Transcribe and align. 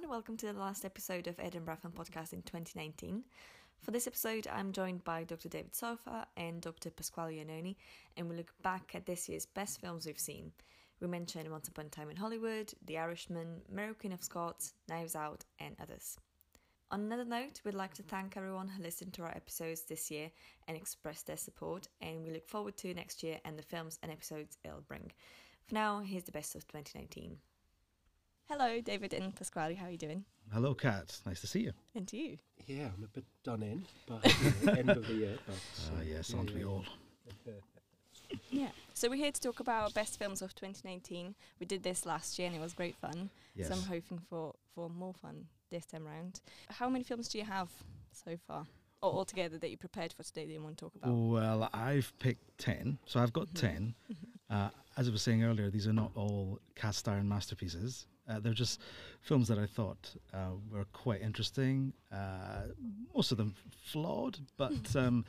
everyone. 0.00 0.16
Welcome 0.16 0.36
to 0.38 0.46
the 0.46 0.58
last 0.58 0.86
episode 0.86 1.26
of 1.26 1.38
Edinburgh 1.38 1.76
Film 1.82 1.92
Podcast 1.92 2.32
in 2.32 2.40
2019. 2.42 3.22
For 3.82 3.90
this 3.90 4.06
episode, 4.06 4.46
I'm 4.50 4.72
joined 4.72 5.04
by 5.04 5.24
Dr. 5.24 5.50
David 5.50 5.72
Sorfa 5.72 6.24
and 6.38 6.62
Dr. 6.62 6.90
Pasquale 6.90 7.36
Iannone, 7.36 7.76
and 8.16 8.26
we 8.26 8.36
look 8.36 8.54
back 8.62 8.92
at 8.94 9.04
this 9.04 9.28
year's 9.28 9.44
best 9.44 9.78
films 9.78 10.06
we've 10.06 10.18
seen. 10.18 10.52
We 11.00 11.08
mention 11.08 11.50
Once 11.50 11.68
Upon 11.68 11.86
a 11.86 11.88
Time 11.90 12.08
in 12.08 12.16
Hollywood, 12.16 12.72
The 12.86 12.96
Irishman, 12.96 13.60
Mary 13.70 13.92
Queen 13.92 14.12
of 14.12 14.24
Scots, 14.24 14.72
Knives 14.88 15.14
Out, 15.16 15.44
and 15.58 15.76
others. 15.82 16.16
On 16.90 17.00
another 17.00 17.26
note, 17.26 17.60
we'd 17.64 17.74
like 17.74 17.92
to 17.94 18.02
thank 18.02 18.36
everyone 18.38 18.68
who 18.68 18.82
listened 18.82 19.12
to 19.14 19.22
our 19.24 19.36
episodes 19.36 19.82
this 19.82 20.10
year 20.10 20.30
and 20.66 20.78
expressed 20.78 21.26
their 21.26 21.36
support, 21.36 21.88
and 22.00 22.22
we 22.22 22.32
look 22.32 22.48
forward 22.48 22.78
to 22.78 22.94
next 22.94 23.22
year 23.22 23.38
and 23.44 23.58
the 23.58 23.62
films 23.62 23.98
and 24.02 24.10
episodes 24.10 24.56
it'll 24.64 24.80
bring. 24.80 25.12
For 25.66 25.74
now, 25.74 26.00
here's 26.00 26.24
the 26.24 26.32
best 26.32 26.54
of 26.54 26.66
2019. 26.68 27.36
Hello, 28.50 28.80
David 28.80 29.14
and 29.14 29.32
Pasquale. 29.34 29.74
How 29.74 29.86
are 29.86 29.90
you 29.90 29.96
doing? 29.96 30.24
Hello, 30.52 30.74
Kat. 30.74 31.20
Nice 31.24 31.40
to 31.42 31.46
see 31.46 31.60
you. 31.60 31.72
And 31.94 32.06
to 32.08 32.16
you? 32.16 32.36
Yeah, 32.66 32.88
I'm 32.96 33.04
a 33.04 33.06
bit 33.06 33.24
done 33.44 33.62
in, 33.62 33.84
but 34.08 34.26
end 34.76 34.90
of 34.90 35.06
the 35.06 35.14
year. 35.14 35.38
But, 35.46 35.54
Ah, 35.96 36.02
yes, 36.04 36.34
aren't 36.34 36.52
we 36.54 36.64
all? 36.64 36.84
Yeah. 38.48 38.68
So 38.94 39.08
we're 39.08 39.16
here 39.16 39.32
to 39.32 39.40
talk 39.40 39.58
about 39.58 39.82
our 39.84 39.90
best 39.90 40.16
films 40.16 40.40
of 40.40 40.54
2019. 40.54 41.34
We 41.58 41.66
did 41.66 41.82
this 41.82 42.06
last 42.06 42.38
year 42.38 42.46
and 42.46 42.54
it 42.56 42.60
was 42.60 42.72
great 42.72 42.94
fun. 42.94 43.28
Yes. 43.56 43.68
So 43.68 43.74
I'm 43.74 43.82
hoping 43.82 44.18
for, 44.28 44.54
for 44.72 44.88
more 44.88 45.14
fun 45.14 45.46
this 45.70 45.84
time 45.86 46.06
round. 46.06 46.40
How 46.68 46.88
many 46.88 47.02
films 47.02 47.26
do 47.28 47.38
you 47.38 47.44
have 47.44 47.68
so 48.12 48.36
far? 48.46 48.66
Or 49.02 49.12
altogether 49.12 49.58
that 49.58 49.70
you 49.70 49.76
prepared 49.76 50.12
for 50.12 50.22
today 50.22 50.46
that 50.46 50.52
you 50.52 50.62
want 50.62 50.78
to 50.78 50.84
talk 50.84 50.94
about? 50.94 51.12
Well, 51.12 51.68
I've 51.72 52.12
picked 52.20 52.58
10, 52.58 52.98
so 53.04 53.18
I've 53.18 53.32
got 53.32 53.48
Mhm. 53.48 53.60
10. 53.60 53.94
Uh, 54.48 54.70
as 54.96 55.08
I 55.08 55.10
was 55.10 55.22
saying 55.22 55.42
earlier, 55.42 55.68
these 55.70 55.88
are 55.88 55.92
not 55.92 56.12
all 56.14 56.60
cast 56.76 57.08
iron 57.08 57.28
masterpieces. 57.28 58.06
Uh, 58.30 58.38
they're 58.38 58.52
just 58.52 58.80
films 59.20 59.48
that 59.48 59.58
I 59.58 59.66
thought 59.66 60.14
uh, 60.32 60.52
were 60.70 60.84
quite 60.92 61.20
interesting. 61.20 61.92
Uh, 62.12 62.68
most 63.14 63.32
of 63.32 63.38
them 63.38 63.54
flawed, 63.84 64.38
but 64.56 64.72
um, 64.96 65.24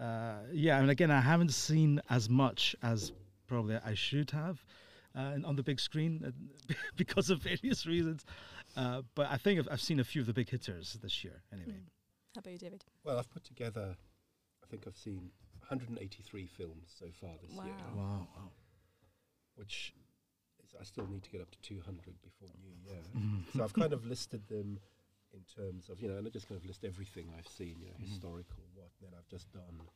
uh, 0.00 0.38
yeah, 0.52 0.80
and 0.80 0.90
again, 0.90 1.10
I 1.10 1.20
haven't 1.20 1.52
seen 1.52 2.00
as 2.10 2.28
much 2.28 2.74
as 2.82 3.12
probably 3.46 3.76
I 3.84 3.94
should 3.94 4.30
have 4.32 4.64
uh, 5.16 5.36
on 5.44 5.56
the 5.56 5.62
big 5.62 5.78
screen 5.78 6.24
uh, 6.26 6.74
because 6.96 7.30
of 7.30 7.40
various 7.40 7.86
reasons. 7.86 8.24
Uh, 8.76 9.02
but 9.14 9.30
I 9.30 9.36
think 9.36 9.60
I've, 9.60 9.68
I've 9.70 9.80
seen 9.80 10.00
a 10.00 10.04
few 10.04 10.20
of 10.20 10.26
the 10.26 10.32
big 10.32 10.48
hitters 10.50 10.98
this 11.02 11.22
year, 11.22 11.42
anyway. 11.52 11.72
Mm. 11.72 11.88
How 12.34 12.40
about 12.40 12.52
you, 12.52 12.58
David? 12.58 12.84
well, 13.04 13.18
I've 13.18 13.30
put 13.30 13.44
together. 13.44 13.94
I 14.62 14.66
think 14.66 14.84
I've 14.88 14.96
seen 14.96 15.30
183 15.68 16.46
films 16.46 16.92
so 16.98 17.06
far 17.20 17.30
this 17.40 17.52
year, 17.52 17.62
Wow. 17.94 18.02
Wow, 18.02 18.28
wow. 18.36 18.50
which 19.54 19.92
is, 20.00 20.03
I 20.80 20.84
still 20.84 21.06
need 21.06 21.22
to 21.24 21.30
get 21.30 21.40
up 21.40 21.50
to 21.50 21.58
200 21.60 22.20
before 22.22 22.48
New 22.62 22.74
Year. 22.90 23.02
Mhm. 23.14 23.52
so 23.56 23.64
I've 23.64 23.72
kind 23.72 23.92
of 23.92 24.04
listed 24.04 24.46
them 24.48 24.80
in 25.32 25.42
terms 25.44 25.88
of 25.88 26.00
you 26.00 26.08
know, 26.08 26.16
and 26.18 26.26
I 26.26 26.30
just 26.30 26.48
kind 26.48 26.58
of 26.60 26.64
list 26.66 26.84
everything 26.84 27.32
I've 27.36 27.48
seen, 27.48 27.80
you 27.80 27.86
know, 27.88 27.94
Mhm. 27.94 28.06
historical, 28.06 28.64
what. 28.74 28.90
And 29.00 29.08
then 29.12 29.18
I've 29.18 29.28
just 29.28 29.50
done 29.52 29.88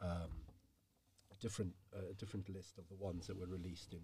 um, 0.00 0.30
a 1.30 1.34
different 1.36 1.74
uh, 1.94 2.12
different 2.18 2.48
list 2.48 2.78
of 2.78 2.88
the 2.88 2.94
ones 2.96 3.26
that 3.26 3.36
were 3.36 3.46
released 3.46 3.92
in 3.92 4.02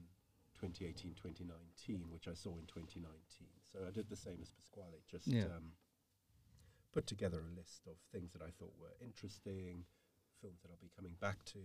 2018, 0.54 1.14
2019, 1.14 2.10
which 2.10 2.28
I 2.28 2.34
saw 2.34 2.56
in 2.58 2.66
2019. 2.66 3.48
So 3.72 3.86
I 3.86 3.90
did 3.90 4.08
the 4.08 4.16
same 4.16 4.40
as 4.42 4.50
Pasquale, 4.50 5.00
just 5.06 5.26
Yeah. 5.28 5.46
um, 5.56 5.72
put 6.92 7.06
together 7.06 7.40
a 7.40 7.50
list 7.54 7.86
of 7.86 7.98
things 8.12 8.32
that 8.32 8.42
I 8.42 8.50
thought 8.50 8.74
were 8.78 8.94
interesting, 9.00 9.84
films 10.40 10.60
that 10.62 10.70
I'll 10.70 10.76
be 10.78 10.88
coming 10.96 11.14
back 11.20 11.44
to, 11.46 11.58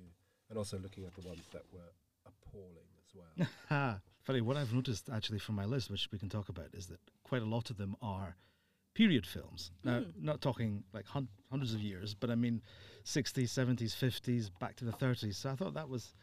and 0.49 0.57
also 0.57 0.77
looking 0.79 1.05
at 1.05 1.13
the 1.15 1.27
ones 1.27 1.47
that 1.49 1.71
were 1.71 1.91
appalling 2.25 2.87
as 2.99 3.13
well. 3.15 3.99
Funny, 4.23 4.41
what 4.41 4.55
I've 4.55 4.73
noticed 4.73 5.09
actually 5.09 5.39
from 5.39 5.55
my 5.55 5.65
list, 5.65 5.89
which 5.91 6.07
we 6.11 6.17
can 6.17 6.29
talk 6.29 6.47
about, 6.49 6.67
is 6.73 6.87
that 6.87 6.99
quite 7.23 7.41
a 7.41 7.45
lot 7.45 7.69
of 7.69 7.77
them 7.77 7.95
are 8.01 8.37
period 8.93 9.25
films. 9.25 9.71
Now, 9.83 9.99
Mm. 10.01 10.21
not 10.21 10.39
talking 10.41 10.83
like 10.93 11.05
hun- 11.07 11.27
hundreds 11.49 11.73
of 11.73 11.81
years, 11.81 12.13
but 12.13 12.29
I 12.29 12.35
mean 12.35 12.61
60s, 13.03 13.49
70s, 13.51 13.93
50s, 13.93 14.49
back 14.59 14.75
to 14.77 14.85
the 14.85 14.93
30s. 14.93 15.35
So 15.35 15.49
I 15.49 15.55
thought 15.55 15.73
that 15.73 15.89
was, 15.89 16.13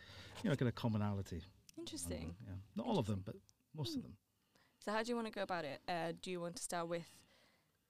you 0.43 0.49
know, 0.49 0.57
kind 0.57 0.69
of 0.69 0.75
commonality. 0.77 1.43
Interesting. 1.77 2.35
Yeah. 2.47 2.55
Not 2.77 2.87
all 2.87 2.99
of 2.99 3.07
them, 3.07 3.23
but 3.27 3.37
most 3.75 3.95
of 3.97 4.01
Mm. 4.01 4.05
them. 4.05 4.17
So 4.85 4.93
how 4.93 5.03
do 5.03 5.11
you 5.11 5.17
want 5.17 5.27
to 5.27 5.33
go 5.33 5.43
about 5.43 5.65
it? 5.67 5.83
Uh, 5.87 6.13
do 6.23 6.31
you 6.31 6.41
want 6.41 6.57
to 6.57 6.63
start 6.63 6.89
with 6.89 7.07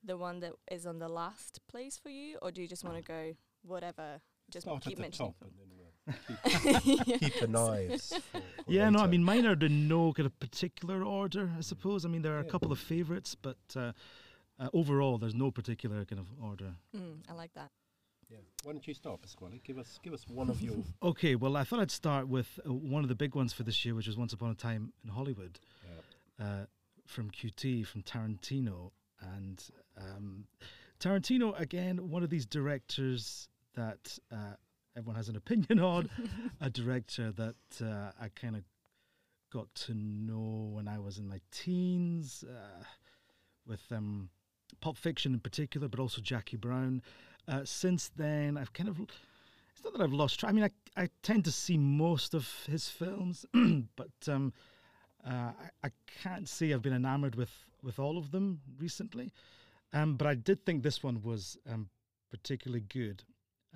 the 0.03 0.17
one 0.17 0.41
that 0.41 0.55
is 0.73 0.87
on 0.87 0.99
the 0.99 1.09
last 1.09 1.61
place 1.69 1.97
for 1.99 2.09
you, 2.09 2.39
or 2.43 2.51
do 2.51 2.61
you 2.63 2.67
just 2.67 2.83
want 2.85 2.97
to 2.97 3.03
go 3.03 3.37
whatever? 3.63 4.21
Just 4.51 4.65
Start 4.65 4.83
keep 4.83 4.93
at 4.95 4.97
the 4.97 5.03
mentioning. 5.03 5.35
Top 6.13 6.39
and 6.45 6.63
then 6.65 6.83
we'll 6.87 6.97
keep, 7.05 7.21
keep 7.21 7.41
the 7.41 7.47
knives. 7.49 8.13
for- 8.15 8.21
for 8.41 8.43
Yeah, 8.67 8.89
no, 8.91 9.01
I 9.01 9.07
mean, 9.07 9.25
mine 9.25 9.47
are 9.47 9.53
in 9.55 9.89
no 9.89 10.13
kind 10.13 10.27
of 10.27 10.39
particular 10.41 11.03
order, 11.05 11.51
I 11.57 11.61
suppose. 11.63 12.05
I 12.05 12.09
mean, 12.09 12.23
there 12.23 12.37
are 12.37 12.41
a 12.41 12.45
couple 12.45 12.73
of 12.73 12.79
favourites, 12.79 13.35
but 13.35 13.57
uh, 13.77 13.93
uh, 14.59 14.69
overall, 14.73 15.19
there's 15.19 15.35
no 15.35 15.51
particular 15.51 16.05
kind 16.05 16.21
of 16.21 16.27
order. 16.43 16.75
Mm, 16.97 17.19
I 17.29 17.33
like 17.35 17.53
that. 17.55 17.71
Yeah. 18.31 18.39
Why 18.63 18.73
don't 18.73 18.87
you 18.87 18.95
start, 18.95 19.21
Pasquale? 19.23 19.61
Give 19.65 19.77
us 19.79 19.99
give 20.05 20.13
us 20.13 20.25
one 20.29 20.51
of 20.51 20.63
your. 20.63 20.77
Okay, 21.03 21.35
well, 21.35 21.57
I 21.57 21.65
thought 21.65 21.81
I'd 21.81 21.91
start 21.91 22.29
with 22.29 22.61
uh, 22.65 22.73
one 22.73 23.03
of 23.03 23.09
the 23.09 23.17
big 23.17 23.35
ones 23.35 23.53
for 23.53 23.65
this 23.65 23.85
year, 23.85 23.95
which 23.97 24.07
was 24.07 24.17
Once 24.17 24.33
Upon 24.33 24.51
a 24.51 24.55
Time 24.55 24.93
in 25.03 25.11
Hollywood. 25.11 25.59
Yeah. 26.39 26.45
uh, 26.47 26.67
from 27.07 27.31
QT, 27.33 27.85
from 27.87 28.03
Tarantino. 28.03 28.93
And 29.21 29.61
um, 29.99 30.45
Tarantino, 31.01 31.59
again, 31.59 32.09
one 32.09 32.23
of 32.23 32.31
these 32.31 32.47
directors 32.47 33.49
that 33.75 34.17
uh, 34.31 34.55
everyone 34.97 35.17
has 35.17 35.29
an 35.29 35.37
opinion 35.37 35.79
on, 35.81 36.09
a 36.61 36.71
director 36.71 37.33
that 37.33 37.57
uh, 37.83 38.13
I 38.21 38.29
kind 38.29 38.57
of 38.57 38.63
got 39.53 39.73
to 39.75 39.95
know 39.95 40.71
when 40.73 40.89
I 40.89 40.99
was 40.99 41.19
in 41.19 41.29
my 41.29 41.41
teens, 41.51 42.45
uh, 42.49 42.85
with 43.67 43.83
um, 43.91 44.31
Pulp 44.81 44.97
Fiction 44.97 45.35
in 45.35 45.41
particular, 45.41 45.89
but 45.89 46.01
also 46.01 46.21
Jackie 46.21 46.57
Brown. 46.57 47.03
Uh, 47.49 47.63
since 47.65 48.11
then, 48.17 48.57
I've 48.57 48.73
kind 48.73 48.89
of. 48.89 49.01
It's 49.01 49.85
not 49.85 49.93
that 49.95 50.03
I've 50.03 50.13
lost 50.13 50.41
track. 50.41 50.51
I 50.51 50.53
mean, 50.53 50.65
I, 50.65 51.03
I 51.03 51.09
tend 51.23 51.45
to 51.47 51.53
see 51.53 51.79
most 51.79 52.35
of 52.35 52.49
his 52.67 52.89
films, 52.89 53.47
but 53.97 54.11
um, 54.29 54.53
uh, 55.27 55.53
I, 55.83 55.87
I 55.87 55.91
can't 56.23 56.49
say 56.49 56.73
I've 56.73 56.83
been 56.83 56.93
enamored 56.93 57.35
with, 57.35 57.53
with 57.83 57.99
all 57.99 58.19
of 58.19 58.31
them 58.31 58.61
recently, 58.79 59.33
um, 59.93 60.17
but 60.17 60.27
I 60.27 60.35
did 60.35 60.67
think 60.67 60.83
this 60.83 61.03
one 61.03 61.23
was 61.23 61.57
um, 61.71 61.89
particularly 62.31 62.83
good. 62.83 63.23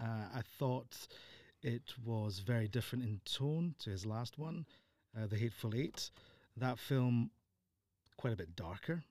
Uh, 0.00 0.26
I 0.34 0.42
thought 0.58 1.08
it 1.62 1.94
was 2.04 2.40
very 2.40 2.68
different 2.68 3.04
in 3.04 3.20
tone 3.24 3.74
to 3.80 3.90
his 3.90 4.04
last 4.04 4.38
one, 4.38 4.66
uh, 5.16 5.26
The 5.26 5.36
Hateful 5.36 5.74
Eight. 5.74 6.10
That 6.56 6.78
film, 6.78 7.30
quite 8.16 8.32
a 8.32 8.36
bit 8.36 8.54
darker, 8.54 9.02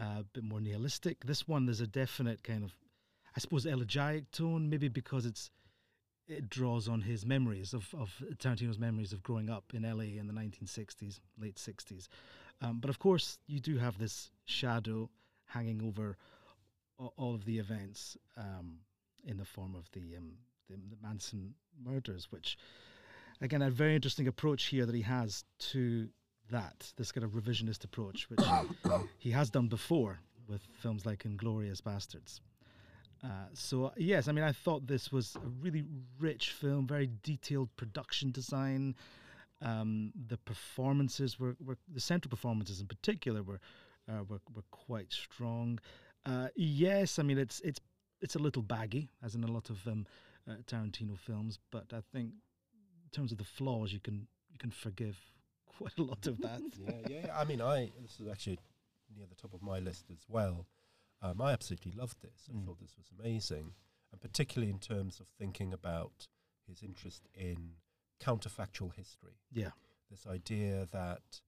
uh, 0.00 0.20
a 0.20 0.24
bit 0.32 0.44
more 0.44 0.60
nihilistic. 0.60 1.24
This 1.24 1.46
one, 1.48 1.66
there's 1.66 1.80
a 1.80 1.86
definite 1.86 2.42
kind 2.42 2.64
of, 2.64 2.72
I 3.36 3.40
suppose, 3.40 3.66
elegiac 3.66 4.30
tone, 4.30 4.70
maybe 4.70 4.88
because 4.88 5.26
it's 5.26 5.50
it 6.26 6.48
draws 6.48 6.88
on 6.88 7.02
his 7.02 7.26
memories 7.26 7.74
of, 7.74 7.94
of 7.98 8.22
Tarantino's 8.38 8.78
memories 8.78 9.12
of 9.12 9.22
growing 9.22 9.50
up 9.50 9.72
in 9.74 9.82
LA 9.82 10.18
in 10.18 10.26
the 10.26 10.32
1960s, 10.32 11.20
late 11.38 11.56
60s. 11.56 12.08
Um, 12.62 12.78
but 12.80 12.88
of 12.88 12.98
course, 12.98 13.38
you 13.46 13.60
do 13.60 13.76
have 13.76 13.98
this 13.98 14.30
shadow 14.46 15.10
hanging 15.46 15.82
over 15.86 16.16
all 16.96 17.34
of 17.34 17.44
the 17.44 17.58
events 17.58 18.16
um, 18.38 18.78
in 19.26 19.36
the 19.36 19.44
form 19.44 19.74
of 19.74 19.90
the, 19.92 20.16
um, 20.16 20.32
the 20.68 20.76
the 20.76 20.96
Manson 21.02 21.54
murders, 21.82 22.28
which 22.30 22.56
again 23.40 23.62
a 23.62 23.70
very 23.70 23.94
interesting 23.94 24.28
approach 24.28 24.64
here 24.66 24.86
that 24.86 24.94
he 24.94 25.02
has 25.02 25.44
to 25.58 26.08
that 26.50 26.92
this 26.96 27.12
kind 27.12 27.24
of 27.24 27.32
revisionist 27.32 27.84
approach, 27.84 28.28
which 28.28 28.44
he 29.18 29.30
has 29.30 29.50
done 29.50 29.68
before 29.68 30.18
with 30.48 30.62
films 30.80 31.06
like 31.06 31.24
*Inglourious 31.24 31.80
Basterds*. 31.80 32.40
Uh, 33.22 33.46
so 33.54 33.92
yes, 33.96 34.28
I 34.28 34.32
mean, 34.32 34.44
I 34.44 34.52
thought 34.52 34.86
this 34.86 35.10
was 35.10 35.36
a 35.36 35.48
really 35.48 35.84
rich 36.18 36.52
film, 36.52 36.86
very 36.86 37.08
detailed 37.22 37.74
production 37.76 38.30
design. 38.30 38.94
Um, 39.62 40.12
the 40.28 40.36
performances 40.36 41.40
were, 41.40 41.56
were 41.64 41.78
the 41.88 42.00
central 42.00 42.28
performances 42.28 42.80
in 42.80 42.86
particular 42.86 43.42
were 43.42 43.60
uh, 44.08 44.24
were, 44.28 44.40
were 44.54 44.64
quite 44.70 45.10
strong. 45.12 45.78
Uh, 46.26 46.48
yes, 46.54 47.18
I 47.18 47.22
mean 47.22 47.38
it's 47.38 47.60
it's 47.60 47.80
it's 48.24 48.34
a 48.34 48.38
little 48.46 48.62
baggy, 48.62 49.10
as 49.22 49.34
in 49.34 49.44
a 49.44 49.52
lot 49.56 49.70
of 49.70 49.78
um, 49.86 50.06
uh, 50.48 50.54
Tarantino 50.66 51.16
films, 51.18 51.58
but 51.70 51.86
I 51.92 52.00
think 52.12 52.30
in 53.04 53.10
terms 53.12 53.30
of 53.32 53.38
the 53.38 53.44
flaws, 53.58 53.92
you 53.92 54.00
can 54.00 54.26
you 54.50 54.58
can 54.58 54.70
forgive 54.70 55.16
quite 55.78 55.98
a 55.98 56.02
lot 56.02 56.26
of 56.26 56.40
that. 56.40 56.60
yeah, 56.78 57.00
yeah, 57.08 57.20
yeah. 57.26 57.38
I 57.38 57.44
mean, 57.44 57.60
I 57.60 57.90
this 58.02 58.18
is 58.20 58.28
actually 58.28 58.58
near 59.16 59.26
the 59.28 59.34
top 59.36 59.52
of 59.54 59.62
my 59.62 59.78
list 59.78 60.06
as 60.10 60.24
well. 60.28 60.66
Um, 61.22 61.40
I 61.40 61.52
absolutely 61.52 61.92
loved 61.92 62.18
this. 62.22 62.48
I 62.48 62.52
Mm. 62.56 62.64
thought 62.66 62.80
this 62.80 62.96
was 62.96 63.10
amazing, 63.18 63.74
and 64.10 64.20
particularly 64.20 64.70
in 64.72 64.78
terms 64.80 65.20
of 65.20 65.26
thinking 65.38 65.72
about 65.72 66.26
his 66.66 66.82
interest 66.82 67.28
in 67.34 67.76
counterfactual 68.20 68.94
history. 68.94 69.36
yeah, 69.52 69.72
This 70.10 70.26
idea 70.26 70.88
that 70.92 71.40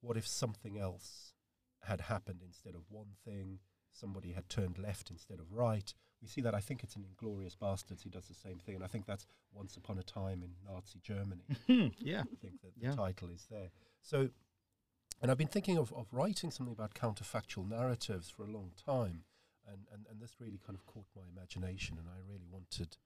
what 0.00 0.16
if 0.16 0.26
something 0.26 0.78
else 0.78 1.34
had 1.82 2.00
happened 2.02 2.40
instead 2.42 2.74
of 2.74 2.82
one 2.90 3.12
thing? 3.24 3.60
Somebody 3.92 4.32
had 4.32 4.48
turned 4.48 4.78
left 4.78 5.10
instead 5.10 5.38
of 5.40 5.52
right. 5.52 5.94
We 6.26 6.30
see 6.30 6.40
that. 6.40 6.56
I 6.56 6.60
think 6.60 6.82
it's 6.82 6.96
in 6.96 7.04
*Inglourious 7.04 7.56
Basterds*. 7.56 8.02
He 8.02 8.10
does 8.10 8.26
the 8.26 8.34
same 8.34 8.58
thing, 8.58 8.74
and 8.74 8.82
I 8.82 8.88
think 8.88 9.06
that's 9.06 9.26
*Once 9.54 9.76
Upon 9.76 9.96
a 9.98 10.02
Time 10.02 10.42
in 10.42 10.50
Nazi 10.68 10.98
Germany*. 11.00 11.44
Hmm, 11.68 11.88
yeah, 11.98 12.22
I 12.22 12.34
think 12.42 12.60
that 12.62 12.74
the 12.76 12.86
Yeah. 12.88 12.96
title 12.96 13.30
is 13.30 13.46
there. 13.48 13.70
So 14.02 14.30
and 15.22 15.30
I've 15.30 15.38
been 15.38 15.46
thinking 15.46 15.78
of, 15.78 15.92
of 15.92 16.08
writing 16.12 16.50
something 16.50 16.72
about 16.74 16.94
counterfactual 16.94 17.68
narratives 17.68 18.28
for 18.28 18.42
a 18.42 18.50
long 18.50 18.72
time, 18.84 19.22
and, 19.66 19.86
and, 19.92 20.04
and 20.10 20.20
this 20.20 20.34
really 20.40 20.58
kind 20.66 20.76
of 20.76 20.84
caught 20.84 21.06
my 21.14 21.22
imagination, 21.32 21.96
and 21.96 22.08
I 22.08 22.18
really 22.28 22.46
wanted 22.50 22.96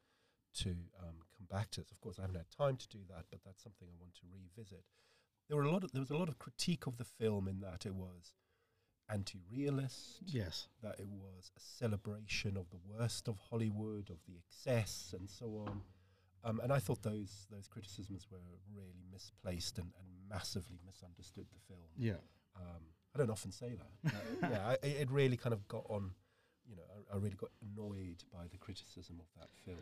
to 0.63 0.71
um, 0.99 1.21
come 1.37 1.47
back 1.51 1.71
to 1.73 1.81
this. 1.83 1.91
Of 1.93 2.01
course, 2.01 2.19
I 2.19 2.23
haven't 2.23 2.37
had 2.37 2.51
time 2.51 2.77
to 2.79 2.89
do 2.89 3.01
that, 3.11 3.27
but 3.31 3.41
that's 3.45 3.63
something 3.63 3.87
I 3.87 4.01
want 4.01 4.15
to 4.15 4.23
revisit. 4.33 4.85
There 5.47 5.59
were 5.59 5.65
a 5.65 5.71
lot. 5.71 5.85
Of, 5.85 5.93
there 5.93 6.01
was 6.01 6.11
a 6.11 6.17
lot 6.17 6.29
of 6.31 6.39
critique 6.39 6.87
of 6.87 6.97
the 6.97 7.05
film 7.05 7.47
in 7.47 7.61
that 7.61 7.85
it 7.85 7.95
was 7.95 8.33
anti-realist, 9.13 10.21
Yes. 10.27 10.69
that 10.83 10.99
it 10.99 11.09
was 11.09 11.51
a 11.57 11.61
celebration 11.61 12.57
of 12.57 12.69
the 12.71 12.79
worst 12.89 13.29
of 13.29 13.37
Hollywood, 13.51 14.11
of 14.11 14.19
the 14.27 14.35
excess, 14.37 15.15
and 15.19 15.29
so 15.29 15.47
on. 15.67 15.81
Um, 16.43 16.61
and 16.61 16.73
I 16.73 16.79
thought 16.79 17.03
those 17.03 17.47
those 17.51 17.69
criticisms 17.69 18.27
were 18.31 18.39
really 18.75 19.05
misplaced 19.13 19.79
and, 19.79 19.93
and 19.99 20.09
massively 20.29 20.79
misunderstood 20.87 21.47
the 21.53 21.59
film. 21.69 21.89
Yeah. 21.97 22.21
Um, 22.57 22.83
I 23.15 23.19
don't 23.19 23.31
often 23.31 23.53
say 23.53 23.75
that. 23.75 24.15
Uh, 24.15 24.49
yeah, 24.51 24.69
I, 24.69 24.73
it 24.87 24.97
it 25.03 25.11
really 25.11 25.37
kind 25.37 25.53
of 25.53 25.67
got 25.69 25.85
on. 25.91 26.13
You 26.67 26.77
know, 26.77 26.83
I, 27.13 27.15
I 27.15 27.19
really 27.19 27.37
got 27.37 27.51
annoyed 27.61 28.23
by 28.33 28.47
the 28.51 28.57
criticism 28.57 29.21
of 29.21 29.27
that 29.41 29.51
film. 29.65 29.79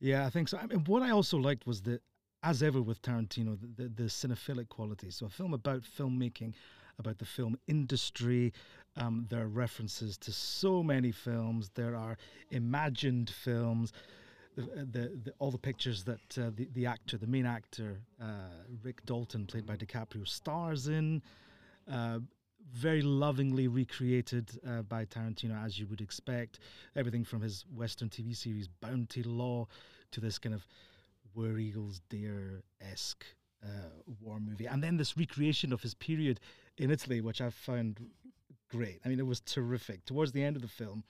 Yeah, 0.00 0.24
I 0.24 0.30
think 0.30 0.48
so. 0.48 0.56
I 0.58 0.66
mean, 0.66 0.84
what 0.86 1.02
I 1.02 1.10
also 1.10 1.36
liked 1.36 1.66
was 1.66 1.82
that 1.82 2.00
as 2.44 2.62
ever 2.62 2.80
with 2.80 3.02
Tarantino, 3.02 3.58
the, 3.60 3.82
the, 3.82 3.88
the 3.88 4.02
cinephilic 4.04 4.68
quality. 4.68 5.10
So 5.10 5.26
a 5.26 5.28
film 5.28 5.52
about 5.54 5.82
filmmaking, 5.82 6.54
about 6.98 7.18
the 7.18 7.24
film 7.24 7.58
industry. 7.66 8.52
Um, 8.96 9.26
there 9.30 9.42
are 9.42 9.48
references 9.48 10.16
to 10.18 10.32
so 10.32 10.82
many 10.82 11.12
films. 11.12 11.70
There 11.74 11.94
are 11.94 12.16
imagined 12.50 13.30
films. 13.30 13.92
The, 14.56 14.62
uh, 14.62 14.66
the, 14.76 15.20
the, 15.24 15.32
all 15.38 15.50
the 15.50 15.58
pictures 15.58 16.04
that 16.04 16.38
uh, 16.38 16.50
the, 16.54 16.68
the 16.74 16.86
actor, 16.86 17.16
the 17.16 17.26
main 17.26 17.46
actor, 17.46 18.00
uh, 18.20 18.64
Rick 18.82 19.06
Dalton, 19.06 19.46
played 19.46 19.66
by 19.66 19.76
DiCaprio, 19.76 20.26
stars 20.26 20.88
in. 20.88 21.22
Uh, 21.90 22.18
very 22.72 23.02
lovingly 23.02 23.68
recreated 23.68 24.50
uh, 24.66 24.82
by 24.82 25.04
Tarantino, 25.04 25.64
as 25.64 25.78
you 25.78 25.86
would 25.86 26.00
expect. 26.00 26.58
Everything 26.96 27.24
from 27.24 27.40
his 27.40 27.64
Western 27.74 28.08
TV 28.08 28.36
series 28.36 28.68
Bounty 28.68 29.22
Law 29.22 29.66
to 30.10 30.20
this 30.20 30.38
kind 30.38 30.54
of 30.54 30.66
Where 31.34 31.58
Eagles 31.58 32.00
Dare 32.10 32.62
esque 32.80 33.24
uh, 33.64 33.68
war 34.20 34.38
movie. 34.40 34.66
And 34.66 34.82
then 34.82 34.96
this 34.96 35.16
recreation 35.16 35.72
of 35.72 35.82
his 35.82 35.94
period 35.94 36.40
in 36.78 36.90
Italy, 36.90 37.20
which 37.20 37.40
I 37.40 37.50
found 37.50 38.00
great. 38.70 39.00
I 39.04 39.08
mean, 39.08 39.18
it 39.18 39.26
was 39.26 39.40
terrific. 39.40 40.04
Towards 40.04 40.32
the 40.32 40.42
end 40.42 40.56
of 40.56 40.62
the 40.62 40.68
film, 40.68 41.04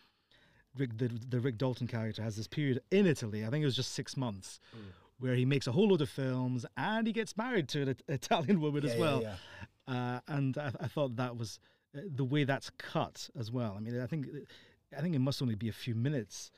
Rick, 0.77 0.97
the, 0.99 1.09
the 1.09 1.41
Rick 1.41 1.59
Dalton 1.59 1.87
character 1.87 2.23
has 2.23 2.37
this 2.37 2.47
period 2.49 2.81
in 2.91 3.07
Italy, 3.07 3.45
I 3.45 3.51
think 3.51 3.63
it 3.63 3.67
was 3.67 3.77
just 3.77 3.93
six 3.93 4.17
months. 4.17 4.61
Where 5.19 5.35
he 5.35 5.45
makes 5.45 5.67
a 5.67 5.73
whole 5.73 5.89
load 5.89 6.01
of 6.01 6.09
films 6.09 6.65
and 6.77 7.05
he 7.05 7.13
gets 7.13 7.37
married 7.37 7.69
to 7.71 7.83
an 7.83 7.97
Italian 8.09 8.61
woman 8.61 8.85
Yeah, 8.85 8.91
as 8.91 8.95
yeah, 8.97 9.01
well 9.01 9.23
yeah. 9.23 9.35
uh, 9.89 10.21
and 10.29 10.57
I, 10.57 10.71
I 10.81 10.87
thought 10.87 11.17
that 11.17 11.37
was 11.37 11.59
uh, 11.97 12.03
the 12.07 12.25
way 12.25 12.45
that's 12.45 12.71
cut 12.79 13.29
as 13.37 13.51
well. 13.51 13.75
I 13.77 13.81
mean, 13.81 14.01
I 14.01 14.07
think 14.07 14.27
I 14.97 15.01
think 15.01 15.17
it 15.17 15.19
must 15.19 15.43
only 15.43 15.57
be 15.57 15.69
a 15.69 15.73
few 15.73 15.97
minutes, 15.97 16.53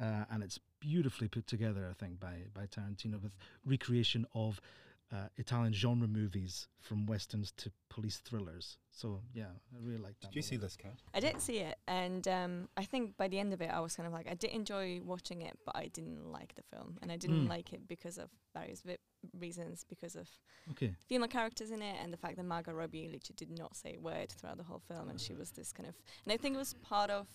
uh, 0.00 0.24
and 0.30 0.42
it's 0.42 0.58
beautifully 0.80 1.28
put 1.28 1.46
together. 1.46 1.86
I 1.90 1.92
think 1.92 2.18
by 2.18 2.44
by 2.54 2.62
Tarantino 2.66 3.20
with 3.22 3.32
recreation 3.66 4.24
of 4.34 4.62
uh, 5.12 5.28
Italian 5.36 5.72
genre 5.72 6.08
movies 6.08 6.66
from 6.80 7.06
westerns 7.06 7.52
to 7.56 7.70
police 7.88 8.18
thrillers. 8.18 8.78
So 8.90 9.20
yeah, 9.32 9.44
I 9.72 9.78
really 9.80 9.98
like 10.02 10.18
that. 10.20 10.30
Did 10.32 10.36
you 10.36 10.42
see 10.42 10.56
this, 10.56 10.76
Kat? 10.76 10.94
I 11.14 11.20
did 11.20 11.40
see 11.40 11.58
it, 11.58 11.76
and 11.86 12.26
um, 12.26 12.68
I 12.76 12.84
think 12.84 13.16
by 13.16 13.28
the 13.28 13.38
end 13.38 13.52
of 13.52 13.60
it, 13.60 13.70
I 13.72 13.78
was 13.80 13.94
kind 13.94 14.06
of 14.06 14.12
like, 14.12 14.26
I 14.28 14.34
did 14.34 14.50
enjoy 14.50 15.00
watching 15.04 15.42
it, 15.42 15.58
but 15.64 15.76
I 15.76 15.86
didn't 15.88 16.24
like 16.32 16.54
the 16.56 16.62
film, 16.74 16.98
and 17.02 17.12
I 17.12 17.16
didn't 17.16 17.44
Mm. 17.46 17.48
like 17.48 17.72
it 17.72 17.86
because 17.86 18.18
of 18.18 18.30
various 18.52 18.82
vi- 18.82 18.96
reasons, 19.38 19.84
because 19.88 20.16
of 20.16 20.28
Okay, 20.72 20.94
female 21.08 21.28
characters 21.28 21.70
in 21.70 21.82
it, 21.82 21.96
and 22.02 22.12
the 22.12 22.16
fact 22.16 22.36
that 22.36 22.44
Margot 22.44 22.72
Robbie 22.72 23.04
literally 23.08 23.36
did 23.36 23.50
not 23.56 23.76
say 23.76 23.94
a 23.96 24.00
word 24.00 24.30
throughout 24.32 24.56
the 24.56 24.64
whole 24.64 24.82
film, 24.88 25.08
and 25.08 25.20
she 25.20 25.34
was 25.34 25.50
this 25.52 25.72
kind 25.72 25.88
of, 25.88 25.94
and 26.24 26.32
I 26.32 26.36
think 26.36 26.54
it 26.56 26.58
was 26.58 26.74
part 26.82 27.10
of 27.10 27.28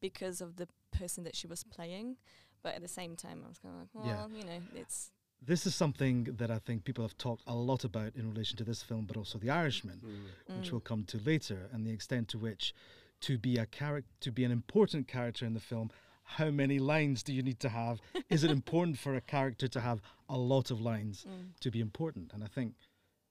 because 0.00 0.40
of 0.40 0.56
the 0.56 0.68
person 0.92 1.24
that 1.24 1.36
she 1.36 1.46
was 1.46 1.64
playing, 1.64 2.16
but 2.62 2.74
at 2.74 2.82
the 2.82 2.88
same 2.88 3.16
time, 3.16 3.42
I 3.44 3.48
was 3.48 3.58
kind 3.58 3.74
of 3.74 3.80
like, 3.80 3.88
well, 3.94 4.30
Yeah. 4.30 4.36
you 4.38 4.44
know, 4.44 4.62
it's 4.74 5.10
this 5.44 5.66
is 5.66 5.74
something 5.74 6.24
that 6.38 6.50
I 6.50 6.58
think 6.58 6.84
people 6.84 7.04
have 7.04 7.16
talked 7.16 7.42
a 7.46 7.54
lot 7.54 7.84
about 7.84 8.14
in 8.16 8.28
relation 8.28 8.56
to 8.58 8.64
this 8.64 8.82
film, 8.82 9.04
but 9.06 9.16
also 9.16 9.38
The 9.38 9.50
Irishman. 9.50 10.00
which 10.46 10.68
mm, 10.68 10.72
we'll 10.72 10.80
come 10.80 11.04
to 11.04 11.18
later, 11.18 11.68
and 11.72 11.86
the 11.86 11.92
extent 11.92 12.28
to 12.28 12.38
which 12.38 12.74
to 13.20 13.38
be 13.38 13.56
a 13.56 13.66
character, 13.66 14.10
to 14.20 14.30
be 14.30 14.44
an 14.44 14.52
important 14.52 15.08
character 15.08 15.44
in 15.44 15.54
the 15.54 15.60
film, 15.60 15.90
how 16.22 16.50
many 16.50 16.78
lines 16.78 17.22
do 17.22 17.32
you 17.32 17.42
need 17.42 17.60
to 17.60 17.68
have? 17.68 18.00
Is 18.30 18.44
it 18.44 18.50
important 18.50 18.98
for 18.98 19.14
a 19.14 19.20
character 19.20 19.66
to 19.68 19.80
have 19.80 20.00
a 20.28 20.36
lot 20.36 20.70
of 20.70 20.80
lines 20.80 21.24
mm, 21.28 21.58
to 21.60 21.70
be 21.70 21.80
important? 21.80 22.32
And 22.32 22.44
I 22.44 22.48
think, 22.48 22.74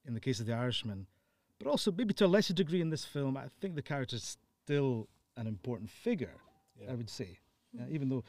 in 0.04 0.14
the 0.14 0.20
case 0.20 0.40
of 0.40 0.46
The 0.46 0.54
Irishman, 0.54 1.06
but 1.58 1.68
also 1.68 1.92
maybe 1.92 2.14
to 2.14 2.26
a 2.26 2.28
lesser 2.28 2.54
degree 2.54 2.80
in 2.80 2.90
this 2.90 3.04
film, 3.04 3.36
I 3.36 3.46
think 3.60 3.74
the 3.74 3.82
character 3.82 4.16
is 4.16 4.36
still 4.64 5.08
an 5.36 5.46
important 5.46 5.90
figure. 5.90 6.40
Yeah. 6.80 6.92
I 6.92 6.94
would 6.94 7.10
say, 7.10 7.38
mm. 7.76 7.90
even 7.90 8.08
though 8.08 8.24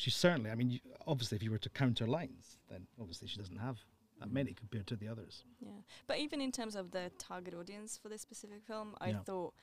she 0.00 0.10
certainly, 0.10 0.50
I 0.50 0.54
mean, 0.54 0.70
you, 0.70 0.80
obviously, 1.06 1.36
if 1.36 1.42
you 1.42 1.50
were 1.50 1.58
to 1.58 1.68
count 1.70 1.98
her 1.98 2.06
lines, 2.06 2.58
then 2.70 2.86
obviously 3.00 3.28
she 3.28 3.38
doesn't 3.38 3.56
have 3.58 3.78
that 4.18 4.30
many 4.32 4.52
compared 4.54 4.86
to 4.88 4.96
the 4.96 5.08
others. 5.08 5.44
Yeah, 5.60 5.80
but 6.06 6.18
even 6.18 6.40
in 6.40 6.52
terms 6.52 6.74
of 6.74 6.90
the 6.90 7.10
target 7.18 7.54
audience 7.54 7.98
for 8.02 8.08
this 8.08 8.22
specific 8.22 8.62
film, 8.62 8.94
I 9.00 9.10
Yeah. 9.10 9.20
thought 9.20 9.54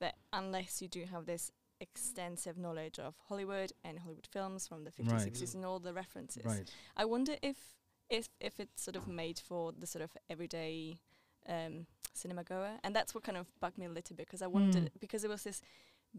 that 0.00 0.14
unless 0.32 0.80
you 0.82 0.88
do 0.88 1.04
have 1.04 1.26
this 1.26 1.50
extensive 1.80 2.56
knowledge 2.56 2.98
of 2.98 3.14
Hollywood 3.28 3.72
and 3.84 3.98
Hollywood 3.98 4.26
films 4.26 4.66
from 4.68 4.84
the 4.84 4.90
50s, 4.90 5.12
Right. 5.12 5.32
60s, 5.32 5.54
and 5.54 5.64
all 5.64 5.78
the 5.80 5.92
references, 5.92 6.44
Right. 6.44 6.70
I 6.96 7.04
wonder 7.04 7.36
if 7.42 7.58
if 8.08 8.28
if 8.40 8.60
it's 8.60 8.82
sort 8.82 8.96
of 8.96 9.06
made 9.08 9.38
for 9.38 9.72
the 9.72 9.86
sort 9.86 10.02
of 10.02 10.16
everyday 10.28 11.00
um, 11.46 11.86
cinema 12.14 12.44
goer, 12.44 12.78
and 12.84 12.94
that's 12.94 13.14
what 13.14 13.24
kind 13.24 13.38
of 13.38 13.46
bugged 13.60 13.78
me 13.78 13.86
a 13.86 13.88
little 13.88 14.14
bit 14.14 14.26
because 14.26 14.42
I 14.42 14.46
wondered 14.46 14.84
Mm. 14.84 15.00
because 15.00 15.24
it 15.24 15.30
was 15.30 15.42
this 15.42 15.60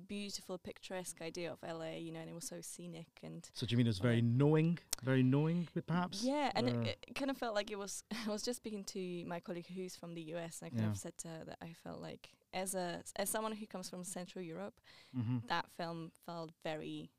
beautiful 0.08 0.58
picturesque 0.58 1.22
idea 1.22 1.52
of 1.52 1.60
LA, 1.64 1.98
you 1.98 2.12
know, 2.12 2.20
and 2.20 2.30
it 2.30 2.36
was 2.36 2.48
so 2.48 2.62
scenic 2.62 3.08
and 3.24 3.48
So 3.54 3.66
do 3.66 3.74
you 3.74 3.78
mean 3.78 3.88
it 3.88 3.90
was 3.90 4.00
very 4.00 4.22
knowing, 4.22 4.80
very 5.04 5.24
knowing, 5.24 5.68
perhaps? 5.88 6.24
yeah, 6.24 6.52
and 6.56 6.70
it, 6.70 6.98
it 7.08 7.16
kind 7.16 7.30
of 7.30 7.38
felt 7.38 7.56
like 7.56 7.72
it 7.72 7.78
was. 7.78 8.04
I 8.28 8.32
was 8.32 8.42
just 8.44 8.58
speaking 8.58 8.84
to 8.86 9.26
my 9.26 9.40
colleague 9.40 9.68
who's 9.76 9.96
from 9.96 10.14
the 10.16 10.22
US, 10.34 10.60
and 10.62 10.68
I 10.68 10.70
kind 10.70 10.84
Yeah. 10.86 10.92
of 10.92 10.98
said 10.98 11.18
to 11.20 11.28
her 11.28 11.44
that 11.46 11.58
I 11.62 11.74
felt 11.84 12.02
like, 12.02 12.30
as 12.54 12.76
a 12.76 13.04
as 13.16 13.30
someone 13.30 13.54
who 13.54 13.66
comes 13.68 13.90
from 13.90 14.04
Central 14.04 14.44
Europe, 14.44 14.80
Mhm. 15.16 15.48
that 15.48 15.70
film 15.78 16.12
felt 16.26 16.52
very 16.64 17.12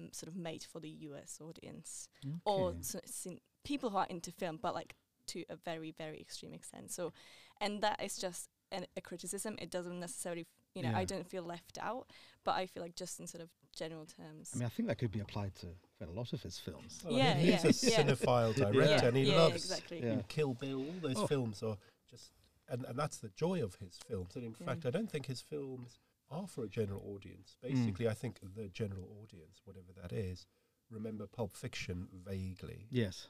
mm, 0.00 0.14
sort 0.14 0.28
of 0.28 0.36
made 0.36 0.62
for 0.64 0.80
the 0.80 0.88
US 1.08 1.40
audience 1.40 2.08
or 2.44 2.70
Okay. 2.70 2.78
so, 3.04 3.30
people 3.64 3.90
who 3.90 3.96
are 3.98 4.06
into 4.08 4.30
film, 4.32 4.58
but 4.62 4.74
like 4.74 4.94
to 5.26 5.44
a 5.48 5.56
very 5.56 5.90
very 5.90 6.20
extreme 6.20 6.54
extent. 6.54 6.90
So, 6.90 7.12
and 7.60 7.82
that 7.82 8.02
is 8.02 8.16
just 8.16 8.48
an, 8.72 8.86
a 8.96 9.00
criticism. 9.00 9.56
It 9.60 9.70
doesn't 9.70 9.98
necessarily, 10.00 10.46
you 10.74 10.82
know, 10.82 10.90
Yeah. 10.90 10.98
I 10.98 11.04
don't 11.04 11.26
feel 11.26 11.42
left 11.42 11.78
out, 11.80 12.06
but 12.44 12.52
I 12.52 12.66
feel 12.66 12.82
like 12.82 12.94
just 12.94 13.20
in 13.20 13.26
sort 13.26 13.42
of 13.42 13.50
general 13.74 14.06
terms. 14.06 14.50
I 14.54 14.58
mean, 14.58 14.66
I 14.66 14.68
think 14.68 14.88
that 14.88 14.98
could 14.98 15.10
be 15.12 15.20
applied 15.20 15.54
to 15.56 15.68
a 16.00 16.06
lot 16.10 16.32
of 16.32 16.42
his 16.42 16.58
films. 16.58 17.02
Well, 17.04 17.14
I 17.14 17.18
Yeah, 17.18 17.34
mean, 17.34 17.44
he's 17.44 17.82
yeah, 17.84 18.00
a 18.02 18.04
yeah. 18.06 18.12
cinephile 18.14 18.56
Yeah. 18.56 18.70
director, 18.70 19.08
and 19.08 19.16
he 19.16 19.22
yeah, 19.24 19.36
loves 19.36 19.56
exactly. 19.56 20.02
Yeah. 20.02 20.22
Kill 20.28 20.54
Bill. 20.54 20.78
All 20.80 21.00
those 21.00 21.16
Oh. 21.16 21.26
films 21.26 21.62
are 21.62 21.76
just, 22.08 22.30
and, 22.68 22.84
and 22.86 22.98
that's 22.98 23.18
the 23.18 23.28
joy 23.30 23.62
of 23.62 23.74
his 23.76 23.96
films. 24.08 24.34
And 24.36 24.44
in 24.44 24.54
Yeah. 24.60 24.66
fact, 24.66 24.86
I 24.86 24.90
don't 24.90 25.10
think 25.10 25.26
his 25.26 25.40
films 25.40 25.98
are 26.30 26.46
for 26.46 26.64
a 26.64 26.68
general 26.68 27.02
audience. 27.14 27.56
Mm. 27.64 27.68
Basically, 27.74 28.08
I 28.08 28.14
think 28.14 28.38
the 28.54 28.68
general 28.68 29.08
audience, 29.22 29.60
whatever 29.64 29.92
that 30.00 30.12
is, 30.12 30.46
remember 30.88 31.26
Pulp 31.26 31.56
Fiction 31.56 32.08
vaguely, 32.12 32.86
Yes. 32.90 33.28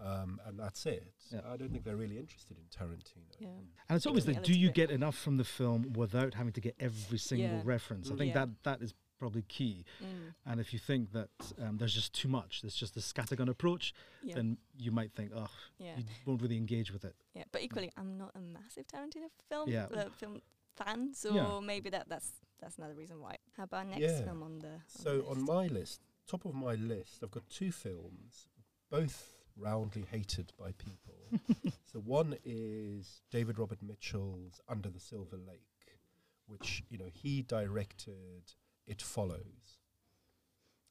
Um, 0.00 0.40
and 0.46 0.58
that's 0.58 0.84
it. 0.86 1.12
Yeah. 1.30 1.40
I 1.50 1.56
don't 1.56 1.70
think 1.70 1.84
they're 1.84 1.96
really 1.96 2.18
interested 2.18 2.56
in 2.58 2.64
Tarantino. 2.64 3.24
Yeah. 3.38 3.48
And 3.88 3.96
it's 3.96 4.06
always 4.06 4.26
Yeah, 4.26 4.34
like, 4.34 4.42
do 4.44 4.52
you 4.52 4.70
get 4.70 4.90
enough 4.90 5.16
from 5.16 5.36
the 5.36 5.44
film 5.44 5.92
without 5.94 6.34
having 6.34 6.52
to 6.52 6.60
get 6.60 6.74
every 6.78 7.18
single 7.18 7.48
Yeah. 7.48 7.62
reference? 7.64 8.10
I 8.10 8.14
Mm. 8.14 8.18
think 8.18 8.28
Yeah. 8.34 8.44
that 8.46 8.62
that 8.64 8.82
is 8.82 8.94
probably 9.18 9.42
key. 9.42 9.84
Mm. 10.02 10.34
And 10.44 10.60
if 10.60 10.72
you 10.74 10.78
think 10.78 11.12
that 11.12 11.30
um, 11.58 11.78
there's 11.78 11.94
just 11.94 12.12
too 12.12 12.28
much, 12.28 12.60
there's 12.60 12.74
just 12.74 12.96
a 12.98 13.00
scattergun 13.00 13.48
approach, 13.48 13.94
Yeah. 14.22 14.34
then 14.34 14.58
you 14.76 14.90
might 14.90 15.12
think, 15.14 15.32
oh, 15.34 15.48
yeah. 15.78 15.96
you 15.96 16.04
won't 16.26 16.42
really 16.42 16.58
engage 16.58 16.90
with 16.92 17.04
it. 17.06 17.16
Yeah, 17.34 17.44
but 17.50 17.62
equally, 17.62 17.90
I'm 17.96 18.18
not 18.18 18.32
a 18.34 18.40
massive 18.40 18.86
Tarantino 18.86 19.30
film 19.48 19.70
Yeah. 19.70 19.86
uh, 19.86 20.10
film 20.10 20.42
fan, 20.74 21.14
so 21.14 21.34
Yeah. 21.34 21.60
maybe 21.60 21.88
that 21.90 22.08
that's 22.08 22.40
that's 22.58 22.78
another 22.78 22.94
reason 22.94 23.20
why. 23.20 23.36
How 23.56 23.64
about 23.64 23.86
next 23.86 24.00
Yeah. 24.00 24.24
film 24.24 24.42
on 24.42 24.58
the? 24.58 24.72
On 24.72 24.82
So 24.88 25.18
the 25.22 25.26
on 25.28 25.42
my 25.44 25.66
list, 25.66 26.00
top 26.26 26.44
of 26.44 26.54
my 26.54 26.74
list, 26.74 27.22
I've 27.22 27.30
got 27.30 27.48
two 27.48 27.70
films, 27.72 28.48
both 28.90 29.35
roundly 29.56 30.04
hated 30.10 30.52
by 30.58 30.72
people. 30.72 31.72
so 31.92 32.00
one 32.00 32.36
is 32.44 33.22
David 33.30 33.58
Robert 33.58 33.82
Mitchell's 33.82 34.60
Under 34.68 34.88
the 34.88 35.00
Silver 35.00 35.36
Lake, 35.36 35.98
which 36.46 36.82
you 36.88 36.98
know 36.98 37.10
he 37.12 37.42
directed. 37.42 38.52
It 38.86 39.02
follows, 39.02 39.80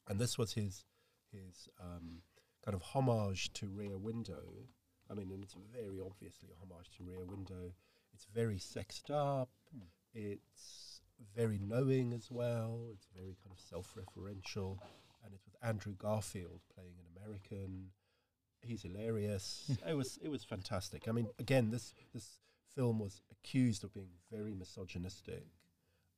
and 0.07 0.19
this 0.19 0.37
was 0.37 0.53
his 0.53 0.83
his 1.31 1.69
um, 1.81 2.21
kind 2.63 2.75
of 2.75 2.81
homage 2.81 3.53
to 3.53 3.67
Rear 3.67 3.97
Window. 3.97 4.43
I 5.09 5.13
mean, 5.13 5.31
and 5.31 5.43
it's 5.43 5.55
very 5.71 5.99
obviously 5.99 6.49
a 6.49 6.59
homage 6.61 6.89
to 6.97 7.03
Rear 7.03 7.23
Window. 7.25 7.73
It's 8.13 8.25
very 8.33 8.57
sexed 8.57 9.11
up. 9.11 9.49
Hmm. 9.71 9.85
It's 10.13 11.01
very 11.35 11.59
knowing 11.59 12.13
as 12.13 12.29
well. 12.31 12.87
It's 12.93 13.07
very 13.15 13.35
kind 13.43 13.51
of 13.51 13.59
self-referential, 13.59 14.77
and 15.23 15.33
it's 15.33 15.45
with 15.45 15.55
Andrew 15.61 15.93
Garfield 15.97 16.61
playing 16.73 16.95
an 16.99 17.05
American. 17.15 17.91
He's 18.65 18.81
hilarious. 18.83 19.71
it 19.87 19.93
was 19.95 20.17
it 20.21 20.29
was 20.29 20.43
fantastic. 20.43 21.07
I 21.07 21.11
mean, 21.11 21.27
again, 21.39 21.69
this 21.71 21.93
this 22.13 22.37
film 22.75 22.99
was 22.99 23.21
accused 23.31 23.83
of 23.83 23.93
being 23.93 24.09
very 24.31 24.53
misogynistic. 24.53 25.45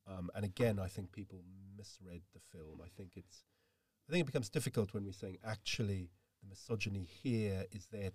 Um, 0.06 0.30
and 0.34 0.44
again, 0.44 0.78
I 0.78 0.88
think 0.88 1.12
people 1.12 1.42
misread 1.76 2.22
the 2.32 2.40
film. 2.40 2.80
I 2.82 2.88
think 2.96 3.12
it's, 3.16 3.44
I 4.08 4.12
think 4.12 4.22
it 4.22 4.26
becomes 4.26 4.48
difficult 4.48 4.94
when 4.94 5.04
we're 5.04 5.12
saying 5.12 5.36
actually 5.44 6.08
the 6.42 6.48
misogyny 6.48 7.06
here 7.22 7.66
is 7.72 7.86
there 7.92 8.10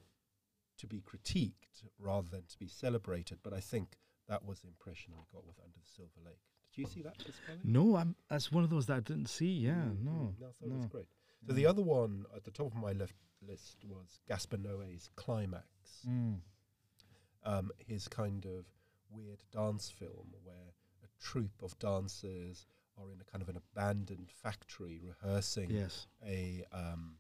to 0.80 0.88
be 0.88 1.02
critiqued 1.02 1.84
rather 2.00 2.28
than 2.32 2.44
to 2.50 2.58
be 2.58 2.68
celebrated. 2.68 3.38
But 3.44 3.54
I 3.54 3.60
think 3.60 3.96
that 4.28 4.44
was 4.44 4.60
the 4.62 4.68
impression 4.70 5.14
I 5.16 5.22
got 5.32 5.46
with 5.46 5.60
Under 5.64 5.78
the 5.78 5.86
Silver 5.96 6.20
Lake. 6.26 6.40
Did 6.76 6.82
you 6.82 6.88
see 6.88 7.02
that? 7.04 7.16
No, 7.64 7.96
I'm. 7.96 8.16
That's 8.30 8.52
one 8.52 8.64
of 8.64 8.72
those 8.72 8.88
that 8.88 8.98
I 8.98 9.00
didn't 9.02 9.28
see. 9.30 9.52
Yeah, 9.54 9.74
Mm, 9.74 10.04
no, 10.04 10.12
mm, 10.12 10.34
no, 10.40 10.48
I 10.48 10.52
thought 10.60 10.68
it 10.68 10.74
was 10.74 10.82
no. 10.82 10.88
great. 10.88 11.06
So 11.46 11.54
the 11.54 11.66
other 11.68 11.84
one 11.84 12.26
at 12.36 12.44
the 12.44 12.52
top 12.52 12.68
of 12.68 12.76
my 12.76 12.94
left 12.94 13.14
list 13.48 13.78
was 13.84 14.20
Gaspar 14.28 14.58
Noé's 14.58 15.10
Climax. 15.16 15.66
Mm. 16.08 16.40
um, 17.44 17.72
his 17.78 18.08
kind 18.08 18.46
of 18.46 18.66
weird 19.10 19.44
dance 19.52 19.90
film 19.90 20.34
where 20.44 20.74
a 21.04 21.08
troupe 21.24 21.62
of 21.62 21.78
dancers 21.80 22.66
are 22.98 23.12
in 23.12 23.20
a 23.22 23.24
kind 23.32 23.42
of 23.42 23.50
an 23.50 23.58
abandoned 23.58 24.30
factory 24.32 25.00
rehearsing 25.04 25.70
Yes. 25.72 26.08
a 26.26 26.64
um, 26.72 27.16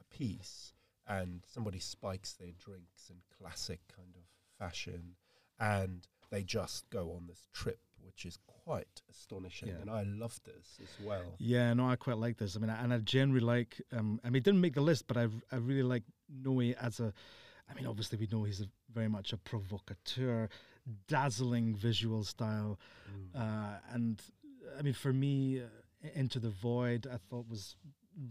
a 0.00 0.04
piece, 0.14 0.72
and 1.06 1.42
somebody 1.46 1.78
spikes 1.78 2.34
their 2.34 2.52
drinks 2.58 3.10
in 3.10 3.16
classic 3.38 3.80
kind 3.94 4.14
of 4.16 4.22
fashion, 4.58 5.16
and 5.58 6.06
they 6.30 6.42
just 6.42 6.88
go 6.90 7.12
on 7.16 7.26
this 7.26 7.46
trip, 7.52 7.78
which 8.02 8.24
is 8.26 8.38
quite 8.46 9.02
astonishing. 9.10 9.68
Yeah. 9.68 9.80
And 9.80 9.90
I 9.90 10.02
love 10.02 10.38
this 10.44 10.78
as 10.82 11.06
well. 11.06 11.34
Yeah, 11.38 11.72
no, 11.74 11.88
I 11.88 11.96
quite 11.96 12.18
like 12.18 12.36
this. 12.38 12.56
I 12.56 12.58
mean, 12.60 12.70
and 12.70 12.92
I 12.92 12.98
generally 12.98 13.40
like. 13.44 13.80
Um, 13.92 14.20
I 14.24 14.28
mean, 14.28 14.36
it 14.36 14.44
didn't 14.44 14.60
make 14.60 14.74
the 14.74 14.80
list, 14.80 15.06
but 15.06 15.16
I 15.16 15.28
I 15.52 15.56
really 15.56 15.82
like 15.82 16.02
Noe 16.28 16.60
as 16.80 17.00
a. 17.00 17.12
I 17.68 17.74
mean, 17.74 17.86
obviously 17.86 18.16
we 18.18 18.28
know 18.30 18.44
he's 18.44 18.60
a, 18.60 18.68
very 18.94 19.08
much 19.08 19.32
a 19.32 19.36
provocateur, 19.36 20.48
dazzling 21.08 21.74
visual 21.74 22.22
style, 22.24 22.78
Mm. 23.10 23.40
uh, 23.40 23.78
and 23.92 24.22
I 24.78 24.82
mean, 24.82 24.94
for 24.94 25.12
me, 25.12 25.60
uh, 25.60 25.64
Into 26.14 26.38
the 26.40 26.50
Void, 26.50 27.06
I 27.12 27.16
thought 27.18 27.48
was 27.48 27.76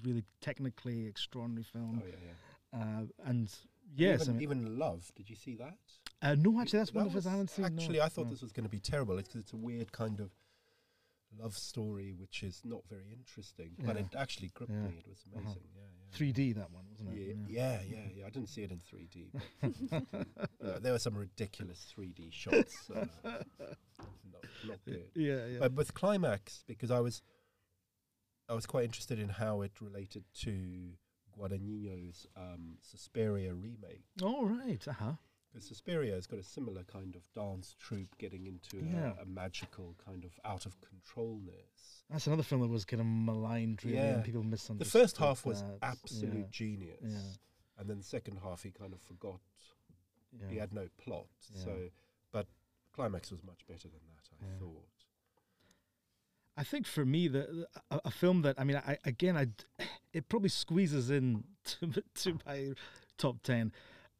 really 0.03 0.23
technically 0.41 1.05
extraordinary 1.05 1.63
film, 1.63 2.01
Oh 2.03 2.07
yeah, 2.07 2.15
yeah. 2.27 2.79
uh, 2.79 3.29
and 3.29 3.49
yes, 3.95 4.21
even, 4.23 4.29
I 4.29 4.33
mean, 4.33 4.41
even 4.43 4.79
Love. 4.79 5.11
Did 5.15 5.29
you 5.29 5.35
see 5.35 5.55
that? 5.55 5.77
Uh, 6.21 6.35
no, 6.39 6.59
actually, 6.61 6.79
that's 6.79 6.91
That 6.91 6.97
one 6.97 7.07
of 7.07 7.13
his 7.13 7.27
I 7.27 7.31
haven't 7.31 7.49
seen. 7.49 7.63
no, 7.63 7.81
Actually, 7.81 8.01
I 8.01 8.09
thought 8.09 8.25
no. 8.25 8.31
this 8.31 8.41
was 8.41 8.51
going 8.51 8.63
to 8.65 8.69
be 8.69 8.79
terrible. 8.79 9.17
It's 9.17 9.27
because 9.27 9.41
it's 9.41 9.53
a 9.53 9.57
weird 9.57 9.91
kind 9.91 10.19
of 10.19 10.31
love 11.37 11.55
story, 11.57 12.13
which 12.17 12.43
is 12.43 12.61
not 12.63 12.81
very 12.89 13.11
interesting. 13.11 13.71
But 13.85 13.97
it 13.97 14.05
actually 14.17 14.51
gripped 14.53 14.71
Yeah. 14.71 14.83
me. 14.87 14.97
It 14.99 15.07
was 15.07 15.19
Uh-huh. 15.35 15.41
amazing. 15.41 15.67
Yeah, 15.75 15.81
yeah. 15.81 16.17
3D 16.17 16.55
that 16.55 16.71
one, 16.71 16.85
wasn't 16.89 17.09
it? 17.13 17.35
Yeah, 17.49 17.81
yeah, 17.81 17.81
yeah, 17.89 18.07
yeah. 18.15 18.25
I 18.25 18.29
didn't 18.29 18.47
see 18.49 18.63
it 18.63 18.71
in 18.71 18.79
3D. 18.79 19.31
But, 19.61 19.73
you 20.75 20.79
there 20.81 20.93
were 20.93 20.99
some 20.99 21.15
ridiculous 21.17 21.93
3D 21.95 22.31
shots. 22.31 22.89
Uh, 22.89 23.05
not, 23.23 24.43
not 24.65 24.77
good. 24.85 25.09
yeah, 25.15 25.45
yeah. 25.45 25.59
But 25.59 25.73
with 25.73 25.93
climax, 25.93 26.63
because 26.67 26.89
I 26.91 26.99
was, 27.01 27.21
I 28.49 28.53
was 28.53 28.65
quite 28.65 28.85
interested 28.85 29.19
in 29.19 29.29
how 29.29 29.61
it 29.61 29.73
related 29.81 30.23
to 30.43 30.93
Guadagnino's 31.37 32.27
um, 32.37 32.77
Suspiria 32.81 33.53
remake. 33.53 34.03
All 34.23 34.45
right. 34.45 34.81
Uh 34.87 34.93
huh. 34.93 35.11
Because 35.55 35.69
Suspiria 35.69 36.13
has 36.15 36.27
got 36.27 36.37
a 36.37 36.43
similar 36.43 36.83
kind 36.83 37.15
of 37.15 37.21
dance 37.33 37.77
troupe 37.79 38.17
getting 38.17 38.45
into 38.45 38.85
Yeah. 38.85 39.13
a, 39.17 39.21
a 39.21 39.25
magical 39.25 39.95
kind 40.03 40.25
of 40.25 40.31
out 40.43 40.65
of 40.65 40.75
controlness. 40.81 42.03
That's 42.09 42.27
another 42.27 42.43
film 42.43 42.59
that 42.59 42.67
was 42.67 42.83
kind 42.83 42.99
of 42.99 43.07
maligned, 43.07 43.83
really, 43.85 43.95
Yeah. 43.97 44.15
and 44.15 44.23
people 44.25 44.43
misunderstood. 44.43 44.85
The 45.01 45.03
first 45.05 45.17
half 45.17 45.45
was 45.45 45.63
absolute 45.81 46.33
Yeah, 46.35 46.43
genius, 46.51 47.39
and 47.77 47.89
then 47.89 47.97
the 47.99 48.03
second 48.03 48.39
half 48.43 48.63
he 48.63 48.71
kind 48.71 48.91
of 48.91 48.99
forgot. 49.01 49.39
He 50.49 50.57
had 50.57 50.73
no 50.73 50.89
plot. 50.97 51.27
So, 51.53 51.87
but 52.33 52.47
climax 52.93 53.31
was 53.31 53.41
much 53.41 53.65
better 53.65 53.87
than 53.87 54.01
that. 54.09 54.45
I 54.45 54.59
thought. 54.59 54.83
I 56.57 56.63
think 56.65 56.85
for 56.85 57.05
me, 57.05 57.29
the, 57.29 57.39
the- 57.39 57.67
a, 57.91 58.01
a 58.05 58.11
film 58.11 58.41
that 58.41 58.59
I 58.59 58.65
mean, 58.65 58.75
I 58.85 58.97
again, 59.05 59.37
I 59.37 59.47
it 60.11 60.27
probably 60.27 60.49
squeezes 60.49 61.09
in 61.09 61.45
to, 61.79 62.03
to 62.15 62.39
my 62.45 62.73
top 63.17 63.41
ten. 63.43 63.71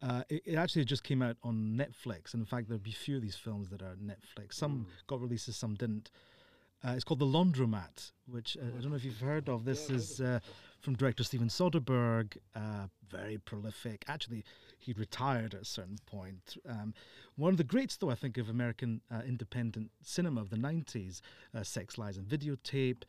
Uh, 0.08 0.22
it, 0.30 0.42
it 0.46 0.56
actually 0.56 0.86
just 0.86 1.04
came 1.04 1.22
out 1.24 1.36
on 1.44 1.56
Netflix, 1.76 2.34
and 2.34 2.42
in 2.42 2.46
fact, 2.46 2.68
there'll 2.68 2.80
be 2.82 2.92
few 2.92 3.16
of 3.16 3.22
these 3.24 3.36
films 3.36 3.70
that 3.70 3.82
are 3.82 3.96
Netflix. 3.96 4.54
Some 4.54 4.86
Mm. 4.86 5.08
got 5.08 5.20
releases, 5.22 5.56
some 5.58 5.74
didn't. 5.76 6.12
Uh, 6.84 6.92
it's 6.92 7.04
called 7.04 7.20
The 7.20 7.26
Laundromat, 7.26 8.12
which 8.28 8.56
uh, 8.58 8.66
I 8.66 8.82
don't 8.82 8.92
know 8.92 8.96
if 8.96 9.04
you've 9.04 9.20
heard 9.20 9.50
of. 9.50 9.66
This 9.66 9.90
Yeah, 9.90 9.96
is 9.96 10.22
uh, 10.22 10.40
from 10.82 10.96
director 10.96 11.24
Steven 11.24 11.48
Soderbergh, 11.50 12.38
uh, 12.54 12.88
very 13.10 13.40
prolific. 13.40 14.04
Actually, 14.08 14.44
he 14.78 14.94
retired 14.94 15.56
at 15.56 15.62
a 15.62 15.66
certain 15.66 15.98
point. 16.06 16.58
Um, 16.70 16.94
one 17.36 17.52
of 17.54 17.58
the 17.58 17.64
greats, 17.64 17.98
though, 17.98 18.12
I 18.12 18.16
think, 18.16 18.38
of 18.38 18.50
American 18.50 19.02
uh, 19.10 19.22
independent 19.26 19.90
cinema 20.04 20.42
of 20.42 20.52
the 20.52 20.58
90s 20.58 21.22
uh, 21.56 21.64
Sex, 21.64 21.98
Lies, 21.98 22.18
and 22.18 22.28
Videotape, 22.28 23.02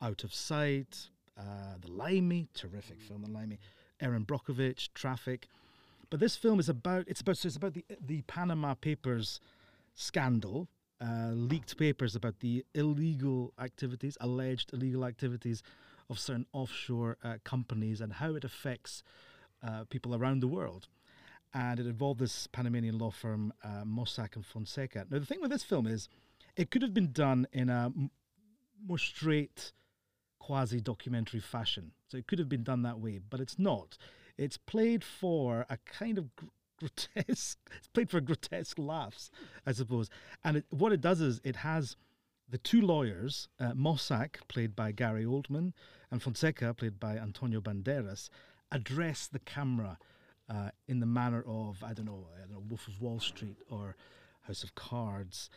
Out 0.00 0.22
of 0.22 0.32
Sight, 0.32 1.08
uh, 1.36 1.42
The 1.80 1.90
Limey, 1.90 2.46
terrific 2.54 3.00
film, 3.00 3.22
The 3.22 3.30
Limey, 3.30 3.58
Erin 4.00 4.24
Brockovich, 4.24 4.90
Traffic. 4.94 5.48
But 6.14 6.20
this 6.20 6.36
film 6.36 6.60
is 6.60 6.68
about 6.68 7.08
it's 7.08 7.22
about 7.22 7.38
so 7.38 7.48
it's 7.48 7.56
about 7.56 7.74
the 7.74 7.84
the 8.00 8.22
Panama 8.22 8.74
Papers 8.74 9.40
scandal, 9.94 10.68
uh, 11.00 11.30
leaked 11.32 11.76
papers 11.76 12.14
about 12.14 12.38
the 12.38 12.64
illegal 12.72 13.52
activities, 13.58 14.16
alleged 14.20 14.72
illegal 14.72 15.04
activities 15.04 15.64
of 16.08 16.20
certain 16.20 16.46
offshore 16.52 17.16
uh, 17.24 17.38
companies 17.42 18.00
and 18.00 18.12
how 18.12 18.36
it 18.36 18.44
affects 18.44 19.02
uh, 19.66 19.86
people 19.90 20.14
around 20.14 20.38
the 20.38 20.46
world. 20.46 20.86
And 21.52 21.80
it 21.80 21.86
involved 21.86 22.20
this 22.20 22.46
Panamanian 22.46 22.96
law 22.96 23.10
firm, 23.10 23.52
uh, 23.64 23.82
Mossack 23.84 24.36
and 24.36 24.46
Fonseca. 24.46 25.06
Now, 25.10 25.18
the 25.18 25.26
thing 25.26 25.40
with 25.40 25.50
this 25.50 25.64
film 25.64 25.88
is, 25.88 26.08
it 26.54 26.70
could 26.70 26.82
have 26.82 26.94
been 26.94 27.10
done 27.10 27.48
in 27.52 27.68
a 27.68 27.86
m- 27.86 28.12
more 28.86 28.98
straight, 28.98 29.72
quasi 30.38 30.80
documentary 30.80 31.40
fashion. 31.40 31.90
So 32.06 32.18
it 32.18 32.28
could 32.28 32.38
have 32.38 32.48
been 32.48 32.62
done 32.62 32.82
that 32.82 33.00
way, 33.00 33.18
but 33.18 33.40
it's 33.40 33.58
not. 33.58 33.98
It's 34.36 34.56
played 34.56 35.04
for 35.04 35.66
a 35.68 35.78
kind 35.78 36.18
of 36.18 36.34
gr- 36.36 36.46
grotesque, 36.80 37.58
it's 37.78 37.88
played 37.92 38.10
for 38.10 38.20
grotesque 38.20 38.78
laughs, 38.78 39.30
I 39.64 39.72
suppose. 39.72 40.10
And 40.42 40.58
it, 40.58 40.66
what 40.70 40.92
it 40.92 41.00
does 41.00 41.20
is 41.20 41.40
it 41.44 41.56
has 41.56 41.96
the 42.48 42.58
two 42.58 42.80
lawyers, 42.80 43.48
uh, 43.60 43.72
Mossack, 43.72 44.46
played 44.48 44.76
by 44.76 44.92
Gary 44.92 45.24
Oldman, 45.24 45.72
and 46.10 46.22
Fonseca, 46.22 46.74
played 46.74 47.00
by 47.00 47.16
Antonio 47.16 47.60
Banderas, 47.60 48.28
address 48.70 49.28
the 49.28 49.38
camera 49.38 49.98
uh, 50.48 50.70
in 50.88 51.00
the 51.00 51.06
manner 51.06 51.42
of, 51.46 51.82
I 51.82 51.94
don't 51.94 52.06
know, 52.06 52.26
I 52.36 52.40
don't 52.40 52.52
know, 52.52 52.62
Wolf 52.68 52.86
of 52.88 53.00
Wall 53.00 53.20
Street 53.20 53.58
or 53.70 53.96
House 54.42 54.62
of 54.62 54.74
Cards. 54.74 55.48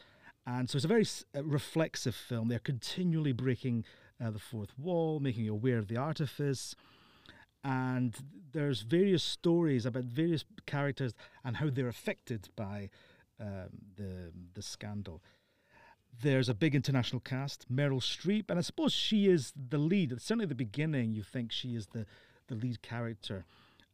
And 0.46 0.70
so 0.70 0.78
it's 0.78 0.86
a 0.86 0.88
very 0.88 1.06
uh, 1.36 1.44
reflexive 1.44 2.16
film. 2.16 2.48
They're 2.48 2.60
continually 2.60 3.34
breaking 3.34 3.84
uh, 4.24 4.32
the 4.32 4.40
fourth 4.40 4.78
wall, 4.78 5.20
making 5.20 5.44
you 5.44 5.54
aware 5.54 5.78
of 5.78 5.88
the 5.88 5.98
artifice. 5.98 6.76
And 7.64 8.16
there's 8.54 8.82
various 8.82 9.24
stories 9.24 9.86
about 9.86 10.04
various 10.04 10.46
characters 10.66 11.14
and 11.44 11.58
how 11.58 11.70
they're 11.70 11.88
affected 11.88 12.50
by 12.56 12.90
um, 13.40 13.70
the 13.96 14.32
the 14.54 14.62
scandal. 14.62 15.22
There's 16.22 16.50
a 16.50 16.56
big 16.56 16.74
international 16.74 17.20
cast, 17.20 17.72
Meryl 17.72 18.02
Streep, 18.02 18.46
and 18.50 18.58
I 18.58 18.64
suppose 18.64 18.94
she 18.94 19.28
is 19.28 19.54
the 19.56 19.78
lead. 19.78 20.20
Certainly 20.20 20.44
at 20.44 20.50
the 20.50 20.56
beginning, 20.56 21.14
you 21.14 21.22
think 21.22 21.52
she 21.52 21.76
is 21.76 21.88
the, 21.88 22.08
the 22.48 22.56
lead 22.56 22.82
character, 22.82 23.46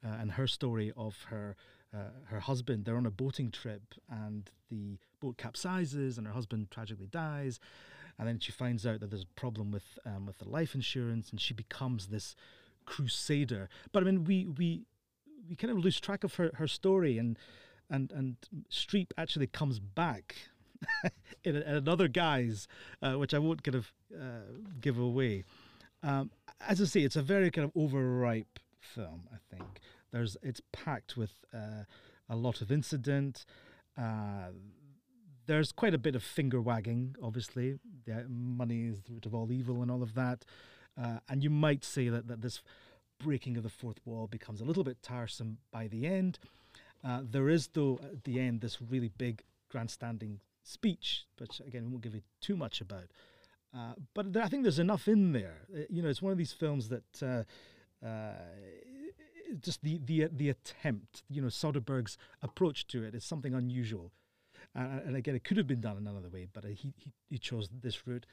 uh, 0.06 0.16
and 0.20 0.32
her 0.32 0.48
story 0.48 0.94
of 0.96 1.24
her 1.24 1.58
uh, 1.94 2.12
her 2.26 2.40
husband. 2.40 2.86
They're 2.86 2.98
on 2.98 3.06
a 3.06 3.12
boating 3.12 3.52
trip, 3.52 3.96
and 4.10 4.50
the 4.70 4.98
boat 5.20 5.38
capsizes, 5.38 6.18
and 6.18 6.26
her 6.26 6.34
husband 6.34 6.72
tragically 6.72 7.08
dies. 7.08 7.60
And 8.18 8.28
then 8.28 8.40
she 8.40 8.52
finds 8.52 8.86
out 8.86 9.00
that 9.00 9.10
there's 9.10 9.24
a 9.24 9.40
problem 9.40 9.72
with 9.72 10.00
um, 10.06 10.26
with 10.26 10.38
the 10.38 10.48
life 10.48 10.76
insurance, 10.76 11.30
and 11.32 11.42
she 11.42 11.54
becomes 11.54 12.08
this 12.08 12.36
crusader. 12.86 13.70
But 13.92 14.04
I 14.04 14.06
mean, 14.06 14.24
we 14.24 14.46
we 14.46 14.86
we 15.50 15.56
kind 15.56 15.72
of 15.72 15.78
lose 15.78 16.00
track 16.00 16.24
of 16.24 16.36
her, 16.36 16.52
her 16.56 16.68
story, 16.68 17.18
and 17.18 17.38
and 17.90 18.12
and 18.12 18.36
Streep 18.72 19.12
actually 19.18 19.48
comes 19.48 19.80
back 19.80 20.36
in, 21.44 21.56
in 21.56 21.76
another 21.76 22.08
guise, 22.08 22.68
uh, 23.02 23.14
which 23.14 23.34
I 23.34 23.40
won't 23.40 23.64
kind 23.64 23.76
of 23.76 23.92
uh, 24.14 24.60
give 24.80 24.98
away. 24.98 25.44
Um, 26.02 26.32
as 26.68 26.82
I 26.82 26.86
say, 26.86 27.02
it's 27.02 27.16
a 27.16 27.22
very 27.22 27.50
kind 27.52 27.66
of 27.66 27.72
overripe 27.76 28.60
film. 28.80 29.28
I 29.34 29.38
think 29.50 29.80
there's 30.12 30.38
it's 30.42 30.62
packed 30.72 31.18
with 31.18 31.32
uh, 31.54 31.84
a 32.30 32.36
lot 32.36 32.62
of 32.62 32.72
incident. 32.72 33.46
Uh, 33.98 34.52
there's 35.46 35.72
quite 35.72 35.94
a 35.94 35.98
bit 35.98 36.16
of 36.16 36.24
finger 36.24 36.62
wagging, 36.62 37.16
obviously. 37.22 37.80
The 38.06 38.26
money 38.30 38.88
is 38.88 39.02
the 39.02 39.14
root 39.14 39.26
of 39.26 39.36
all 39.36 39.52
evil 39.52 39.82
and 39.82 39.92
all 39.92 40.02
of 40.02 40.14
that. 40.16 40.46
Uh, 41.02 41.20
and 41.28 41.44
you 41.44 41.50
might 41.50 41.84
say 41.84 42.10
that, 42.10 42.28
that 42.28 42.42
this 42.42 42.62
breaking 43.20 43.58
of 43.58 43.64
the 43.64 43.70
fourth 43.70 44.00
wall 44.06 44.28
becomes 44.28 44.62
a 44.62 44.66
little 44.66 44.84
bit 44.84 45.02
tiresome 45.02 45.58
by 45.72 45.88
the 45.88 46.06
end. 46.06 46.40
Uh, 47.04 47.22
there 47.24 47.50
is, 47.50 47.68
though, 47.74 48.00
at 48.04 48.24
the 48.24 48.40
end, 48.40 48.62
this 48.62 48.82
really 48.82 49.10
big 49.10 49.44
grandstanding 49.70 50.40
speech, 50.64 51.26
which 51.40 51.60
again, 51.68 51.86
we 51.86 51.92
won't 51.92 52.04
give 52.04 52.16
you 52.16 52.22
too 52.42 52.56
much 52.56 52.80
about. 52.82 53.08
Uh, 53.76 53.94
but 54.14 54.38
I 54.38 54.48
think 54.48 54.64
there's 54.64 54.80
enough 54.80 55.08
in 55.08 55.32
there. 55.32 55.62
Uh, 55.74 55.82
you 55.90 56.02
know, 56.02 56.10
it's 56.10 56.22
one 56.22 56.32
of 56.32 56.38
these 56.38 56.54
films 56.54 56.90
that 56.90 57.24
uh, 57.24 58.06
uh, 58.06 58.34
just 59.60 59.82
the, 59.84 60.00
the 60.06 60.30
the 60.32 60.50
attempt, 60.50 61.24
you 61.30 61.42
know, 61.42 61.48
Soderbergh's 61.48 62.18
approach 62.42 62.88
to 62.88 63.04
it 63.04 63.16
is 63.16 63.24
something 63.24 63.54
unusual. 63.54 64.12
And 64.76 65.16
again, 65.16 65.36
it 65.36 65.44
could 65.44 65.58
have 65.58 65.68
been 65.68 65.82
done 65.82 65.98
in 65.98 66.08
another 66.08 66.30
way, 66.30 66.48
but 66.52 66.64
he, 66.66 66.94
he 66.98 67.14
he 67.30 67.38
chose 67.38 67.70
this 67.82 68.08
route. 68.08 68.26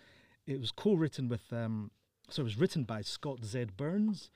It 0.46 0.58
was 0.60 0.72
co-written 0.72 1.28
with, 1.28 1.52
um, 1.52 1.90
so 2.30 2.42
it 2.42 2.44
was 2.44 2.58
written 2.58 2.84
by 2.84 3.02
Scott 3.02 3.44
Z. 3.44 3.66
Burns, 3.76 4.30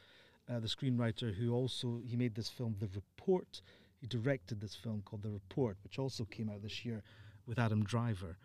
uh, 0.48 0.58
the 0.60 0.66
screenwriter 0.68 1.34
who 1.34 1.52
also 1.52 2.00
he 2.04 2.16
made 2.16 2.34
this 2.34 2.48
film, 2.48 2.76
The 2.78 2.88
Report. 2.94 3.62
He 4.00 4.06
directed 4.06 4.60
this 4.60 4.74
film 4.74 5.02
called 5.04 5.22
The 5.22 5.30
Report, 5.30 5.78
which 5.82 5.98
also 5.98 6.24
came 6.24 6.50
out 6.50 6.62
this 6.62 6.84
year 6.84 7.02
with 7.46 7.58
Adam 7.58 7.84
Driver, 7.84 8.36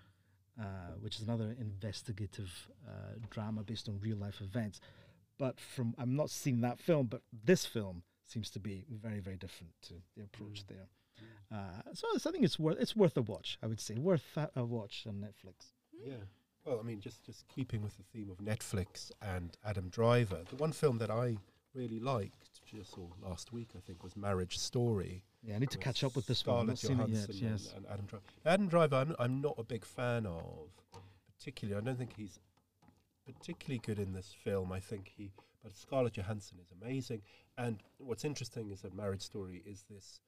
uh, 0.60 0.64
which 1.02 1.18
is 1.18 1.24
another 1.24 1.56
investigative 1.60 2.52
uh, 2.88 3.16
drama 3.30 3.64
based 3.64 3.90
on 3.90 4.00
real 4.00 4.18
life 4.18 4.40
events. 4.42 4.80
But 5.38 5.60
from 5.60 5.96
I'm 5.98 6.16
not 6.16 6.30
seeing 6.30 6.62
that 6.62 6.80
film, 6.80 7.08
but 7.08 7.22
this 7.44 7.66
film 7.66 8.04
seems 8.26 8.50
to 8.52 8.60
be 8.60 8.86
very 8.90 9.20
very 9.20 9.38
different 9.38 9.74
to 9.84 9.94
the 10.16 10.24
approach 10.24 10.66
there. 10.68 10.88
Uh, 11.52 11.82
so 11.94 12.08
it's- 12.10 12.26
I 12.26 12.32
think 12.32 12.44
it's 12.46 12.60
worth 12.60 12.78
it's 12.80 12.96
worth 12.96 13.18
a 13.18 13.22
watch. 13.22 13.58
I 13.64 13.68
would 13.68 13.80
say 13.82 13.96
worth 13.96 14.26
a, 14.38 14.50
a 14.56 14.64
watch 14.64 15.06
on 15.08 15.16
Netflix. 15.16 15.74
Yeah. 16.06 16.24
Well, 16.70 16.80
I 16.80 16.84
mean, 16.84 17.00
just 17.00 17.26
just 17.26 17.48
keeping 17.48 17.82
with 17.82 17.98
the 17.98 18.04
theme 18.14 18.30
of 18.30 18.38
Netflix 18.38 19.12
and 19.24 19.58
Adam 19.66 19.90
Driver, 19.90 20.42
the 20.52 20.56
one 20.58 20.72
film 20.72 21.00
that 21.00 21.10
I 21.10 21.38
really 21.74 22.00
liked 22.00 22.62
just 22.64 22.96
or 22.96 23.10
last 23.28 23.52
week, 23.52 23.70
I 23.76 23.80
think, 23.80 24.04
was 24.04 24.16
Marriage 24.16 24.60
Story. 24.60 25.24
Yeah, 25.42 25.56
I 25.56 25.60
need 25.60 25.72
to 25.72 25.80
catch 25.80 26.04
up 26.04 26.16
with 26.16 26.28
this 26.28 26.46
one. 26.46 26.70
I've 26.70 26.78
Scarlett 26.78 27.08
seen 27.08 27.16
it 27.16 27.28
yet. 27.28 27.36
Johansson 27.42 27.78
and- 27.78 27.86
And, 27.86 27.94
Adam 27.94 28.06
Driver. 28.06 28.26
Adam 28.46 28.68
Driver, 28.68 28.96
I'm, 28.98 29.16
I'm 29.18 29.42
not 29.42 29.56
a 29.58 29.64
big 29.64 29.84
fan 29.84 30.28
of, 30.28 30.70
particularly. 31.40 31.82
I 31.82 31.84
don't 31.84 31.98
think 31.98 32.14
he's 32.16 32.40
particularly 33.26 33.80
good 33.84 33.98
in 33.98 34.14
this 34.14 34.36
film. 34.44 34.72
I 34.72 34.80
think 34.80 35.12
he, 35.18 35.32
but 35.64 35.76
Scarlett 35.76 36.14
Johansson 36.14 36.60
is 36.62 36.72
amazing. 36.80 37.24
And 37.58 37.82
what's 37.98 38.26
interesting 38.26 38.70
is 38.70 38.82
that 38.82 38.94
Marriage 38.94 39.24
Story 39.24 39.64
is 39.66 39.86
this 39.90 40.20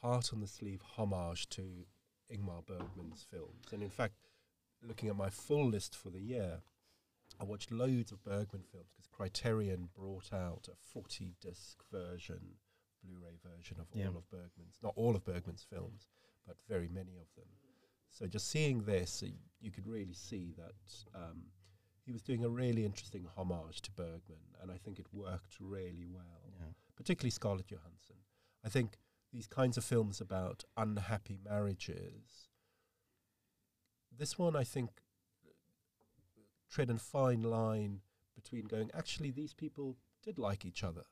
heart 0.00 0.30
on 0.32 0.40
the 0.40 0.46
sleeve 0.46 0.80
homage 0.96 1.46
to 1.50 1.84
Ingmar 2.32 2.64
Bergman's 2.64 3.26
films. 3.30 3.66
And 3.72 3.82
in 3.82 3.90
fact, 3.90 4.14
looking 4.86 5.08
at 5.08 5.16
my 5.16 5.30
full 5.30 5.68
list 5.68 5.96
for 5.96 6.10
the 6.10 6.20
year, 6.20 6.62
I 7.40 7.44
watched 7.44 7.70
loads 7.70 8.12
of 8.12 8.22
Bergman 8.24 8.62
films 8.62 8.90
because 8.94 9.08
Criterion 9.08 9.88
brought 9.94 10.32
out 10.32 10.68
a 10.70 10.76
40 10.76 11.34
disc 11.40 11.82
version, 11.90 12.40
Blu 13.04 13.16
ray 13.22 13.36
version 13.42 13.78
of 13.80 13.86
Yeah. 13.92 14.08
all 14.08 14.16
of 14.16 14.28
Bergman's, 14.30 14.78
not 14.82 14.94
all 14.96 15.14
of 15.16 15.24
Bergman's 15.24 15.62
films, 15.64 16.06
but 16.46 16.56
very 16.68 16.88
many 16.88 17.16
of 17.18 17.26
them. 17.34 17.48
So 18.10 18.26
just 18.26 18.48
seeing 18.48 18.84
this, 18.84 19.22
uh, 19.22 19.26
you 19.60 19.70
could 19.70 19.86
really 19.86 20.14
see 20.14 20.52
that 20.52 21.04
um, 21.14 21.50
he 22.04 22.12
was 22.12 22.22
doing 22.22 22.44
a 22.44 22.48
really 22.48 22.84
interesting 22.84 23.26
homage 23.36 23.82
to 23.82 23.90
Bergman, 23.92 24.40
and 24.62 24.70
I 24.70 24.78
think 24.78 24.98
it 24.98 25.12
worked 25.12 25.60
really 25.60 26.06
well 26.06 26.52
Yeah. 26.58 26.72
particularly 26.94 27.30
Scarlett 27.30 27.66
Johansson. 27.66 28.16
I 28.64 28.68
think 28.70 28.98
these 29.32 29.46
kinds 29.46 29.76
of 29.76 29.84
films 29.84 30.20
about 30.20 30.64
unhappy 30.76 31.36
marriages, 31.36 32.48
this 34.18 34.38
one 34.38 34.56
I 34.56 34.64
think 34.64 34.90
tread 36.70 36.90
a 36.90 36.98
fine 36.98 37.42
line 37.42 38.00
between 38.34 38.64
going, 38.66 38.90
actually, 38.94 39.30
these 39.30 39.54
people 39.54 39.96
did 40.22 40.38
like 40.38 40.64
each 40.64 40.84
other 40.84 41.04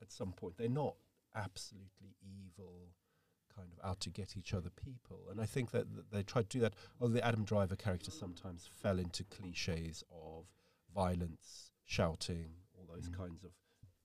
at 0.00 0.10
some 0.12 0.32
point. 0.32 0.56
They're 0.56 0.68
not 0.68 0.94
absolutely 1.34 2.14
evil, 2.22 2.88
kind 3.54 3.68
of 3.72 3.88
out 3.88 4.00
to 4.00 4.10
get 4.10 4.36
each 4.36 4.54
other 4.54 4.70
people. 4.70 5.26
And 5.30 5.40
I 5.40 5.46
think 5.46 5.70
that, 5.72 5.94
that 5.96 6.10
they 6.10 6.22
tried 6.22 6.48
to 6.50 6.58
do 6.58 6.60
that. 6.60 6.74
Although 7.00 7.14
the 7.14 7.26
Adam 7.26 7.44
Driver 7.44 7.76
character 7.76 8.10
sometimes 8.10 8.68
fell 8.82 8.98
into 8.98 9.24
cliches 9.24 10.02
of 10.10 10.46
violence, 10.94 11.70
shouting, 11.84 12.50
all 12.74 12.86
those 12.94 13.08
Mm. 13.10 13.16
kinds 13.16 13.44
of 13.44 13.50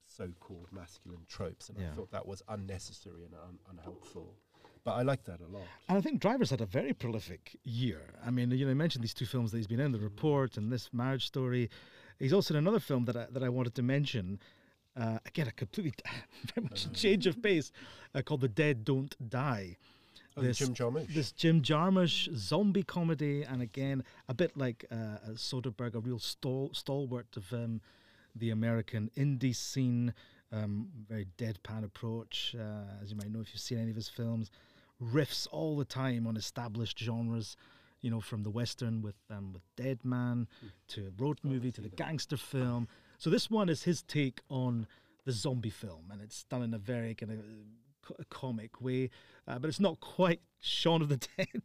so-called 0.07 0.71
masculine 0.73 1.25
tropes, 1.27 1.69
and 1.69 1.77
Yeah. 1.79 1.91
I 1.91 1.95
thought 1.95 2.11
that 2.11 2.25
was 2.27 2.41
unnecessary 2.49 3.23
and 3.23 3.33
un- 3.33 3.59
unhelpful. 3.69 4.35
But 4.83 4.93
I 4.93 5.03
like 5.03 5.23
that 5.25 5.39
a 5.41 5.47
lot. 5.47 5.63
And 5.89 5.97
I 5.97 6.01
think 6.01 6.19
Driver's 6.19 6.49
had 6.49 6.61
a 6.61 6.65
very 6.65 6.93
prolific 6.93 7.55
year. 7.63 8.01
I 8.25 8.31
mean, 8.31 8.49
you 8.51 8.65
know, 8.65 8.71
I 8.71 8.73
mentioned 8.73 9.03
these 9.03 9.13
two 9.13 9.27
films 9.27 9.51
that 9.51 9.57
he's 9.57 9.67
been 9.67 9.79
in, 9.79 9.91
The 9.91 9.99
Report 9.99 10.57
and 10.57 10.71
this 10.71 10.89
Marriage 10.91 11.27
Story. 11.27 11.69
He's 12.17 12.33
also 12.33 12.53
in 12.55 12.57
another 12.57 12.79
film 12.79 13.05
that 13.05 13.15
I, 13.15 13.27
that 13.31 13.43
I 13.43 13.49
wanted 13.49 13.75
to 13.75 13.83
mention. 13.83 14.39
Uh, 14.99 15.19
again, 15.25 15.47
a 15.47 15.51
completely 15.51 15.93
very 16.55 16.67
much 16.67 16.85
a 16.85 16.89
change 16.89 17.27
of 17.27 17.41
pace, 17.41 17.71
uh, 18.15 18.21
called 18.21 18.41
The 18.41 18.47
Dead 18.49 18.83
Don't 18.83 19.15
Die. 19.29 19.77
Oh, 20.35 20.41
This- 20.41 20.57
Jim 20.57 20.73
Jarmusch. 20.73 21.13
This 21.13 21.31
Jim 21.31 21.61
Jarmusch 21.61 22.33
zombie 22.35 22.83
comedy, 22.83 23.43
and 23.43 23.61
again, 23.61 24.03
a 24.27 24.33
bit 24.33 24.57
like 24.57 24.85
uh, 24.91 24.95
uh, 24.95 25.17
Soderbergh, 25.35 25.93
a 25.95 25.99
real 25.99 26.19
stal- 26.19 26.75
stalwart 26.75 27.37
of 27.37 27.51
um, 27.53 27.81
the 28.35 28.49
American 28.49 29.11
indie 29.15 29.55
scene. 29.55 30.13
Um, 30.53 30.89
very 31.07 31.27
deadpan 31.37 31.85
approach, 31.85 32.53
uh, 32.59 33.01
as 33.01 33.09
you 33.09 33.15
might 33.15 33.31
know 33.31 33.39
if 33.39 33.53
you've 33.53 33.61
seen 33.61 33.77
any 33.77 33.89
of 33.89 33.95
his 33.95 34.09
films. 34.09 34.51
Riffs 35.01 35.47
all 35.51 35.77
the 35.77 35.85
time 35.85 36.27
on 36.27 36.37
established 36.37 36.99
genres, 36.99 37.55
you 38.01 38.09
know, 38.09 38.21
from 38.21 38.43
the 38.43 38.49
western 38.49 39.01
with 39.01 39.15
um, 39.29 39.53
with 39.53 39.63
Dead 39.75 40.03
Man 40.03 40.47
to 40.89 41.11
road 41.17 41.39
movie 41.43 41.71
to 41.71 41.81
the 41.81 41.89
gangster 41.89 42.37
film. 42.37 42.87
So 43.17 43.29
this 43.29 43.49
one 43.49 43.69
is 43.69 43.83
his 43.83 44.01
take 44.03 44.41
on 44.49 44.87
the 45.25 45.31
zombie 45.31 45.69
film, 45.69 46.05
and 46.11 46.21
it's 46.21 46.43
done 46.45 46.63
in 46.63 46.73
a 46.73 46.79
very 46.79 47.13
kind 47.15 47.31
of 47.31 48.29
comic 48.29 48.81
way, 48.81 49.09
uh, 49.47 49.59
but 49.59 49.67
it's 49.67 49.79
not 49.79 49.99
quite 49.99 50.41
Shaun 50.59 51.01
of 51.01 51.09
the 51.09 51.17
Dead. 51.37 51.61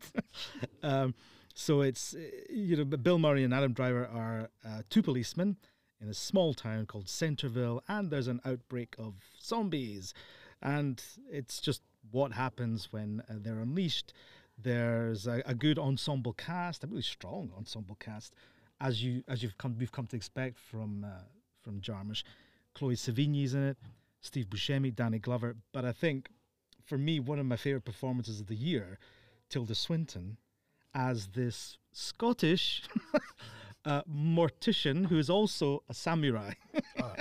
um, 0.82 1.14
so 1.54 1.80
it's 1.80 2.14
you 2.50 2.76
know, 2.76 2.84
Bill 2.84 3.18
Murray 3.18 3.44
and 3.44 3.54
Adam 3.54 3.72
Driver 3.72 4.06
are 4.06 4.50
uh, 4.64 4.82
two 4.90 5.02
policemen 5.02 5.56
in 6.00 6.08
a 6.08 6.14
small 6.14 6.52
town 6.54 6.86
called 6.86 7.08
Centerville, 7.08 7.82
and 7.88 8.10
there's 8.10 8.28
an 8.28 8.40
outbreak 8.44 8.94
of 8.98 9.14
zombies, 9.42 10.12
and 10.62 11.02
it's 11.30 11.60
just 11.60 11.82
what 12.10 12.32
happens 12.32 12.88
when 12.92 13.22
uh, 13.28 13.34
they're 13.38 13.60
unleashed. 13.60 14.12
There's 14.58 15.26
a, 15.26 15.42
a 15.46 15.54
good 15.54 15.78
ensemble 15.78 16.32
cast, 16.32 16.84
a 16.84 16.86
really 16.86 17.02
strong 17.02 17.50
ensemble 17.56 17.96
cast, 17.96 18.34
as 18.80 19.02
you 19.02 19.22
as 19.28 19.42
you've 19.42 19.58
come 19.58 19.76
we've 19.78 19.92
come 19.92 20.06
to 20.06 20.16
expect 20.16 20.58
from 20.58 21.04
uh, 21.04 21.22
from 21.62 21.80
Jarmusch. 21.80 22.22
Chloe 22.74 22.94
Sevigny's 22.94 23.54
in 23.54 23.62
it, 23.62 23.78
Steve 24.20 24.46
Buscemi, 24.46 24.94
Danny 24.94 25.18
Glover. 25.18 25.56
But 25.72 25.84
I 25.84 25.92
think 25.92 26.28
for 26.84 26.98
me, 26.98 27.20
one 27.20 27.38
of 27.38 27.46
my 27.46 27.56
favorite 27.56 27.84
performances 27.84 28.40
of 28.40 28.46
the 28.46 28.54
year, 28.54 28.98
Tilda 29.48 29.74
Swinton, 29.74 30.36
as 30.94 31.28
this 31.28 31.78
Scottish 31.92 32.82
uh, 33.84 34.02
mortician 34.02 35.06
who 35.06 35.18
is 35.18 35.30
also 35.30 35.82
a 35.88 35.94
samurai, 35.94 36.52
Ah, 37.00 37.14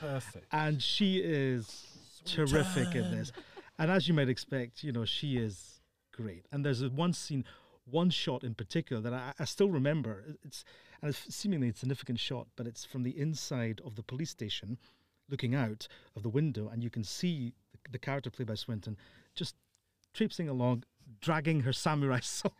perfect. 0.00 0.46
and 0.52 0.82
she 0.82 1.18
is 1.18 1.86
terrific 2.24 2.94
in 2.94 3.10
this. 3.10 3.32
And 3.80 3.90
as 3.90 4.06
you 4.06 4.12
might 4.12 4.28
expect, 4.28 4.84
you 4.84 4.92
know 4.92 5.06
she 5.06 5.38
is 5.38 5.80
great. 6.12 6.44
And 6.52 6.64
there's 6.64 6.82
a 6.82 6.90
one 6.90 7.14
scene, 7.14 7.46
one 7.86 8.10
shot 8.10 8.44
in 8.44 8.54
particular 8.54 9.00
that 9.00 9.14
I, 9.14 9.32
I 9.38 9.44
still 9.46 9.70
remember. 9.70 10.22
It's 10.44 10.64
and 11.00 11.08
it's 11.08 11.34
seemingly 11.34 11.70
a 11.70 11.74
significant 11.74 12.20
shot, 12.20 12.46
but 12.56 12.66
it's 12.66 12.84
from 12.84 13.04
the 13.04 13.18
inside 13.18 13.80
of 13.82 13.96
the 13.96 14.02
police 14.02 14.28
station, 14.28 14.76
looking 15.30 15.54
out 15.54 15.88
of 16.14 16.22
the 16.22 16.28
window, 16.28 16.68
and 16.68 16.84
you 16.84 16.90
can 16.90 17.02
see 17.02 17.54
the, 17.72 17.78
the 17.92 17.98
character 17.98 18.30
played 18.30 18.48
by 18.48 18.54
Swinton 18.54 18.98
just 19.34 19.54
traipsing 20.12 20.50
along, 20.50 20.84
dragging 21.22 21.60
her 21.60 21.72
samurai 21.72 22.20
sword. 22.22 22.52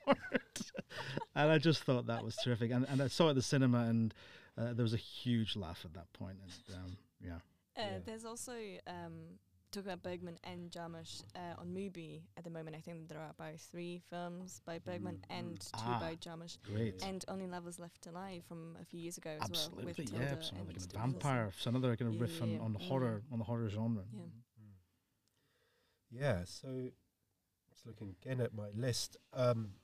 and 1.34 1.50
I 1.50 1.58
just 1.58 1.82
thought 1.82 2.06
that 2.06 2.24
was 2.24 2.34
terrific. 2.42 2.70
And, 2.70 2.86
and 2.88 3.02
I 3.02 3.08
saw 3.08 3.26
it 3.26 3.30
at 3.30 3.36
the 3.36 3.42
cinema, 3.42 3.80
and 3.80 4.14
uh, 4.56 4.72
there 4.72 4.84
was 4.84 4.94
a 4.94 4.98
huge 4.98 5.54
laugh 5.54 5.82
at 5.84 5.92
that 5.92 6.10
point. 6.14 6.38
And 6.42 6.76
um, 6.76 6.96
yeah. 7.22 7.34
Uh, 7.76 7.82
Yeah. 7.82 7.98
There's 8.06 8.24
also 8.24 8.54
um, 8.86 9.38
talking 9.70 9.90
about 9.90 10.02
Bergman 10.02 10.38
and 10.44 10.70
Jarmusch 10.70 11.22
uh, 11.36 11.58
on 11.60 11.68
Mubi 11.74 12.22
at 12.36 12.44
the 12.44 12.50
moment. 12.50 12.76
I 12.76 12.80
think 12.80 13.08
there 13.08 13.18
are 13.18 13.30
about 13.30 13.58
three 13.60 14.00
films 14.10 14.60
by 14.66 14.78
Bergman 14.78 15.16
Mm, 15.30 15.34
mm. 15.34 15.38
and 15.38 15.60
two 15.60 15.68
Ah. 15.74 15.98
by 16.00 16.16
Jarmusch, 16.16 16.58
Great. 16.64 17.02
and 17.02 17.24
Only 17.28 17.46
Lovers 17.46 17.78
Left 17.78 18.06
Alive 18.06 18.42
from 18.48 18.76
a 18.80 18.84
few 18.84 19.00
years 19.00 19.16
ago 19.18 19.30
as 19.30 19.38
well. 19.40 19.48
Absolutely, 19.50 19.84
With 19.86 19.98
yeah. 19.98 20.04
Tilda 20.18 20.32
It's 20.34 20.52
like 20.52 20.94
a 20.94 20.98
vampire. 20.98 21.32
Swinton. 21.34 21.48
It's 21.56 21.66
another 21.66 21.96
kind 21.96 22.08
of 22.08 22.14
Yeah, 22.14 22.20
riff 22.22 22.36
yeah, 22.36 22.42
on, 22.42 22.50
yeah. 22.50 22.58
on 22.60 22.72
the 22.72 22.78
Mm. 22.80 22.88
horror 22.88 23.22
on 23.32 23.38
the 23.38 23.44
horror 23.44 23.68
genre. 23.68 24.04
Yeah. 24.12 24.22
Yeah, 26.10 26.44
so 26.44 26.90
just 27.72 27.86
looking 27.86 28.14
again 28.20 28.40
at 28.40 28.52
my 28.54 28.68
list. 28.74 29.16
Um, 29.32 29.74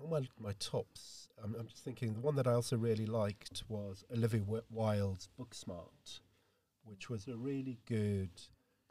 on 0.00 0.10
my 0.10 0.28
my 0.38 0.52
tops, 0.60 1.28
um, 1.42 1.56
I'm 1.58 1.66
just 1.66 1.82
thinking 1.82 2.14
the 2.14 2.20
one 2.20 2.36
that 2.36 2.46
I 2.46 2.52
also 2.52 2.76
really 2.76 3.06
liked 3.06 3.64
was 3.68 4.04
Olivia 4.12 4.42
Wilde's 4.70 5.28
Booksmart, 5.38 6.20
which 6.84 7.10
was 7.10 7.26
a 7.26 7.36
really 7.36 7.80
good 7.86 8.30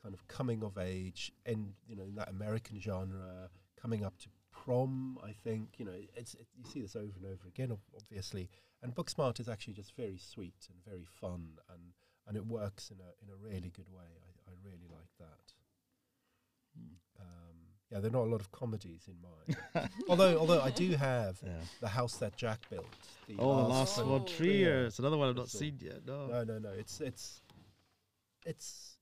kind 0.07 0.13
of 0.13 0.25
coming 0.29 0.63
of 0.63 0.77
age 0.77 1.33
and 1.45 1.73
you 1.85 1.95
know 1.97 2.03
in 2.03 2.15
that 2.15 2.29
American 2.29 2.79
genre, 2.79 3.49
coming 3.81 4.05
up 4.05 4.17
to 4.19 4.29
prom. 4.51 5.17
I 5.21 5.33
think 5.33 5.67
you 5.77 5.83
know 5.85 5.91
it's 6.15 6.33
it, 6.35 6.47
you 6.57 6.63
see 6.63 6.81
this 6.81 6.95
over 6.95 7.11
and 7.17 7.25
over 7.25 7.45
again, 7.47 7.71
ob- 7.73 7.79
obviously. 8.01 8.49
And 8.81 8.95
Booksmart 8.95 9.39
is 9.41 9.49
actually 9.49 9.73
just 9.73 9.95
very 9.97 10.17
sweet 10.17 10.67
and 10.69 10.77
very 10.85 11.03
fun, 11.19 11.57
and 11.73 11.81
and 12.25 12.37
it 12.37 12.45
works 12.45 12.89
in 12.89 12.97
a 13.01 13.09
in 13.21 13.29
a 13.33 13.35
really 13.35 13.69
good 13.75 13.89
way. 13.89 14.05
I, 14.25 14.51
I 14.51 14.53
really 14.63 14.87
like 14.89 15.11
that. 15.19 15.53
Um, 17.19 17.25
yeah, 17.91 17.99
there 17.99 18.09
are 18.09 18.13
not 18.13 18.23
a 18.27 18.31
lot 18.31 18.39
of 18.41 18.51
comedies 18.51 19.07
in 19.09 19.15
mine. 19.21 19.89
although, 20.09 20.37
although 20.37 20.61
I 20.61 20.69
do 20.71 20.91
have 20.91 21.37
Yeah. 21.43 21.51
the 21.81 21.87
house 21.87 22.17
that 22.17 22.35
Jack 22.37 22.59
built. 22.69 22.85
The 23.27 23.35
Oh, 23.39 23.55
the 23.63 23.67
last 23.69 23.99
Oh. 23.99 24.05
one, 24.07 24.25
Trier. 24.25 24.85
It's 24.85 24.99
another 24.99 25.17
one 25.17 25.29
I've 25.29 25.35
not 25.35 25.43
That's 25.45 25.57
seen 25.59 25.79
yet. 25.81 26.05
No. 26.05 26.27
No, 26.27 26.43
no, 26.43 26.59
no. 26.59 26.69
It's 26.69 27.01
it's 27.01 27.41
it's 28.45 28.96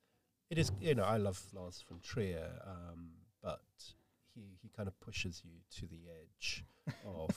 it 0.50 0.58
is. 0.58 0.72
You 0.80 0.96
know, 0.96 1.04
I 1.04 1.18
love 1.18 1.42
Lars 1.54 1.84
von 1.88 2.00
Trier, 2.02 2.52
um, 2.66 3.10
but 3.42 3.62
he 4.34 4.58
he 4.62 4.70
kind 4.76 4.88
of 4.88 5.00
pushes 5.00 5.42
you 5.44 5.52
to 5.78 5.88
the 5.88 6.02
edge 6.22 6.64
of. 7.06 7.30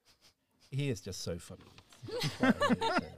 he 0.70 0.90
is 0.90 1.00
just 1.00 1.22
so 1.22 1.38
funny. 1.38 1.62
It's 2.08 2.28
quite 2.36 2.56
amazing. 2.70 3.14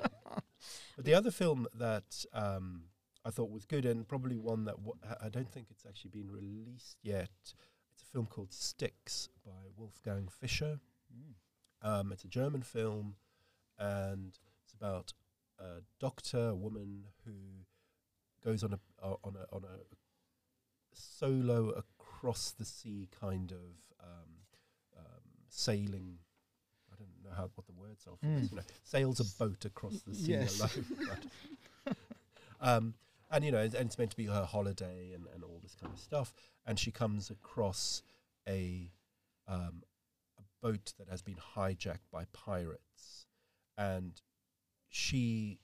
But 0.96 1.04
the 1.04 1.14
other 1.14 1.30
film 1.30 1.66
that 1.74 2.24
um, 2.32 2.82
I 3.24 3.30
thought 3.30 3.50
was 3.50 3.64
good 3.64 3.84
and 3.84 4.06
probably 4.06 4.36
one 4.36 4.64
that 4.64 4.76
w- 4.76 4.98
I- 5.22 5.28
don't 5.28 5.50
think 5.50 5.68
it's 5.70 5.86
actually 5.86 6.10
been 6.10 6.30
released 6.30 6.96
yet. 7.02 7.30
It's 7.92 8.02
a 8.02 8.06
film 8.12 8.26
called 8.26 8.52
Styx 8.52 9.28
by 9.46 9.68
Wolfgang 9.76 10.28
Fischer. 10.28 10.80
Um, 11.82 12.10
it's 12.12 12.24
a 12.24 12.28
German 12.28 12.62
film, 12.62 13.14
and 13.78 14.36
it's 14.64 14.72
about 14.74 15.12
a 15.60 15.82
doctor, 16.00 16.48
a 16.48 16.54
woman 16.56 17.04
who 17.24 17.32
goes 18.48 18.64
on 18.64 18.72
a 18.72 18.78
uh, 19.06 19.14
on 19.24 19.36
a 19.36 19.54
on 19.54 19.62
a 19.64 19.94
solo 20.94 21.70
across 21.70 22.52
the 22.52 22.64
sea 22.64 23.08
kind 23.20 23.52
of 23.52 23.58
um, 24.02 24.30
um, 24.96 25.22
sailing. 25.48 26.18
I 26.90 26.96
don't 26.96 27.10
know 27.22 27.36
how 27.36 27.50
what 27.54 27.66
the 27.66 27.74
words 27.74 28.06
are 28.06 28.16
for 28.16 28.26
this. 28.26 28.48
Mm. 28.48 28.50
You 28.52 28.56
know, 28.56 28.62
sails 28.84 29.20
a 29.20 29.44
boat 29.44 29.64
across 29.66 30.00
the 30.06 30.14
sea 30.14 30.32
Yes. 30.32 30.58
alone. 30.58 30.86
But, 31.84 31.96
um, 32.60 32.94
and 33.30 33.44
you 33.44 33.52
know, 33.52 33.58
and 33.58 33.74
it's 33.74 33.98
meant 33.98 34.12
to 34.12 34.16
be 34.16 34.26
her 34.26 34.46
holiday 34.46 35.12
and, 35.14 35.26
and 35.34 35.44
all 35.44 35.60
this 35.62 35.74
kind 35.74 35.92
of 35.92 35.98
stuff. 36.00 36.32
And 36.66 36.78
she 36.78 36.90
comes 36.90 37.30
across 37.30 38.02
a 38.48 38.90
um, 39.46 39.82
a 40.38 40.42
boat 40.62 40.94
that 40.98 41.08
has 41.10 41.20
been 41.20 41.38
hijacked 41.54 42.08
by 42.10 42.24
pirates, 42.32 43.26
and 43.76 44.20
she 44.88 45.58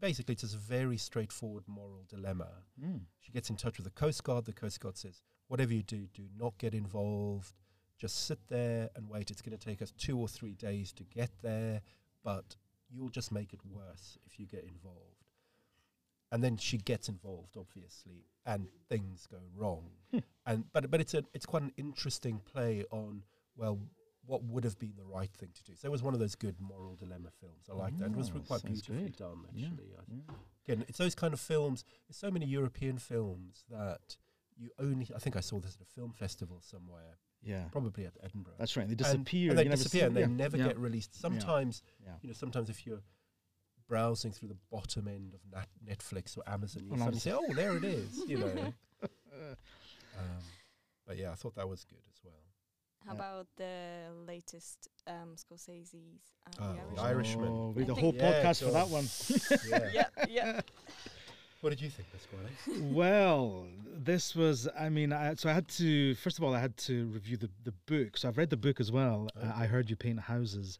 basically 0.00 0.32
it's 0.34 0.54
a 0.54 0.58
very 0.58 0.96
straightforward 0.96 1.64
moral 1.66 2.04
dilemma. 2.08 2.48
Mm. 2.82 3.00
She 3.20 3.32
gets 3.32 3.50
in 3.50 3.56
touch 3.56 3.78
with 3.78 3.84
the 3.84 3.90
Coast 3.90 4.24
Guard. 4.24 4.44
The 4.44 4.52
Coast 4.52 4.80
Guard 4.80 4.96
says, 4.96 5.22
"Whatever 5.48 5.74
you 5.74 5.82
do, 5.82 6.06
do 6.14 6.24
not 6.38 6.58
get 6.58 6.74
involved. 6.74 7.52
Just 7.98 8.26
sit 8.26 8.38
there 8.48 8.90
and 8.94 9.08
wait. 9.08 9.30
It's 9.30 9.42
going 9.42 9.56
to 9.56 9.64
take 9.64 9.80
us 9.80 9.92
two 9.92 10.18
or 10.18 10.28
three 10.28 10.54
days 10.54 10.92
to 10.94 11.04
get 11.04 11.30
there, 11.42 11.80
but 12.22 12.56
you'll 12.90 13.08
just 13.08 13.32
make 13.32 13.52
it 13.52 13.60
worse 13.64 14.18
if 14.26 14.38
you 14.38 14.46
get 14.46 14.64
involved." 14.64 15.24
And 16.32 16.42
then 16.42 16.56
she 16.56 16.78
gets 16.78 17.08
involved, 17.08 17.56
obviously, 17.56 18.26
and 18.44 18.68
things 18.88 19.26
go 19.30 19.38
wrong. 19.54 19.90
Hmm. 20.10 20.18
and 20.46 20.64
but 20.72 20.90
but 20.90 21.00
it's 21.00 21.14
a 21.14 21.24
it's 21.34 21.46
quite 21.46 21.62
an 21.62 21.72
interesting 21.76 22.40
play 22.52 22.84
on 22.90 23.22
well 23.56 23.78
what 24.26 24.42
would 24.44 24.64
have 24.64 24.78
been 24.78 24.94
the 24.96 25.04
right 25.04 25.32
thing 25.32 25.50
to 25.54 25.62
do. 25.64 25.72
So 25.76 25.86
it 25.86 25.90
was 25.92 26.02
one 26.02 26.12
of 26.14 26.20
those 26.20 26.34
good 26.34 26.60
moral 26.60 26.96
dilemma 26.96 27.30
films. 27.40 27.68
I 27.70 27.74
like 27.74 27.96
that. 27.98 28.06
It 28.06 28.16
was 28.16 28.30
quite 28.46 28.62
beautifully 28.64 28.98
great. 29.02 29.16
done, 29.16 29.44
Yeah. 29.54 29.66
actually. 29.68 29.94
I 29.96 30.02
Yeah. 30.08 30.34
again, 30.66 30.84
it's 30.88 30.98
those 30.98 31.14
kind 31.14 31.32
of 31.32 31.40
films. 31.40 31.84
There's 32.08 32.16
so 32.16 32.30
many 32.30 32.46
European 32.46 32.98
films 32.98 33.64
that 33.70 34.16
you 34.56 34.70
only. 34.78 35.06
I 35.14 35.18
think 35.18 35.36
I 35.36 35.40
saw 35.40 35.60
this 35.60 35.76
at 35.76 35.82
a 35.82 35.84
film 35.84 36.12
festival 36.12 36.60
somewhere, 36.60 37.18
Yeah. 37.42 37.68
probably 37.68 38.04
at 38.06 38.16
Edinburgh. 38.22 38.54
That's 38.58 38.76
right. 38.76 38.88
They 38.88 38.94
disappear. 38.94 39.50
and, 39.50 39.58
they 39.58 39.64
never 39.64 39.76
see 39.76 39.82
disappear, 39.84 40.06
and 40.08 40.16
they 40.16 40.22
them. 40.22 40.36
never 40.36 40.56
yeah. 40.56 40.66
get 40.68 40.78
released. 40.78 41.14
Sometimes, 41.14 41.82
Yeah. 42.02 42.16
you 42.22 42.28
know, 42.28 42.32
sometimes 42.32 42.68
if 42.70 42.86
you're 42.86 43.02
browsing 43.86 44.32
through 44.32 44.48
the 44.48 44.58
bottom 44.70 45.06
end 45.06 45.34
of 45.34 45.40
nat- 45.52 45.68
Netflix 45.84 46.36
or 46.36 46.42
Amazon, 46.48 46.84
you 46.84 46.96
suddenly 46.98 47.20
say, 47.20 47.30
"Oh, 47.32 47.52
there 47.54 47.76
it 47.76 47.84
is," 47.84 48.18
you 48.26 48.38
know. 48.38 48.74
Um, 50.18 50.42
but 51.06 51.18
yeah, 51.18 51.30
I 51.30 51.34
thought 51.34 51.54
that 51.56 51.68
was 51.68 51.84
good 51.84 52.00
as 52.08 52.18
well. 52.24 52.42
How 53.06 53.12
Yeah. 53.12 53.18
about 53.18 53.46
the 53.56 54.08
latest 54.26 54.88
um, 55.06 55.36
Scorsese's 55.36 55.94
uh, 56.46 56.50
Oh, 56.60 56.72
The 56.72 56.94
The 56.94 57.00
Irishman? 57.02 57.06
Irishman. 57.06 57.52
Oh, 57.52 57.72
we 57.74 57.82
I 57.82 57.86
had 57.86 57.90
a 57.90 58.00
whole 58.00 58.14
Yeah, 58.14 58.32
podcast 58.42 58.64
for 58.64 58.70
that 58.72 58.88
one. 58.88 59.08
Yeah. 59.70 59.90
yeah, 59.92 60.26
yeah. 60.28 60.60
What 61.60 61.70
did 61.70 61.80
you 61.80 61.88
think, 61.90 62.08
Pasquale? 62.12 62.92
well, 62.92 63.66
this 63.84 64.34
was, 64.36 64.68
I 64.78 64.88
mean, 64.88 65.12
I, 65.12 65.34
so 65.34 65.48
I 65.48 65.52
had 65.52 65.68
to, 65.68 66.14
first 66.16 66.38
of 66.38 66.44
all, 66.44 66.54
I 66.54 66.60
had 66.60 66.76
to 66.78 67.06
review 67.06 67.36
the, 67.36 67.48
the 67.64 67.72
book. 67.86 68.16
So 68.18 68.28
I've 68.28 68.36
read 68.38 68.50
the 68.50 68.56
book 68.56 68.78
as 68.80 68.92
well. 68.92 69.28
Uh, 69.40 69.52
I 69.54 69.66
Heard 69.66 69.88
You 69.88 69.96
Paint 69.96 70.20
Houses 70.20 70.78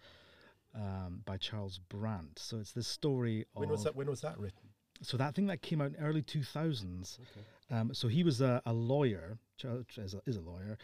um, 0.75 1.23
by 1.25 1.39
Charles 1.39 1.79
Brandt. 1.89 2.39
So 2.39 2.59
it's 2.59 2.73
this 2.73 2.87
story 2.87 3.47
When 3.55 3.69
was 3.71 3.85
that? 3.85 3.97
When 3.97 4.09
was 4.09 4.21
that 4.21 4.39
written? 4.39 4.61
so 5.03 5.17
that 5.19 5.35
thing 5.35 5.47
that 5.47 5.61
came 5.61 5.81
out 5.83 5.89
in 5.89 5.97
early 6.03 6.23
2000s. 6.23 7.19
Okay. 7.21 7.77
Um, 7.79 7.93
so 7.93 8.09
he 8.09 8.23
was 8.23 8.41
a, 8.41 8.63
a 8.65 8.73
lawyer, 8.73 9.37
Charles 9.59 9.85
is 9.99 10.15
a, 10.15 10.21
is 10.27 10.37
a 10.37 10.41
lawyer, 10.41 10.79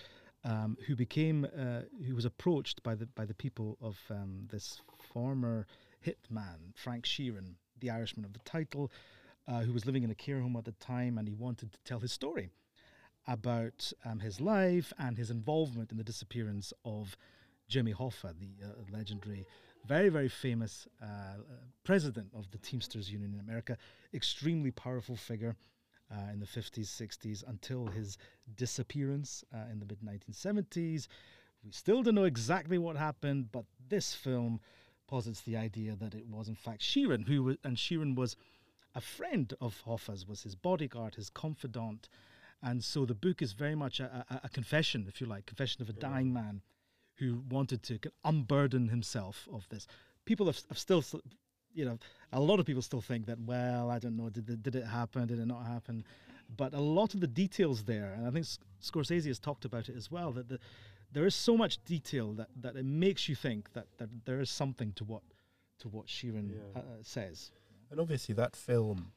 um, 0.45 0.77
who 0.87 0.97
became, 0.97 1.45
uh, 1.45 1.83
who 2.07 2.15
was 2.15 2.25
approached 2.25 2.83
by 2.83 2.95
the 2.95 3.07
by 3.07 3.25
the 3.25 3.35
people 3.35 3.79
of 3.81 3.99
um, 4.11 4.49
this 4.51 4.81
former 5.13 5.67
hitman, 6.07 6.75
Frank 6.75 7.05
Sheeran, 7.05 7.55
the 7.81 7.91
Irishman 7.91 8.25
of 8.25 8.33
the 8.33 8.41
title, 8.41 8.91
uh, 9.47 9.61
who 9.61 9.73
was 9.73 9.87
living 9.87 10.03
in 10.03 10.11
a 10.11 10.15
care 10.15 10.41
home 10.41 10.57
at 10.57 10.65
the 10.65 10.73
time, 10.73 11.19
and 11.19 11.29
he 11.29 11.35
wanted 11.35 11.73
to 11.73 11.79
tell 11.85 12.01
his 12.01 12.13
story 12.13 12.51
about 13.27 13.93
um, 14.05 14.19
his 14.21 14.41
life 14.41 14.93
and 14.99 15.17
his 15.17 15.31
involvement 15.31 15.93
in 15.93 15.97
the 15.97 16.05
disappearance 16.05 16.73
of 16.85 17.17
Jimmy 17.69 17.95
Hoffa, 17.95 18.35
the 18.39 18.67
uh, 18.67 18.73
legendary, 18.93 19.47
very, 19.87 20.09
very 20.09 20.29
famous 20.29 20.89
uh, 21.01 21.37
president 21.85 22.29
of 22.37 22.51
the 22.51 22.59
Teamsters 22.59 23.11
Union 23.11 23.33
in 23.35 23.41
America, 23.41 23.79
extremely 24.13 24.71
powerful 24.71 25.17
figure 25.17 25.57
uh, 26.13 26.33
in 26.33 26.41
the 26.41 26.47
50s, 26.47 26.87
60s, 26.87 27.43
until 27.47 27.87
his 27.87 28.19
disappearance 28.57 29.45
uh, 29.55 29.71
in 29.71 29.79
the 29.79 29.87
mid 29.87 30.01
1970s. 30.01 31.09
We 31.65 31.71
still 31.71 32.03
don't 32.03 32.15
know 32.15 32.25
exactly 32.25 32.79
what 32.79 32.97
happened, 32.97 33.51
but 33.53 33.65
this 33.89 34.15
film 34.15 34.61
posits 35.07 35.43
the 35.43 35.57
idea 35.57 35.95
that 35.97 36.15
it 36.15 36.27
was, 36.27 36.49
in 36.49 36.55
fact, 36.55 36.83
Sheeran, 36.83 37.27
who 37.29 37.43
was, 37.43 37.57
and 37.65 37.77
Sheeran 37.77 38.15
was 38.17 38.37
a 38.95 39.01
friend 39.01 39.53
of 39.61 39.81
Hoffa's, 39.83 40.27
was 40.27 40.43
his 40.43 40.55
bodyguard, 40.55 41.15
his 41.15 41.31
confidant. 41.31 42.09
And 42.63 42.83
so 42.83 43.05
the 43.05 43.15
book 43.15 43.43
is 43.43 43.53
very 43.53 43.75
much 43.75 44.01
a, 44.01 44.25
a, 44.31 44.41
a 44.45 44.49
confession, 44.49 45.07
if 45.09 45.21
you 45.21 45.27
like, 45.27 45.47
confession 45.47 45.83
of 45.83 45.89
a 45.89 45.93
dying 45.93 46.33
man 46.33 46.63
who 47.17 47.43
wanted 47.49 47.83
to 47.85 47.99
unburden 48.25 48.89
himself 48.89 49.49
of 49.53 49.69
this. 49.69 49.87
People 50.25 50.47
have, 50.47 50.61
have 50.69 50.79
still, 50.79 51.05
you 51.75 51.85
know, 51.85 51.99
a 52.33 52.41
lot 52.41 52.61
of 52.61 52.67
people 52.67 52.83
still 52.83 53.01
think 53.01 53.27
that, 53.27 53.39
well, 53.41 53.91
I 53.91 53.99
don't 53.99 54.17
know, 54.17 54.29
did, 54.31 54.49
it- 54.49 54.63
did 54.63 54.75
it 54.77 54.85
happen, 54.87 55.27
did 55.27 55.39
it 55.39 55.47
not 55.47 55.67
happen? 55.67 56.05
But 56.57 56.75
a 56.75 56.81
lot 56.81 57.15
of 57.15 57.21
the 57.21 57.27
details 57.27 57.85
there, 57.85 58.13
and 58.17 58.27
I 58.27 58.31
think 58.31 58.47
Scorsese 58.83 59.27
has 59.27 59.39
talked 59.39 59.65
about 59.65 59.89
it 59.89 59.97
as 59.97 60.11
well, 60.11 60.33
that 60.33 60.49
the, 60.49 60.59
there 61.13 61.25
is 61.27 61.35
so 61.35 61.57
much 61.57 61.83
detail 61.85 62.33
that, 62.35 62.49
that 62.61 62.77
it 62.77 62.85
makes 62.85 63.29
you 63.29 63.35
think 63.35 63.73
that, 63.73 63.87
that 63.99 64.09
there 64.27 64.41
is 64.41 64.51
something 64.51 64.93
to 64.95 65.05
what 65.05 65.23
to 65.79 65.89
what 65.89 66.07
Sheeran 66.07 66.51
Yeah. 66.51 66.81
uh, 66.81 66.85
says. 67.03 67.51
And 67.91 67.99
obviously, 67.99 68.35
that 68.37 68.55
film. 68.55 69.13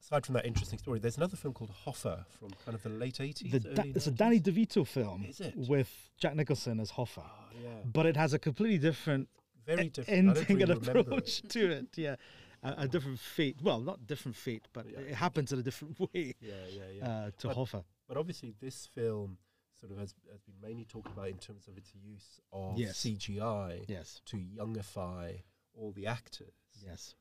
Aside 0.00 0.24
from 0.26 0.34
that 0.34 0.46
interesting 0.46 0.78
story, 0.78 1.00
there's 1.00 1.16
another 1.16 1.36
film 1.36 1.52
called 1.54 1.72
Hoffa 1.84 2.24
from 2.38 2.50
kind 2.64 2.74
of 2.74 2.82
the 2.84 2.88
late 2.88 3.16
80s. 3.16 3.50
The 3.50 3.58
da- 3.60 3.82
it's 3.94 4.06
a 4.06 4.12
Danny 4.12 4.38
DeVito 4.40 4.86
film 4.86 5.24
Is 5.28 5.40
it? 5.40 5.54
with 5.56 5.90
Jack 6.18 6.36
Nicholson 6.36 6.78
as 6.80 6.92
Hoffa, 6.92 7.24
Oh, 7.26 7.48
yeah. 7.62 7.68
but 7.84 8.06
it 8.06 8.16
has 8.16 8.32
a 8.32 8.38
completely 8.38 8.78
different 8.78 9.28
Very 9.76 9.88
different. 9.90 10.30
I 10.30 10.32
don't 10.34 10.50
ending 10.50 10.66
really 10.68 10.88
and 10.88 10.96
approach 10.98 11.38
it. 11.44 11.50
to 11.50 11.70
it. 11.70 11.86
Yeah, 11.96 12.16
a, 12.62 12.74
a 12.78 12.88
different 12.88 13.18
fate. 13.20 13.56
Well, 13.62 13.80
not 13.80 14.06
different 14.06 14.36
fate, 14.36 14.66
but 14.72 14.86
Yeah. 14.90 14.98
it 15.00 15.14
happens 15.14 15.52
in 15.52 15.58
a 15.58 15.62
different 15.62 15.98
way 16.14 16.34
Yeah, 16.40 16.54
yeah, 16.70 16.82
yeah. 16.98 17.08
uh, 17.08 17.30
to 17.38 17.48
But- 17.48 17.56
Hoffa. 17.56 17.84
But 18.08 18.16
obviously, 18.16 18.54
this 18.60 18.86
film 18.86 19.36
sort 19.78 19.92
of 19.92 19.98
has, 19.98 20.14
has 20.32 20.40
been 20.40 20.54
mainly 20.62 20.86
talked 20.86 21.12
about 21.12 21.28
in 21.28 21.36
terms 21.38 21.68
of 21.68 21.76
its 21.76 21.92
use 21.94 22.40
of 22.52 22.78
Yes. 22.78 22.98
CGI 23.04 23.84
Yes, 23.86 24.22
to 24.26 24.36
youngify 24.38 25.42
all 25.74 25.92
the 25.92 26.06
actors. 26.06 26.54
yes. 26.84 27.14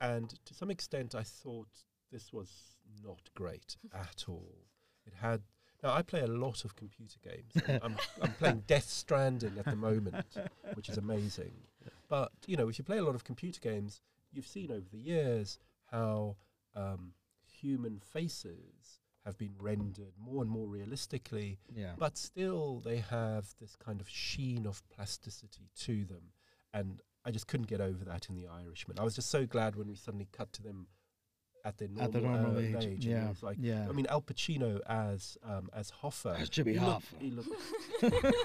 And 0.00 0.28
to 0.44 0.52
some 0.54 0.70
extent, 0.70 1.14
I 1.14 1.22
thought 1.22 1.68
this 2.12 2.32
was 2.32 2.50
not 3.02 3.20
great 3.34 3.76
at 3.94 4.24
all. 4.28 4.54
It 5.06 5.14
had. 5.14 5.42
Now, 5.82 5.92
I 5.92 6.02
play 6.02 6.20
a 6.20 6.26
lot 6.26 6.64
of 6.64 6.76
computer 6.76 7.18
games. 7.22 7.52
I'm, 7.68 7.80
I'm, 7.82 7.96
I'm 8.22 8.32
playing 8.32 8.62
Death 8.66 8.88
Stranding 8.88 9.52
at 9.58 9.64
the 9.66 9.76
moment, 9.76 10.14
which 10.74 10.88
is 10.88 10.96
amazing. 10.98 11.52
But, 12.08 12.30
you 12.46 12.56
know, 12.56 12.68
if 12.68 12.78
you 12.78 12.84
play 12.84 12.98
a 12.98 13.04
lot 13.04 13.14
of 13.14 13.24
computer 13.24 13.60
games, 13.60 14.00
you've 14.32 14.46
seen 14.46 14.70
over 14.70 14.88
the 14.90 14.98
years 14.98 15.58
how 15.90 16.36
um, 16.76 17.12
human 17.60 18.00
faces 18.00 19.00
have 19.24 19.38
been 19.38 19.54
rendered 19.58 20.12
more 20.18 20.42
and 20.42 20.50
more 20.50 20.66
realistically, 20.68 21.58
Yeah. 21.74 21.92
but 21.98 22.18
still 22.18 22.80
they 22.80 22.98
have 22.98 23.54
this 23.58 23.74
kind 23.76 24.00
of 24.00 24.08
sheen 24.08 24.66
of 24.66 24.82
plasticity 24.90 25.70
to 25.80 26.04
them. 26.04 26.32
And 26.74 27.00
I 27.24 27.30
just 27.30 27.46
couldn't 27.46 27.68
get 27.68 27.80
over 27.80 28.04
that 28.04 28.28
in 28.28 28.34
The 28.34 28.48
Irishman. 28.48 28.98
I 28.98 29.02
was 29.04 29.14
just 29.14 29.30
so 29.30 29.46
glad 29.46 29.76
when 29.76 29.88
we 29.88 29.94
suddenly 29.94 30.28
cut 30.30 30.52
to 30.54 30.62
them 30.62 30.88
at 31.64 31.78
their 31.78 31.88
normal, 31.88 32.04
At 32.04 32.12
the 32.12 32.20
normal 32.20 32.58
age. 32.58 32.74
and 32.84 33.02
Yeah. 33.02 33.32
like, 33.40 33.56
yeah. 33.58 33.86
I 33.88 33.92
mean, 33.92 34.06
Al 34.10 34.20
Pacino 34.20 34.80
as 34.86 35.38
um, 35.42 35.70
as 35.72 35.90
Hoffa. 36.02 36.38
As 36.38 36.50
Jimmy 36.50 36.74
he 36.74 36.78
looked, 36.80 37.06
Hoffa. 37.14 37.20
he 37.22 37.30
looked, 37.30 38.36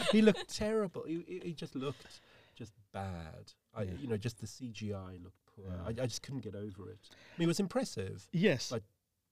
he 0.12 0.22
looked 0.22 0.56
terrible. 0.56 1.02
He, 1.06 1.22
he, 1.26 1.40
he 1.48 1.52
just 1.52 1.74
looked 1.76 2.20
just 2.56 2.72
bad. 2.92 3.52
I, 3.74 3.82
Yeah. 3.82 3.92
you 4.00 4.08
know, 4.08 4.16
just 4.16 4.40
the 4.40 4.46
CGI 4.46 5.22
looked 5.22 5.38
poor. 5.54 5.66
Yeah. 5.70 5.82
I, 5.84 5.88
I 6.04 6.06
just 6.06 6.22
couldn't 6.22 6.40
get 6.42 6.54
over 6.54 6.90
it. 6.90 6.98
I 7.12 7.38
mean, 7.38 7.46
it 7.46 7.46
was 7.46 7.60
impressive 7.60 8.28
yes. 8.32 8.70
but- 8.70 8.82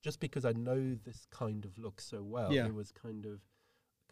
just 0.03 0.21
because 0.21 0.45
I 0.45 0.53
know 0.53 0.95
this 1.05 1.27
kind 1.31 1.65
of 1.65 1.79
look 1.79 1.99
so 2.01 2.23
well. 2.23 2.53
Yeah. 2.53 2.67
It 2.67 2.75
was 2.75 2.93
kind 2.93 3.25
of, 3.25 3.41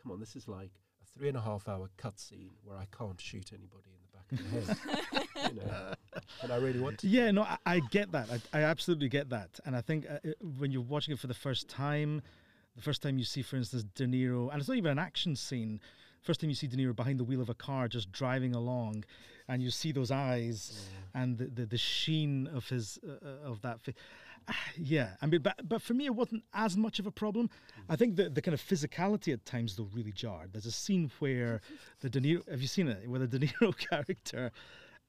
come 0.03 0.11
on, 0.11 0.21
this 0.21 0.35
is 0.35 0.49
like 0.49 0.71
a 1.03 1.19
three 1.19 1.29
and 1.29 1.37
a 1.37 1.41
half 1.43 1.69
hour 1.69 1.91
cutscene 1.99 2.49
where 2.65 2.79
I 2.79 2.87
can't 2.97 3.21
shoot 3.21 3.51
anybody 3.53 3.91
in 3.93 4.01
the 4.01 4.17
back 4.17 4.33
of 4.33 4.39
the 4.51 4.73
head. 4.73 5.53
you 5.55 5.61
know, 5.61 5.95
and 6.43 6.51
I 6.53 6.57
really 6.57 6.81
want 6.81 6.99
to. 7.01 7.09
Yeah, 7.09 7.31
no, 7.31 7.43
I, 7.43 7.59
I 7.67 7.81
get 7.91 8.11
that. 8.13 8.29
I, 8.55 8.59
I 8.61 8.63
absolutely 8.63 9.11
get 9.11 9.29
that. 9.29 9.61
And 9.67 9.77
I 9.77 9.83
think 9.83 10.07
uh, 10.11 10.17
it- 10.25 10.39
when 10.59 10.71
you're 10.73 10.81
watching 10.81 11.13
it 11.13 11.19
for 11.21 11.27
the 11.27 11.35
first 11.35 11.69
time, 11.69 12.23
The 12.75 12.81
first 12.83 13.03
time 13.03 13.19
you 13.19 13.25
see, 13.27 13.43
for 13.43 13.57
instance, 13.57 13.85
De 13.95 14.07
Niro, 14.07 14.51
and 14.51 14.59
it's 14.59 14.69
not 14.69 14.79
even 14.79 14.93
an 14.93 14.99
action 14.99 15.37
scene. 15.37 15.79
First 16.23 16.41
time 16.41 16.51
you 16.51 16.57
see 16.57 16.69
De 16.69 16.77
Niro 16.77 16.95
behind 16.95 17.19
the 17.19 17.25
wheel 17.25 17.41
of 17.41 17.49
a 17.51 17.55
car, 17.55 17.89
just 17.89 18.13
driving 18.13 18.55
along, 18.55 19.05
and 19.49 19.61
you 19.63 19.71
see 19.71 19.91
those 19.93 20.11
eyes 20.11 20.89
and 21.15 21.37
the, 21.37 21.47
the, 21.47 21.67
the 21.67 21.77
sheen 21.79 22.47
of 22.47 22.69
his 22.69 22.99
uh, 23.07 23.27
uh, 23.27 23.51
of 23.51 23.61
that 23.63 23.81
face. 23.81 23.97
yeah, 24.77 25.11
I 25.21 25.27
mean, 25.27 25.43
but 25.43 25.69
but 25.69 25.83
for 25.83 25.95
me, 25.95 26.07
it 26.07 26.15
wasn't 26.15 26.45
as 26.55 26.77
much 26.77 26.99
of 27.01 27.07
a 27.07 27.11
problem. 27.11 27.51
I 27.89 27.97
think 27.97 28.17
the 28.17 28.29
the 28.29 28.41
kind 28.41 28.55
of 28.55 28.61
physicality 28.61 29.33
at 29.33 29.45
times 29.45 29.77
though 29.77 29.89
really 29.93 30.13
jarred. 30.13 30.53
There's 30.53 30.67
a 30.67 30.73
scene 30.73 31.11
where 31.19 31.61
the 32.01 32.09
De 32.09 32.21
Niro, 32.21 32.49
have 32.49 32.61
you 32.63 32.69
seen 32.69 32.89
it? 32.89 33.09
Where 33.09 33.21
the 33.21 33.27
De 33.27 33.39
Niro 33.47 33.77
character 33.77 34.53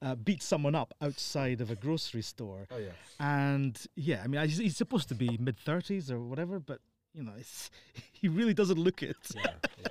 uh, 0.01 0.15
beats 0.15 0.45
someone 0.45 0.73
up 0.75 0.93
outside 1.01 1.61
of 1.61 1.69
a 1.71 1.75
grocery 1.75 2.23
store, 2.23 2.67
Oh 2.71 2.77
yeah. 2.77 2.89
and 3.19 3.79
yeah, 3.95 4.21
I 4.23 4.27
mean, 4.27 4.41
he's, 4.47 4.57
he's 4.57 4.77
supposed 4.77 5.09
to 5.09 5.15
be 5.15 5.37
mid 5.39 5.57
thirties 5.59 6.09
or 6.11 6.19
whatever, 6.19 6.59
but 6.59 6.79
you 7.13 7.23
know, 7.23 7.33
it's, 7.37 7.69
he 8.11 8.27
really 8.27 8.53
doesn't 8.55 8.79
look 8.79 9.03
it. 9.03 9.15
Yeah. 9.35 9.41
yeah. 9.79 9.87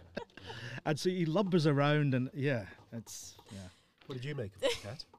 And 0.84 0.98
so 0.98 1.10
he 1.10 1.24
lumbers 1.26 1.66
around, 1.66 2.14
and 2.14 2.28
yeah, 2.34 2.64
it's 2.92 3.36
yeah. 3.52 3.68
What 4.06 4.16
did 4.16 4.24
you 4.24 4.34
make 4.34 4.54
of 4.56 4.62
it, 4.64 4.72
Kat? 4.82 5.04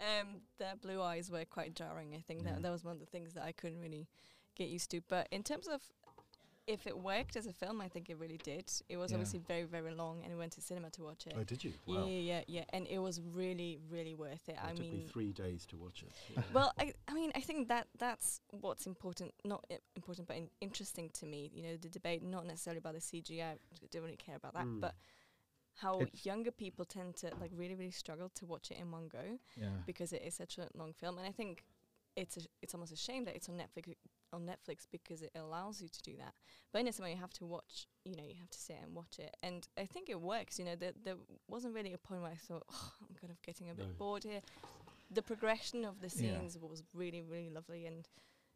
Um, 0.00 0.40
their 0.58 0.76
blue 0.76 1.02
eyes 1.02 1.30
were 1.30 1.44
quite 1.44 1.74
jarring. 1.74 2.14
I 2.14 2.20
think 2.20 2.42
Yeah. 2.42 2.52
that 2.52 2.62
that 2.62 2.72
was 2.72 2.84
one 2.84 2.94
of 2.94 3.00
the 3.00 3.06
things 3.06 3.34
that 3.34 3.44
I 3.44 3.52
couldn't 3.52 3.80
really 3.80 4.08
get 4.56 4.68
used 4.68 4.90
to. 4.92 5.02
But 5.06 5.28
in 5.30 5.42
terms 5.42 5.68
of 5.68 5.82
if 6.66 6.86
it 6.86 6.96
worked 6.96 7.34
as 7.36 7.46
a 7.46 7.52
film, 7.52 7.80
I 7.80 7.88
think 7.88 8.10
it 8.10 8.16
really 8.18 8.38
did. 8.38 8.70
It 8.88 8.96
was 8.96 9.10
Yeah. 9.10 9.16
obviously 9.16 9.40
very 9.40 9.64
very 9.64 9.92
long, 9.94 10.22
and 10.22 10.32
we 10.32 10.38
went 10.38 10.52
to 10.52 10.60
cinema 10.60 10.90
to 10.90 11.02
watch 11.02 11.26
it. 11.26 11.34
Oh, 11.36 11.42
did 11.44 11.64
you? 11.64 11.72
Yeah, 11.86 11.96
Wow. 12.00 12.06
yeah, 12.06 12.18
yeah, 12.18 12.44
yeah, 12.46 12.64
and 12.72 12.86
it 12.86 12.98
was 12.98 13.20
really, 13.20 13.78
really 13.88 14.14
worth 14.14 14.48
it. 14.48 14.52
It 14.52 14.62
I 14.64 14.70
took 14.70 14.80
me 14.80 14.90
mean, 14.90 15.08
three 15.08 15.32
days 15.32 15.66
to 15.66 15.76
watch 15.76 16.02
it. 16.02 16.12
Yeah. 16.32 16.42
well, 16.52 16.72
I, 16.78 16.92
I 17.08 17.14
mean, 17.14 17.32
I 17.34 17.40
think 17.40 17.68
that 17.68 17.88
that's 17.98 18.40
what's 18.50 18.86
important, 18.86 19.34
not 19.44 19.64
i- 19.70 19.78
important, 19.96 20.28
but 20.28 20.36
in, 20.36 20.50
interesting 20.60 21.10
to 21.10 21.26
me. 21.26 21.50
You 21.52 21.62
know, 21.64 21.76
the 21.76 21.88
debate, 21.88 22.22
not 22.22 22.46
necessarily 22.46 22.78
about 22.78 22.94
the 22.94 23.00
CGI, 23.00 23.42
I 23.52 23.58
don't 23.90 24.02
really 24.02 24.16
care 24.16 24.36
about 24.36 24.54
that, 24.54 24.66
Mm. 24.66 24.80
but 24.80 24.94
how 25.74 26.00
It's- 26.00 26.24
younger 26.26 26.50
people 26.52 26.84
tend 26.84 27.16
to 27.16 27.34
like 27.40 27.50
really, 27.54 27.74
really 27.74 27.90
struggle 27.90 28.28
to 28.30 28.44
watch 28.46 28.70
it 28.70 28.76
in 28.78 28.90
one 28.90 29.08
go 29.08 29.38
Yeah. 29.56 29.78
because 29.86 30.12
it 30.12 30.22
is 30.22 30.34
such 30.34 30.58
a 30.58 30.68
long 30.74 30.92
film, 30.92 31.18
and 31.18 31.26
I 31.26 31.32
think 31.32 31.64
it's 32.16 32.36
a, 32.36 32.42
it's 32.62 32.74
almost 32.74 32.92
a 32.92 32.96
shame 32.96 33.24
that 33.24 33.34
it's 33.34 33.48
on 33.48 33.56
Netflix 33.56 33.94
on 34.32 34.46
Netflix 34.46 34.86
because 34.90 35.22
it 35.22 35.32
allows 35.34 35.80
you 35.82 35.88
to 35.88 36.02
do 36.02 36.16
that. 36.18 36.34
But 36.72 36.80
in 36.80 36.88
a 36.88 36.92
cinema, 36.92 37.14
you 37.14 37.20
have 37.20 37.32
to 37.34 37.46
watch. 37.46 37.86
You 38.04 38.16
know, 38.16 38.24
you 38.24 38.34
have 38.40 38.50
to 38.50 38.58
sit 38.58 38.76
and 38.82 38.94
watch 38.94 39.18
it, 39.18 39.36
and 39.42 39.66
I 39.78 39.86
think 39.86 40.08
it 40.08 40.20
works. 40.20 40.58
You 40.58 40.64
know, 40.64 40.76
there 40.76 40.92
there 41.04 41.16
wasn't 41.48 41.74
really 41.74 41.92
a 41.92 41.98
point 41.98 42.22
where 42.22 42.30
I 42.32 42.36
thought, 42.36 42.64
oh, 42.70 42.92
I'm 43.08 43.14
kind 43.16 43.30
of 43.30 43.40
getting 43.42 43.70
a 43.70 43.74
bit 43.74 43.88
No. 43.88 43.94
bored 43.94 44.24
here. 44.24 44.40
The 45.10 45.22
progression 45.22 45.84
of 45.84 46.00
the 46.00 46.08
Yeah. 46.08 46.38
scenes 46.38 46.56
was 46.58 46.82
really, 46.94 47.22
really 47.22 47.50
lovely, 47.50 47.86
and 47.86 48.08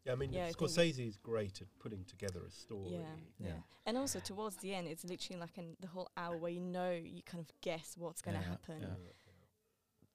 Yeah, 0.05 0.13
I 0.13 0.15
mean, 0.17 0.31
Yeah, 0.33 0.43
I 0.45 0.53
think- 0.53 0.57
Scorsese's 0.69 1.17
great 1.17 1.61
at 1.63 1.67
putting 1.79 2.05
together 2.05 2.41
a 2.45 2.51
story. 2.51 2.91
yeah, 2.91 3.15
yeah, 3.39 3.47
Yeah. 3.47 3.61
And 3.87 3.97
also 3.97 4.19
towards 4.19 4.57
the 4.57 4.73
end, 4.75 4.87
it's 4.87 5.03
literally 5.03 5.39
like 5.39 5.57
an, 5.57 5.75
the 5.79 5.87
whole 5.87 6.09
hour 6.15 6.37
where 6.37 6.51
you 6.51 6.59
know 6.61 6.91
you 6.91 7.23
kind 7.23 7.41
of 7.41 7.49
guess 7.61 7.97
what's 7.97 8.21
going 8.21 8.37
to 8.37 8.43
Yeah, 8.43 8.49
happen. 8.49 8.81
yeah. 8.81 9.11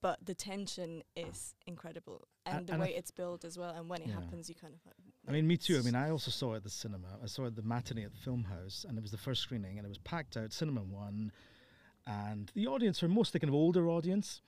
but 0.02 0.24
the 0.24 0.34
tension 0.34 1.02
is 1.14 1.54
incredible 1.66 2.26
and, 2.46 2.58
And- 2.58 2.66
the 2.68 2.72
and 2.74 2.80
way 2.82 2.86
th- 2.88 2.98
it's 3.00 3.10
built 3.10 3.44
as 3.44 3.58
well 3.58 3.74
and 3.74 3.88
when 3.90 4.00
it 4.00 4.08
Yeah. 4.08 4.14
happens 4.14 4.48
you 4.48 4.54
kind 4.54 4.72
of 4.74 4.80
like 4.86 4.94
I 5.30 5.32
mean, 5.32 5.46
me 5.46 5.56
too. 5.56 5.78
I 5.78 5.82
mean, 5.82 5.94
I 5.94 6.10
also 6.10 6.30
saw 6.30 6.54
it 6.54 6.56
at 6.58 6.62
the 6.64 6.70
cinema. 6.70 7.06
I 7.22 7.26
saw 7.26 7.44
it 7.44 7.48
at 7.48 7.56
the 7.56 7.62
matinee 7.62 8.04
at 8.04 8.10
the 8.12 8.18
film 8.18 8.44
house, 8.44 8.84
and 8.88 8.98
it 8.98 9.00
was 9.00 9.12
the 9.12 9.16
first 9.16 9.42
screening, 9.42 9.78
and 9.78 9.86
it 9.86 9.88
was 9.88 9.98
packed 9.98 10.36
out, 10.36 10.52
cinema 10.52 10.80
one, 10.82 11.30
and 12.06 12.50
the 12.54 12.66
audience 12.66 13.00
were 13.00 13.08
mostly 13.08 13.38
kind 13.38 13.48
of 13.48 13.54
older 13.54 13.88
audience. 13.88 14.42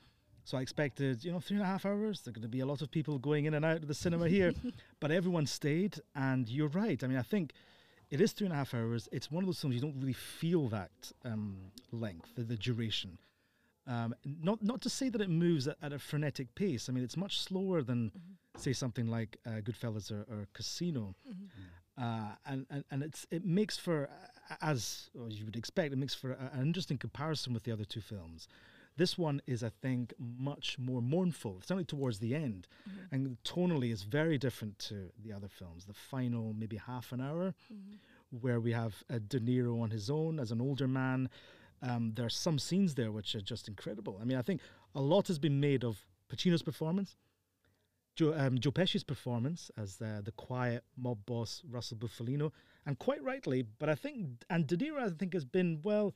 So 0.45 0.59
I 0.59 0.61
expected, 0.61 1.25
you 1.25 1.31
know, 1.31 1.39
three 1.39 1.57
and 1.57 1.63
a 1.63 1.69
half 1.69 1.87
hours. 1.87 2.23
There 2.23 2.31
are 2.31 2.35
going 2.35 2.43
to 2.43 2.49
be 2.49 2.59
a 2.61 2.67
lot 2.67 2.83
of 2.83 2.91
people 2.91 3.17
going 3.21 3.45
in 3.45 3.55
and 3.55 3.65
out 3.65 3.77
of 3.77 3.87
the 3.87 3.95
cinema 3.95 4.29
here, 4.29 4.53
but 5.01 5.13
everyone 5.13 5.47
stayed. 5.47 6.01
And 6.17 6.49
you're 6.49 6.67
right. 6.69 7.03
I 7.05 7.07
mean, 7.07 7.19
I 7.19 7.23
think 7.23 7.53
it 8.11 8.21
is 8.21 8.33
three 8.33 8.47
and 8.47 8.53
a 8.53 8.57
half 8.57 8.75
hours. 8.75 9.09
It's 9.13 9.31
one 9.31 9.45
of 9.45 9.47
those 9.47 9.61
films 9.61 9.77
you 9.77 9.81
don't 9.81 10.01
really 10.01 10.13
feel 10.13 10.69
that 10.71 10.91
um, 11.25 11.59
length, 11.93 12.35
the, 12.35 12.43
the 12.43 12.57
duration. 12.57 13.19
Um, 13.87 14.15
not 14.25 14.63
not 14.63 14.81
to 14.83 14.91
say 14.91 15.09
that 15.11 15.21
it 15.21 15.31
moves 15.31 15.69
at, 15.69 15.77
at 15.81 15.93
a 15.93 15.99
frenetic 16.01 16.55
pace. 16.57 16.89
I 16.89 16.93
mean, 16.93 17.05
it's 17.05 17.17
much 17.17 17.41
slower 17.41 17.83
than 17.83 18.11
Mhm. 18.11 18.37
Say 18.57 18.73
something 18.73 19.07
like 19.09 19.39
uh, 19.47 19.61
Goodfellas 19.63 20.11
or, 20.11 20.23
or 20.31 20.47
Casino, 20.53 21.15
Mhm. 21.29 21.49
uh, 21.99 22.35
and, 22.47 22.67
and 22.71 22.85
and 22.91 23.03
it's 23.03 23.27
it 23.31 23.45
makes 23.45 23.77
for 23.79 24.09
uh, 24.51 24.55
as 24.61 25.11
you 25.29 25.45
would 25.45 25.57
expect, 25.57 25.93
it 25.93 25.97
makes 25.97 26.15
for 26.15 26.33
a, 26.33 26.51
an 26.55 26.63
interesting 26.63 26.99
comparison 26.99 27.53
with 27.55 27.65
the 27.65 27.73
other 27.73 27.85
two 27.85 28.01
films. 28.01 28.49
This 28.99 29.17
one 29.17 29.41
is, 29.47 29.63
I 29.65 29.71
think, 29.71 30.13
much 30.19 30.79
more 30.79 31.01
mournful, 31.01 31.61
certainly 31.63 31.85
towards 31.87 32.19
the 32.19 32.35
end, 32.35 32.69
Mhm. 32.87 33.13
and 33.13 33.43
tonally 33.43 33.91
is 33.91 34.03
very 34.03 34.37
different 34.37 34.79
to 34.81 35.11
the 35.19 35.33
other 35.33 35.49
films. 35.49 35.87
The 35.87 35.95
final 35.95 36.53
maybe 36.53 36.77
half 36.77 37.11
an 37.13 37.21
hour, 37.23 37.55
Mhm. 37.73 37.99
where 38.43 38.61
we 38.61 38.73
have 38.73 39.03
uh, 39.09 39.19
De 39.27 39.41
Niro 39.41 39.81
on 39.81 39.91
his 39.91 40.11
own 40.11 40.39
as 40.39 40.53
an 40.53 40.61
older 40.61 40.87
man. 40.89 41.31
Um, 41.81 42.13
there 42.15 42.27
are 42.27 42.31
some 42.31 42.59
scenes 42.59 42.95
there 42.95 43.11
which 43.11 43.35
are 43.35 43.41
just 43.41 43.67
incredible. 43.67 44.19
I 44.21 44.25
mean, 44.25 44.37
I 44.37 44.43
think 44.43 44.61
a 44.95 45.01
lot 45.01 45.27
has 45.29 45.39
been 45.39 45.59
made 45.59 45.85
of 45.85 46.07
Pacino's 46.29 46.63
performance, 46.63 47.17
Joe, 48.15 48.35
um, 48.37 48.59
Joe 48.59 48.71
Pesci's 48.71 49.05
performance 49.05 49.71
as 49.77 50.01
uh, 50.03 50.21
the 50.23 50.33
quiet 50.33 50.85
mob 50.97 51.25
boss 51.27 51.63
Russell 51.69 51.97
Bufalino, 51.97 52.53
and 52.87 52.99
quite 52.99 53.23
rightly, 53.23 53.63
but 53.79 53.89
I 53.89 53.95
think 53.95 54.45
and 54.51 54.67
De 54.67 54.77
Niro 54.77 54.99
I 55.03 55.09
think 55.11 55.33
has 55.35 55.45
been 55.45 55.81
well. 55.83 56.15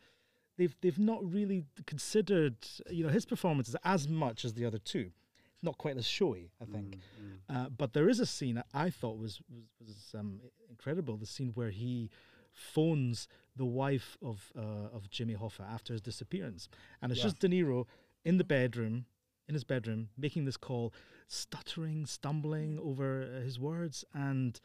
They've 0.58 0.74
they've 0.80 0.98
not 0.98 1.22
really 1.30 1.64
considered 1.86 2.56
you 2.90 3.04
know 3.04 3.10
his 3.10 3.24
performances 3.26 3.76
as 3.84 4.08
much 4.08 4.44
as 4.44 4.54
the 4.54 4.64
other 4.64 4.78
two. 4.78 5.10
It's 5.54 5.62
not 5.62 5.78
quite 5.78 5.96
as 5.96 6.06
showy, 6.06 6.50
I 6.60 6.66
think. 6.66 6.96
Mm, 6.96 7.56
mm. 7.56 7.66
Uh, 7.66 7.68
but 7.70 7.94
there 7.94 8.08
is 8.10 8.20
a 8.20 8.26
scene 8.26 8.62
I 8.74 8.90
thought 8.90 9.18
was 9.18 9.40
was, 9.50 9.64
was 9.86 10.14
um, 10.18 10.40
incredible. 10.68 11.16
The 11.16 11.26
scene 11.26 11.52
where 11.54 11.70
he 11.70 12.10
phones 12.52 13.28
the 13.54 13.64
wife 13.64 14.16
of 14.22 14.52
uh, 14.56 14.94
of 14.96 15.08
Jimmy 15.10 15.34
Hoffa 15.34 15.60
after 15.70 15.92
his 15.92 16.00
disappearance, 16.02 16.68
and 17.00 17.10
it's 17.12 17.18
Yeah. 17.20 17.24
just 17.24 17.38
De 17.38 17.48
Niro 17.48 17.86
in 18.24 18.38
the 18.38 18.44
bedroom, 18.44 19.06
in 19.48 19.54
his 19.54 19.64
bedroom, 19.64 20.08
making 20.16 20.44
this 20.46 20.56
call, 20.56 20.92
stuttering, 21.26 22.06
stumbling 22.06 22.78
over 22.78 23.22
uh, 23.22 23.40
his 23.42 23.58
words, 23.58 24.04
and 24.14 24.58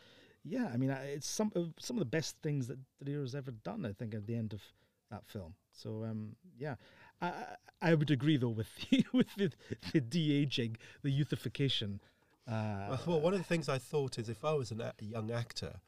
yeah, 0.44 0.70
I 0.74 0.78
mean, 0.78 0.90
it's 0.90 1.28
some 1.30 1.52
of 1.56 1.74
some 1.80 1.98
of 1.98 2.00
the 2.02 2.06
best 2.18 2.38
things 2.42 2.68
that 2.68 2.80
De 3.04 3.12
Niro's 3.12 3.36
ever 3.36 3.52
done. 3.52 3.86
I 3.86 3.94
think 3.94 4.14
at 4.16 4.26
the 4.28 4.36
end 4.36 4.54
of 4.54 4.62
that 5.10 5.26
film. 5.28 5.56
So 5.72 6.04
um, 6.04 6.36
yeah, 6.58 6.76
I 7.22 7.34
I- 7.82 7.96
would 7.96 8.12
agree 8.12 8.38
though 8.38 8.50
with 8.50 8.70
the, 8.90 9.06
with 9.14 9.28
the, 9.38 9.52
the 9.92 10.02
de 10.02 10.34
aging, 10.34 10.78
the 11.04 11.10
youthification. 11.12 12.00
Uh, 12.48 12.98
Well, 13.06 13.22
one 13.22 13.34
of 13.34 13.40
the 13.40 13.46
things 13.46 13.70
I 13.70 13.78
thought 13.78 14.18
is 14.18 14.28
if 14.30 14.44
I 14.44 14.54
was 14.54 14.72
an 14.72 14.82
a 14.82 14.94
a 15.00 15.06
young 15.06 15.32
actor 15.32 15.80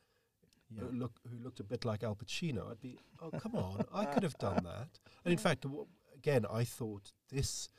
yeah. 0.69 0.81
who, 0.83 0.91
look, 0.91 1.19
who 1.29 1.37
looked 1.43 1.59
a 1.59 1.63
bit 1.63 1.83
like 1.83 2.03
Al 2.03 2.15
Pacino, 2.15 2.69
I'd 2.71 2.79
be, 2.79 2.97
oh, 3.21 3.31
come 3.31 3.55
on, 3.55 3.85
I 3.93 4.05
could 4.05 4.23
have 4.23 4.37
done 4.37 4.63
that. 4.63 4.99
And 5.25 5.31
in 5.31 5.37
fact, 5.39 5.61
w- 5.63 5.87
again, 6.15 6.45
I 6.51 6.63
thought 6.63 7.11
this 7.29 7.69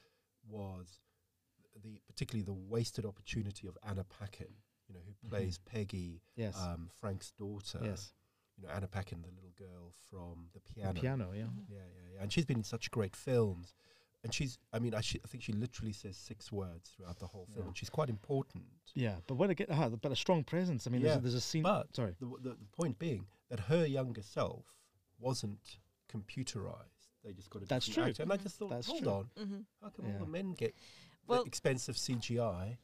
was 0.48 0.98
the 1.82 2.00
particularly 2.06 2.44
the 2.44 2.52
wasted 2.52 3.04
opportunity 3.04 3.66
of 3.66 3.76
Anna 3.88 4.04
Paquin, 4.04 4.48
you 4.88 4.94
know, 4.94 5.00
who 5.06 5.28
plays 5.28 5.58
Peggy, 5.58 6.20
yes, 6.36 6.56
um, 6.60 6.88
Frank's 7.00 7.30
daughter. 7.32 7.80
yes, 7.82 8.12
You 8.56 8.66
know, 8.66 8.72
Anna 8.74 8.86
Paquin, 8.86 9.22
the 9.22 9.28
little 9.34 9.52
girl 9.58 9.92
from 10.10 10.48
the 10.54 10.60
piano. 10.60 10.92
the 10.92 11.00
piano, 11.00 11.28
yeah. 11.34 11.40
Yeah, 11.68 11.76
yeah, 11.78 11.78
yeah. 12.14 12.22
And 12.22 12.32
she's 12.32 12.44
been 12.44 12.58
in 12.58 12.64
such 12.64 12.90
great 12.90 13.16
films. 13.16 13.74
And 14.22 14.32
she's, 14.32 14.56
I 14.72 14.78
mean, 14.78 14.94
I, 14.94 15.02
she, 15.02 15.20
I 15.22 15.28
think 15.28 15.42
she 15.44 15.52
literally 15.52 15.92
says 15.92 16.16
six 16.16 16.50
words 16.50 16.90
throughout 16.96 17.18
the 17.18 17.26
whole 17.26 17.46
film. 17.52 17.66
Yeah. 17.66 17.72
She's 17.74 17.90
quite 17.90 18.08
important. 18.08 18.64
Yeah, 18.94 19.16
but 19.26 19.34
when 19.34 19.50
I 19.50 19.54
get, 19.54 19.70
uh, 19.70 19.90
but 19.90 20.12
a 20.12 20.16
strong 20.16 20.44
presence. 20.44 20.86
I 20.86 20.90
mean, 20.90 21.02
there's, 21.02 21.16
a, 21.16 21.20
there's 21.20 21.34
a 21.34 21.40
scene. 21.42 21.62
but 21.62 21.94
sorry, 21.94 22.14
The, 22.20 22.26
the, 22.42 22.48
the 22.50 22.66
point 22.74 22.98
being 22.98 23.26
that 23.50 23.60
her 23.60 23.84
younger 23.84 24.22
self 24.22 24.64
wasn't 25.18 25.78
computerized. 26.10 27.10
They 27.24 27.32
just 27.32 27.50
got 27.50 27.62
a 27.62 27.66
That's 27.66 27.86
true. 27.88 28.04
actor. 28.04 28.22
And 28.22 28.32
I 28.32 28.36
just 28.36 28.56
thought, 28.56 28.70
That's 28.70 28.86
hold 28.86 29.02
true. 29.02 29.12
on, 29.12 29.30
Mhm. 29.38 29.64
how 29.82 29.88
come 29.90 30.06
Yeah. 30.06 30.12
all 30.14 30.20
the 30.20 30.30
men 30.30 30.52
get 30.52 30.74
Well, 31.26 31.42
the 31.44 31.48
expensive 31.48 31.96
CGI? 31.96 32.76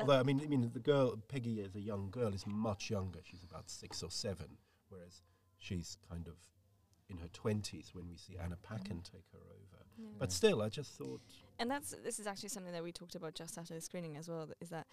Although 0.00 0.20
I 0.20 0.22
mean, 0.22 0.40
I 0.42 0.46
mean, 0.46 0.70
the 0.72 0.78
girl 0.80 1.16
Peggy 1.28 1.60
as 1.62 1.74
a 1.74 1.80
young 1.80 2.10
girl 2.10 2.32
is 2.32 2.46
much 2.46 2.88
younger. 2.90 3.18
She's 3.24 3.42
about 3.42 3.68
six 3.68 4.02
or 4.02 4.10
seven, 4.10 4.58
whereas 4.88 5.22
she's 5.58 5.96
kind 6.08 6.26
of 6.28 6.34
in 7.08 7.16
her 7.18 7.28
twenties 7.32 7.90
when 7.94 8.08
we 8.08 8.16
see 8.16 8.36
Anna 8.42 8.56
Paquin 8.62 9.00
take 9.02 9.24
her 9.32 9.38
over. 9.38 9.84
yeah. 9.96 10.08
But 10.18 10.30
still, 10.30 10.62
I 10.62 10.68
just 10.68 10.92
thought, 10.92 11.20
and 11.58 11.68
that's 11.70 11.94
this 12.04 12.20
is 12.20 12.26
actually 12.28 12.50
something 12.50 12.72
that 12.72 12.84
we 12.84 12.92
talked 12.92 13.16
about 13.16 13.34
just 13.34 13.58
after 13.58 13.74
the 13.74 13.80
screening 13.80 14.16
as 14.16 14.28
well. 14.28 14.48
Is 14.60 14.68
that 14.68 14.86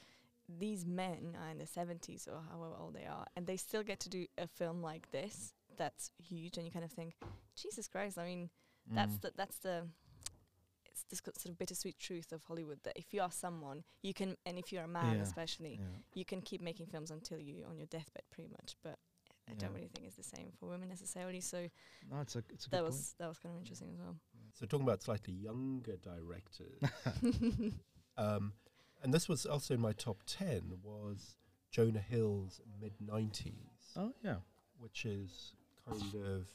these 0.48 0.86
men 0.86 1.38
are 1.40 1.50
in 1.50 1.58
the 1.60 1.68
seventies 1.68 2.28
or 2.32 2.42
however 2.50 2.74
old 2.80 2.96
they 2.96 3.06
are, 3.06 3.26
and 3.36 3.46
they 3.46 3.58
still 3.58 3.84
get 3.84 4.00
to 4.02 4.10
do 4.10 4.26
a 4.40 4.48
film 4.48 4.82
like 4.82 5.12
this 5.12 5.54
that's 5.78 6.10
huge, 6.18 6.58
and 6.58 6.66
you 6.66 6.72
kind 6.72 6.86
of 6.86 6.92
think, 6.92 7.14
Jesus 7.56 7.88
Christ! 7.88 8.18
I 8.18 8.26
mean, 8.26 8.50
that's 8.92 9.16
Mm. 9.18 9.22
the 9.22 9.32
that's 9.36 9.58
the 9.60 9.88
it's 10.96 11.04
this 11.10 11.20
co- 11.22 11.32
sort 11.38 11.52
of 11.52 11.58
bittersweet 11.58 12.00
truth 12.00 12.32
of 12.32 12.42
Hollywood 12.44 12.80
that 12.84 12.94
if 12.98 13.14
you 13.14 13.22
are 13.22 13.32
someone, 13.32 13.84
you 14.02 14.14
can, 14.14 14.38
and 14.46 14.58
if 14.58 14.72
you're 14.72 14.84
a 14.84 14.88
man 14.88 15.18
Yeah. 15.18 15.22
especially, 15.24 15.78
Yeah. 15.80 15.98
you 16.14 16.24
can 16.26 16.42
keep 16.42 16.62
making 16.62 16.88
films 16.88 17.12
until 17.12 17.38
you 17.40 17.66
on 17.70 17.78
your 17.78 17.88
deathbed, 17.88 18.24
pretty 18.32 18.50
much. 18.50 18.76
But 18.82 18.98
I 19.50 19.54
don't 19.54 19.74
really 19.74 19.90
think 19.90 20.08
it's 20.08 20.16
the 20.16 20.24
same 20.24 20.52
for 20.58 20.68
women 20.70 20.88
necessarily. 20.90 21.42
So 21.42 21.70
No, 22.10 22.20
it's 22.22 22.36
a, 22.36 22.44
it's 22.50 22.66
a 22.68 22.70
that 22.70 22.78
good 22.80 22.86
was 22.86 23.16
that 23.20 23.28
was 23.28 23.38
kind 23.40 23.54
of 23.56 23.60
interesting 23.60 23.92
as 23.92 24.00
well. 24.00 24.16
so 24.54 24.66
talking 24.66 24.86
about 24.88 25.04
slightly 25.04 25.34
younger 25.34 25.98
directors. 25.98 26.80
um, 28.18 28.54
and 29.04 29.14
this 29.14 29.28
was 29.28 29.46
also 29.46 29.74
in 29.74 29.82
my 29.82 29.92
top 29.92 30.24
10 30.26 30.80
was 30.82 31.36
Jonah 31.72 32.00
Hill's 32.00 32.62
mid 32.82 32.94
90s. 33.00 33.92
Oh 33.98 34.14
yeah, 34.24 34.38
which 34.80 35.06
is 35.06 35.54
kind 35.88 36.16
of. 36.26 36.48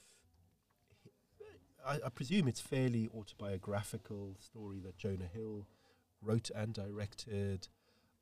I, 1.86 1.98
I 2.06 2.08
presume 2.08 2.48
it's 2.48 2.60
fairly 2.60 3.08
autobiographical 3.14 4.36
story 4.40 4.80
that 4.80 4.98
Jonah 4.98 5.28
Hill 5.32 5.66
wrote 6.22 6.50
and 6.54 6.74
directed, 6.74 7.68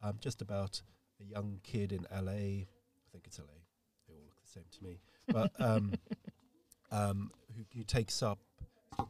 um, 0.02 0.14
just 0.20 0.40
about 0.40 0.82
a 1.20 1.24
young 1.24 1.60
kid 1.62 1.92
in 1.92 2.06
LA. 2.12 2.32
I 2.32 3.10
think 3.12 3.24
it's 3.26 3.38
LA. 3.38 3.46
They 4.06 4.14
all 4.14 4.24
look 4.26 4.40
the 4.42 4.50
same 4.50 4.64
to 4.70 4.84
me. 4.84 5.00
But 5.26 5.52
um, 5.60 5.94
um, 6.90 7.30
who, 7.56 7.64
who 7.78 7.84
takes 7.84 8.22
up 8.22 8.38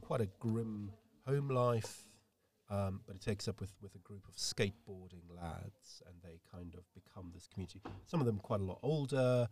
quite 0.01 0.21
a 0.21 0.29
grim 0.39 0.93
home 1.27 1.49
life, 1.49 2.07
um, 2.71 3.01
but 3.07 3.17
it 3.17 3.23
takes 3.23 3.49
up 3.49 3.61
with, 3.61 3.73
with 3.81 3.95
a 3.95 3.99
group 3.99 4.27
of 4.29 4.37
skateboarding 4.37 5.25
lads, 5.35 6.03
and 6.07 6.15
they 6.23 6.41
kind 6.53 6.75
of 6.75 6.83
become 6.95 7.31
this 7.35 7.47
community. 7.47 7.81
Some 8.07 8.21
of 8.21 8.27
them 8.27 8.39
quite 8.39 8.61
a 8.61 8.65
lot 8.65 8.79
older, 8.83 9.49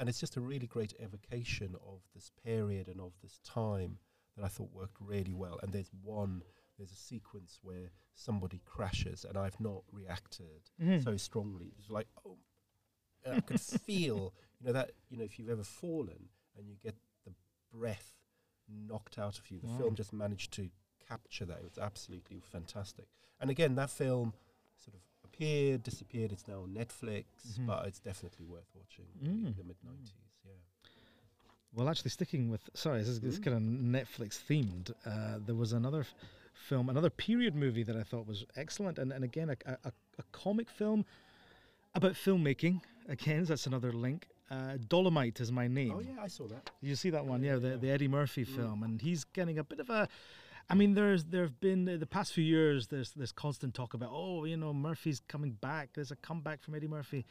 and 0.00 0.08
it's 0.08 0.20
just 0.20 0.36
a 0.36 0.40
really 0.40 0.66
great 0.66 0.94
evocation 1.00 1.74
of 1.86 2.00
this 2.14 2.30
period 2.44 2.88
and 2.88 3.00
of 3.00 3.12
this 3.22 3.40
time 3.44 3.98
that 4.38 4.44
I 4.44 4.48
thought 4.48 4.72
worked 4.72 4.96
really 5.00 5.34
well. 5.34 5.58
And 5.62 5.72
there's 5.72 5.90
one, 6.02 6.42
there's 6.78 6.92
a 6.92 6.96
sequence 6.96 7.58
where 7.62 7.90
somebody 8.14 8.60
crashes, 8.64 9.24
and 9.24 9.36
I've 9.36 9.58
not 9.60 9.82
reacted 9.92 10.70
Mhm. 10.80 11.02
so 11.04 11.16
strongly. 11.16 11.72
It's 11.78 11.90
like, 11.90 12.08
oh, 12.24 12.38
and 13.24 13.34
I 13.34 13.40
could 13.40 13.60
feel, 13.60 14.32
you 14.60 14.66
know, 14.66 14.72
that, 14.72 14.92
you 15.10 15.16
know, 15.18 15.24
if 15.24 15.38
you've 15.38 15.50
ever 15.50 15.64
fallen 15.64 16.28
and 16.56 16.68
you 16.68 16.76
get 16.76 16.96
the 17.24 17.32
breath 17.70 18.14
knocked 18.68 19.18
out 19.18 19.38
of 19.38 19.50
you, 19.50 19.58
the 19.60 19.66
Wow. 19.66 19.78
film 19.78 19.94
just 19.94 20.12
managed 20.12 20.52
to 20.54 20.70
capture 21.00 21.44
that. 21.46 21.58
It 21.58 21.64
was 21.64 21.78
absolutely 21.78 22.40
fantastic. 22.40 23.08
And 23.40 23.50
again, 23.50 23.74
that 23.76 23.90
film 23.90 24.34
sort 24.76 24.94
of 24.94 25.00
appeared, 25.24 25.82
disappeared. 25.82 26.32
It's 26.32 26.46
now 26.46 26.62
on 26.62 26.74
Netflix, 26.74 27.24
Mhm. 27.58 27.66
but 27.66 27.86
it's 27.86 27.98
definitely 28.00 28.46
worth 28.46 28.70
watching. 28.74 29.06
Mm. 29.22 29.44
The, 29.56 29.62
the 29.62 29.64
mid 29.64 29.80
90s, 29.82 30.12
yeah. 30.16 30.27
Well, 31.78 31.88
actually, 31.88 32.10
sticking 32.10 32.50
with 32.50 32.68
sorry, 32.74 32.98
this 32.98 33.08
is, 33.08 33.20
this 33.20 33.34
is 33.34 33.40
Mm. 33.40 33.44
kind 33.44 33.56
of 33.56 33.62
Netflix 34.08 34.30
themed. 34.48 34.90
Uh, 35.06 35.38
there 35.46 35.54
was 35.54 35.72
another 35.72 36.00
f- 36.00 36.14
film, 36.52 36.88
another 36.88 37.08
period 37.08 37.54
movie 37.54 37.84
that 37.84 37.94
I 37.96 38.02
thought 38.02 38.26
was 38.26 38.44
excellent, 38.56 38.98
and, 38.98 39.12
and 39.12 39.22
again, 39.22 39.48
a, 39.50 39.56
a, 39.84 39.92
a 40.18 40.22
comic 40.32 40.68
film 40.68 41.04
about 41.94 42.14
filmmaking. 42.14 42.80
Again, 43.08 43.44
that's 43.44 43.68
another 43.68 43.92
link. 43.92 44.26
Uh, 44.50 44.76
Dolemite 44.88 45.40
is 45.40 45.52
my 45.52 45.68
name. 45.68 45.92
Oh, 45.94 46.00
yeah, 46.00 46.20
I 46.20 46.26
saw 46.26 46.48
that. 46.48 46.70
You 46.80 46.96
see 46.96 47.10
that 47.10 47.24
one, 47.24 47.44
yeah, 47.44 47.56
the, 47.56 47.76
the 47.76 47.90
Eddie 47.90 48.08
Murphy 48.08 48.44
Mm. 48.44 48.56
film, 48.56 48.82
and 48.82 49.00
he's 49.00 49.22
getting 49.22 49.56
a 49.60 49.64
bit 49.64 49.78
of 49.78 49.88
a. 49.88 50.08
I 50.68 50.74
mean, 50.74 50.94
there's 50.94 51.26
there 51.26 51.42
have 51.42 51.60
been 51.60 51.88
uh, 51.88 51.96
the 51.96 52.06
past 52.06 52.32
few 52.32 52.44
years. 52.44 52.88
There's 52.88 53.12
there's 53.12 53.30
constant 53.32 53.72
talk 53.74 53.94
about 53.94 54.10
oh, 54.12 54.44
you 54.44 54.56
know, 54.56 54.74
Murphy's 54.74 55.20
coming 55.28 55.52
back. 55.52 55.90
There's 55.94 56.10
a 56.10 56.16
comeback 56.16 56.60
from 56.62 56.74
Eddie 56.74 56.88
Murphy, 56.88 57.24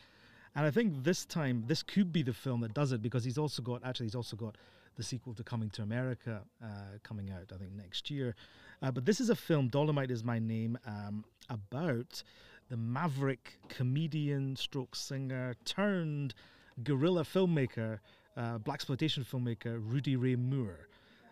and 0.58 0.66
I 0.66 0.72
think 0.72 1.04
this 1.04 1.24
time 1.26 1.64
this 1.68 1.84
could 1.84 2.12
be 2.12 2.24
the 2.24 2.34
film 2.34 2.62
that 2.62 2.74
does 2.74 2.92
it 2.92 3.02
because 3.02 3.24
he's 3.24 3.38
also 3.38 3.62
got 3.62 3.86
actually 3.86 4.08
he's 4.08 4.16
also 4.16 4.36
got 4.36 4.58
the 4.96 5.04
sequel 5.04 5.36
to 5.36 5.44
Coming 5.44 5.70
to 5.70 5.84
America 5.84 6.42
uh, 6.62 6.98
coming 7.04 7.30
out 7.30 7.52
I 7.54 7.58
think 7.58 7.72
next 7.74 8.10
year. 8.10 8.36
Uh, 8.82 8.92
but 8.92 9.06
this 9.06 9.22
is 9.22 9.30
a 9.30 9.36
film, 9.36 9.70
Dolemite 9.70 10.12
is 10.12 10.24
my 10.24 10.40
name, 10.40 10.78
um, 10.86 11.24
about 11.50 12.24
the 12.70 12.78
maverick 12.78 13.60
comedian, 13.70 14.56
stroke 14.56 14.96
singer 14.96 15.56
turned 15.66 16.34
guerrilla 16.84 17.24
filmmaker, 17.24 18.00
uh, 18.36 18.58
black 18.58 18.76
exploitation 18.76 19.24
filmmaker 19.24 19.80
Rudy 19.80 20.16
Ray 20.16 20.36
Moore. 20.36 20.88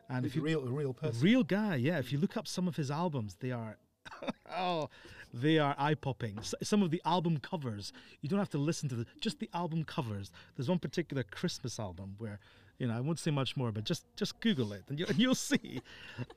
And 0.09 0.25
if 0.25 0.35
you 0.35 0.43
real, 0.43 0.61
a 0.61 0.71
real 0.71 0.93
person. 0.93 1.21
real 1.23 1.43
guy, 1.43 1.75
yeah, 1.75 1.97
if 1.97 2.11
you 2.11 2.19
look 2.19 2.38
up 2.38 2.47
some 2.47 2.67
of 2.67 2.75
his 2.75 2.91
albums, 2.91 3.38
they 3.39 3.51
are 3.51 3.77
oh, 4.55 4.89
they 5.33 5.59
are 5.59 5.75
eye 5.77 5.95
popping. 5.95 6.39
Some 6.63 6.81
of 6.81 6.91
the 6.91 7.01
album 7.05 7.37
covers, 7.39 7.91
you 8.21 8.29
don't 8.29 8.39
have 8.39 8.49
to 8.51 8.57
listen 8.57 8.87
to 8.89 8.95
the 8.95 9.05
just 9.19 9.39
the 9.39 9.49
album 9.53 9.83
covers. 9.83 10.31
There's 10.55 10.69
one 10.69 10.79
particular 10.79 11.23
Christmas 11.23 11.79
album 11.79 12.15
where 12.17 12.39
you 12.79 12.87
know 12.87 12.95
I 12.95 12.99
won't 13.01 13.19
say 13.19 13.31
much 13.31 13.57
more, 13.57 13.71
but 13.71 13.83
just 13.83 14.05
just 14.15 14.39
Google 14.39 14.73
it 14.73 14.83
and, 14.89 14.99
you, 14.99 15.05
you'll 15.17 15.35
see. 15.35 15.81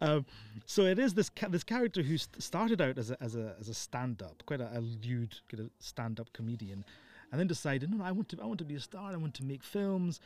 um, 0.01 0.27
so 0.67 0.83
it 0.83 0.99
is 0.99 1.15
this 1.15 1.31
ca- 1.31 1.49
this 1.49 1.65
character 1.65 2.03
who 2.03 2.19
st- 2.19 2.43
started 2.43 2.81
out 2.81 2.99
as 2.99 3.11
a 3.11 3.23
as 3.23 3.37
a 3.37 3.55
as 3.61 3.69
a 3.69 3.75
stand 3.75 4.23
up, 4.23 4.43
quite 4.47 4.61
a, 4.61 4.69
a 4.77 4.81
lewd 4.81 5.35
kind 5.49 5.65
of 5.65 5.71
stand 5.79 6.19
up 6.19 6.33
comedian, 6.33 6.85
and 7.31 7.39
then 7.41 7.47
decided, 7.47 7.91
no, 7.91 7.99
no, 7.99 8.05
I 8.05 8.13
want 8.13 8.29
to 8.31 8.39
I 8.43 8.47
want 8.47 8.59
to 8.59 8.65
be 8.65 8.75
a 8.75 8.81
star. 8.81 9.13
I 9.13 9.17
want 9.17 9.35
to 9.35 9.45
make 9.45 9.63
films, 9.63 10.21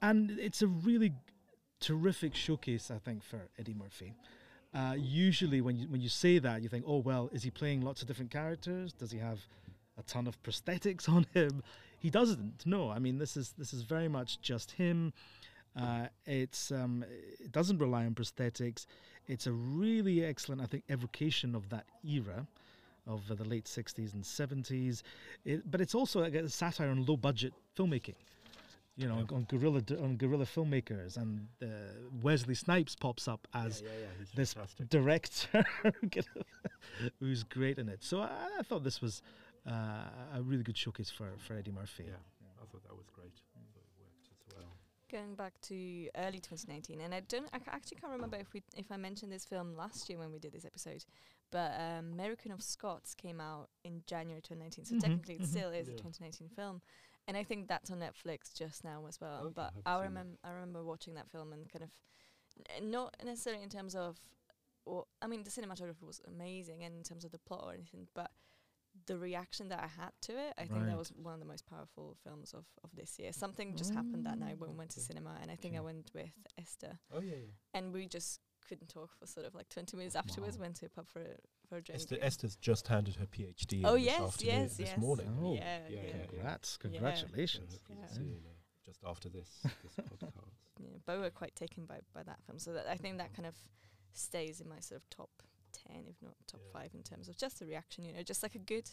and 0.00 0.30
it's 0.38 0.62
a 0.62 0.66
really 0.68 1.12
terrific 1.80 2.34
showcase, 2.36 2.90
I 2.90 2.98
think, 2.98 3.24
for 3.24 3.48
Eddie 3.58 3.74
Murphy. 3.74 4.14
Uh, 4.74 4.94
usually, 4.98 5.60
when 5.60 5.76
you 5.76 5.86
when 5.88 6.00
you 6.00 6.08
say 6.08 6.38
that, 6.38 6.62
you 6.62 6.68
think, 6.68 6.84
oh 6.86 6.98
well, 6.98 7.28
is 7.32 7.42
he 7.42 7.50
playing 7.50 7.82
lots 7.82 8.00
of 8.00 8.08
different 8.08 8.30
characters? 8.30 8.92
Does 8.92 9.10
he 9.10 9.18
have 9.18 9.40
a 9.98 10.02
ton 10.02 10.26
of 10.26 10.42
prosthetics 10.42 11.08
on 11.16 11.26
him? 11.34 11.62
He 11.98 12.10
doesn't. 12.10 12.64
No, 12.64 12.90
I 12.90 12.98
mean 12.98 13.18
this 13.18 13.36
is 13.36 13.52
this 13.58 13.72
is 13.74 13.82
very 13.82 14.08
much 14.08 14.40
just 14.40 14.72
him. 14.72 15.12
Uh, 15.76 16.06
it's 16.26 16.70
um, 16.70 17.04
it 17.40 17.52
doesn't 17.52 17.78
rely 17.78 18.04
on 18.06 18.14
prosthetics. 18.14 18.86
It's 19.28 19.46
a 19.46 19.52
really 19.52 20.24
excellent, 20.24 20.60
I 20.60 20.66
think, 20.66 20.84
evocation 20.90 21.54
of 21.54 21.68
that 21.70 21.86
era 22.04 22.46
of 23.06 23.26
the 23.28 23.44
late 23.44 23.66
'60s 23.66 24.14
and 24.14 24.22
'70s. 24.22 25.02
It, 25.44 25.70
but 25.70 25.80
it's 25.80 25.94
also 25.94 26.22
a 26.22 26.48
satire 26.48 26.88
on 26.88 27.04
low 27.04 27.16
budget 27.16 27.52
filmmaking 27.76 28.14
you 28.96 29.08
know, 29.08 29.24
Yeah. 29.30 29.36
on 29.36 29.44
guerrilla 29.44 29.82
on 30.00 30.16
guerrilla 30.16 30.44
filmmakers, 30.44 31.16
and 31.16 31.48
uh, 31.62 31.66
Wesley 32.22 32.54
Snipes 32.54 32.94
pops 32.96 33.26
up 33.28 33.46
as 33.54 33.82
yeah, 33.82 33.88
yeah, 33.90 33.98
yeah, 34.00 34.24
this 34.34 34.52
fantastic. 34.54 34.88
director 34.88 35.64
who's 37.20 37.42
great 37.44 37.78
in 37.78 37.88
it. 37.88 38.02
So 38.04 38.20
I, 38.20 38.48
I 38.58 38.62
thought 38.62 38.84
this 38.84 39.00
was 39.00 39.22
uh, 39.66 39.72
a 40.34 40.42
really 40.42 40.62
good 40.62 40.76
showcase 40.76 41.10
for, 41.10 41.28
for 41.38 41.54
Eddie 41.54 41.70
Murphy. 41.72 42.04
Yeah, 42.06 42.14
I 42.60 42.66
thought 42.70 42.82
that 42.84 42.96
was 42.96 43.08
great. 43.12 43.32
I 43.56 43.60
thought 43.72 43.84
it 43.84 44.00
worked 44.00 44.28
as 44.30 44.56
well. 44.56 44.76
Going 45.10 45.34
back 45.34 45.60
to 45.62 46.08
early 46.16 46.38
2019, 46.40 47.00
and 47.02 47.14
I 47.14 47.20
don't, 47.20 47.46
I 47.52 47.58
actually 47.70 47.98
can't 48.00 48.12
remember 48.12 48.36
if 48.38 48.52
we, 48.54 48.62
if 48.76 48.90
I 48.90 48.96
mentioned 48.96 49.30
this 49.30 49.44
film 49.44 49.74
last 49.76 50.08
year 50.08 50.18
when 50.18 50.32
we 50.32 50.38
did 50.38 50.52
this 50.52 50.64
episode, 50.64 51.04
but 51.50 51.72
um, 51.78 52.16
Mary 52.16 52.34
Queen 52.34 52.52
of 52.52 52.62
Scots 52.62 53.14
came 53.14 53.38
out 53.38 53.68
in 53.84 54.02
January 54.06 54.40
2019, 54.40 54.86
so 54.86 54.94
Mhm, 54.94 55.00
technically 55.00 55.34
it 55.34 55.42
mhm. 55.42 55.46
still 55.46 55.70
is 55.70 55.88
a 55.88 55.92
2019 55.92 56.48
film, 56.48 56.80
and 57.28 57.36
I 57.36 57.44
think 57.44 57.68
that's 57.68 57.90
on 57.90 58.00
Netflix 58.00 58.56
just 58.56 58.84
now 58.84 59.04
as 59.08 59.20
well. 59.20 59.42
Okay, 59.44 59.52
but 59.54 59.72
I 59.86 59.96
seen 59.96 60.04
remember, 60.04 60.36
I 60.44 60.50
remember 60.50 60.84
watching 60.84 61.14
that 61.14 61.30
film 61.30 61.52
and 61.52 61.70
kind 61.70 61.84
of, 61.84 61.90
n- 62.78 62.90
not 62.90 63.16
necessarily 63.24 63.62
in 63.62 63.68
terms 63.68 63.94
of, 63.94 64.18
or 64.84 65.04
I 65.20 65.26
mean 65.26 65.44
the 65.44 65.50
cinematography 65.50 66.06
was 66.06 66.20
amazing, 66.26 66.82
and 66.82 66.96
in 66.96 67.02
terms 67.02 67.24
of 67.24 67.30
the 67.30 67.38
plot 67.38 67.62
or 67.64 67.74
anything, 67.74 68.08
but 68.14 68.30
the 69.06 69.16
reaction 69.16 69.68
that 69.70 69.78
I 69.78 70.02
had 70.02 70.10
to 70.22 70.32
it, 70.32 70.52
I 70.58 70.64
think 70.64 70.86
that 70.86 70.98
was 70.98 71.10
one 71.10 71.32
of 71.34 71.40
the 71.40 71.46
most 71.46 71.66
powerful 71.66 72.16
films 72.22 72.52
of, 72.52 72.66
of 72.84 72.90
this 72.94 73.18
year. 73.18 73.32
Something 73.32 73.74
just 73.74 73.94
happened 73.94 74.26
that 74.26 74.38
night 74.38 74.58
when 74.58 74.70
we 74.70 74.76
went 74.76 74.90
to 74.90 75.00
mm. 75.00 75.06
cinema, 75.06 75.36
and 75.40 75.50
I 75.50 75.56
think 75.56 75.76
I 75.76 75.80
went 75.80 76.10
with 76.14 76.30
Esther, 76.58 76.98
Oh 77.14 77.20
yeah, 77.20 77.36
yeah. 77.36 77.78
and 77.78 77.92
we 77.92 78.06
just 78.06 78.40
couldn't 78.68 78.88
talk 78.88 79.10
for 79.18 79.26
sort 79.26 79.46
of 79.46 79.54
like 79.54 79.68
20 79.68 79.96
minutes 79.96 80.16
afterwards. 80.16 80.56
Wow. 80.56 80.62
Went 80.62 80.76
to 80.76 80.86
a 80.86 80.88
pub 80.88 81.08
for 81.08 81.20
a, 81.20 81.36
for 81.72 81.92
a. 81.92 81.94
Esther, 81.94 82.18
Esther's 82.20 82.56
just 82.56 82.88
handed 82.88 83.14
her 83.16 83.26
PhD. 83.26 83.82
Oh, 83.84 83.94
this 83.94 84.04
yes, 84.04 84.20
afternoon, 84.20 84.60
yes, 84.62 84.76
this 84.76 84.88
yes. 84.88 84.98
morning. 84.98 85.38
Oh, 85.42 85.54
yeah, 85.54 85.78
yeah, 85.88 85.96
yeah, 85.96 86.02
yeah. 86.18 86.26
Congrats, 86.26 86.76
congratulations. 86.76 87.72
So 87.74 87.78
Yeah. 87.88 87.96
we'll 88.00 88.08
see 88.14 88.22
you 88.24 88.36
in, 88.36 88.44
uh, 88.46 88.54
just 88.84 89.00
after 89.06 89.28
this 89.28 89.48
this 89.62 89.94
podcast. 89.96 90.32
yeah, 90.80 90.98
but 91.06 91.16
we 91.16 91.22
were 91.22 91.30
quite 91.30 91.54
taken 91.56 91.86
by, 91.86 92.00
by 92.14 92.22
that 92.24 92.42
film. 92.46 92.58
So 92.58 92.72
that 92.74 92.86
I 92.90 92.96
think 92.96 93.18
that 93.18 93.32
kind 93.34 93.46
of 93.46 93.54
stays 94.12 94.60
in 94.60 94.68
my 94.68 94.80
sort 94.80 95.00
of 95.00 95.08
top 95.08 95.30
10, 95.88 96.04
if 96.08 96.16
not 96.20 96.34
top 96.46 96.60
Yeah. 96.74 96.80
5, 96.80 96.90
in 96.94 97.02
terms 97.02 97.28
of 97.28 97.36
just 97.38 97.58
the 97.58 97.66
reaction, 97.66 98.04
you 98.04 98.12
know, 98.12 98.22
just 98.22 98.42
like 98.42 98.54
a 98.54 98.58
good 98.58 98.90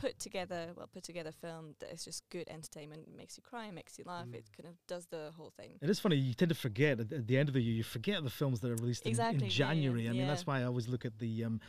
put 0.00 0.18
together, 0.18 0.62
well 0.76 0.88
put 0.92 1.04
together 1.04 1.32
film 1.32 1.74
that 1.80 1.92
is 1.92 2.04
just 2.04 2.22
good 2.30 2.48
entertainment, 2.48 3.02
makes 3.16 3.36
you 3.36 3.42
cry, 3.42 3.70
makes 3.70 3.98
you 3.98 4.04
laugh, 4.06 4.26
Mm. 4.26 4.34
it 4.34 4.44
kind 4.56 4.68
of 4.68 4.74
does 4.86 5.06
the 5.06 5.30
whole 5.36 5.50
thing. 5.58 5.78
It 5.80 5.90
is 5.90 6.00
funny. 6.00 6.16
You 6.16 6.34
tend 6.34 6.48
to 6.48 6.54
forget 6.54 7.00
at 7.00 7.08
the, 7.10 7.16
at 7.16 7.26
the 7.26 7.36
end 7.38 7.48
of 7.48 7.54
the 7.54 7.60
year. 7.62 7.74
You 7.74 7.82
forget 7.84 8.22
the 8.24 8.30
films 8.30 8.60
that 8.60 8.70
are 8.70 8.76
released 8.76 9.04
in, 9.04 9.10
Exactly, 9.10 9.36
in 9.36 9.40
yeah, 9.42 9.46
yeah, 9.48 9.56
January. 9.56 10.08
I 10.08 10.12
mean, 10.12 10.26
that's 10.26 10.46
why 10.46 10.60
I 10.60 10.64
always 10.64 10.88
look 10.88 11.04
at 11.04 11.18
the 11.18 11.44
um, 11.44 11.60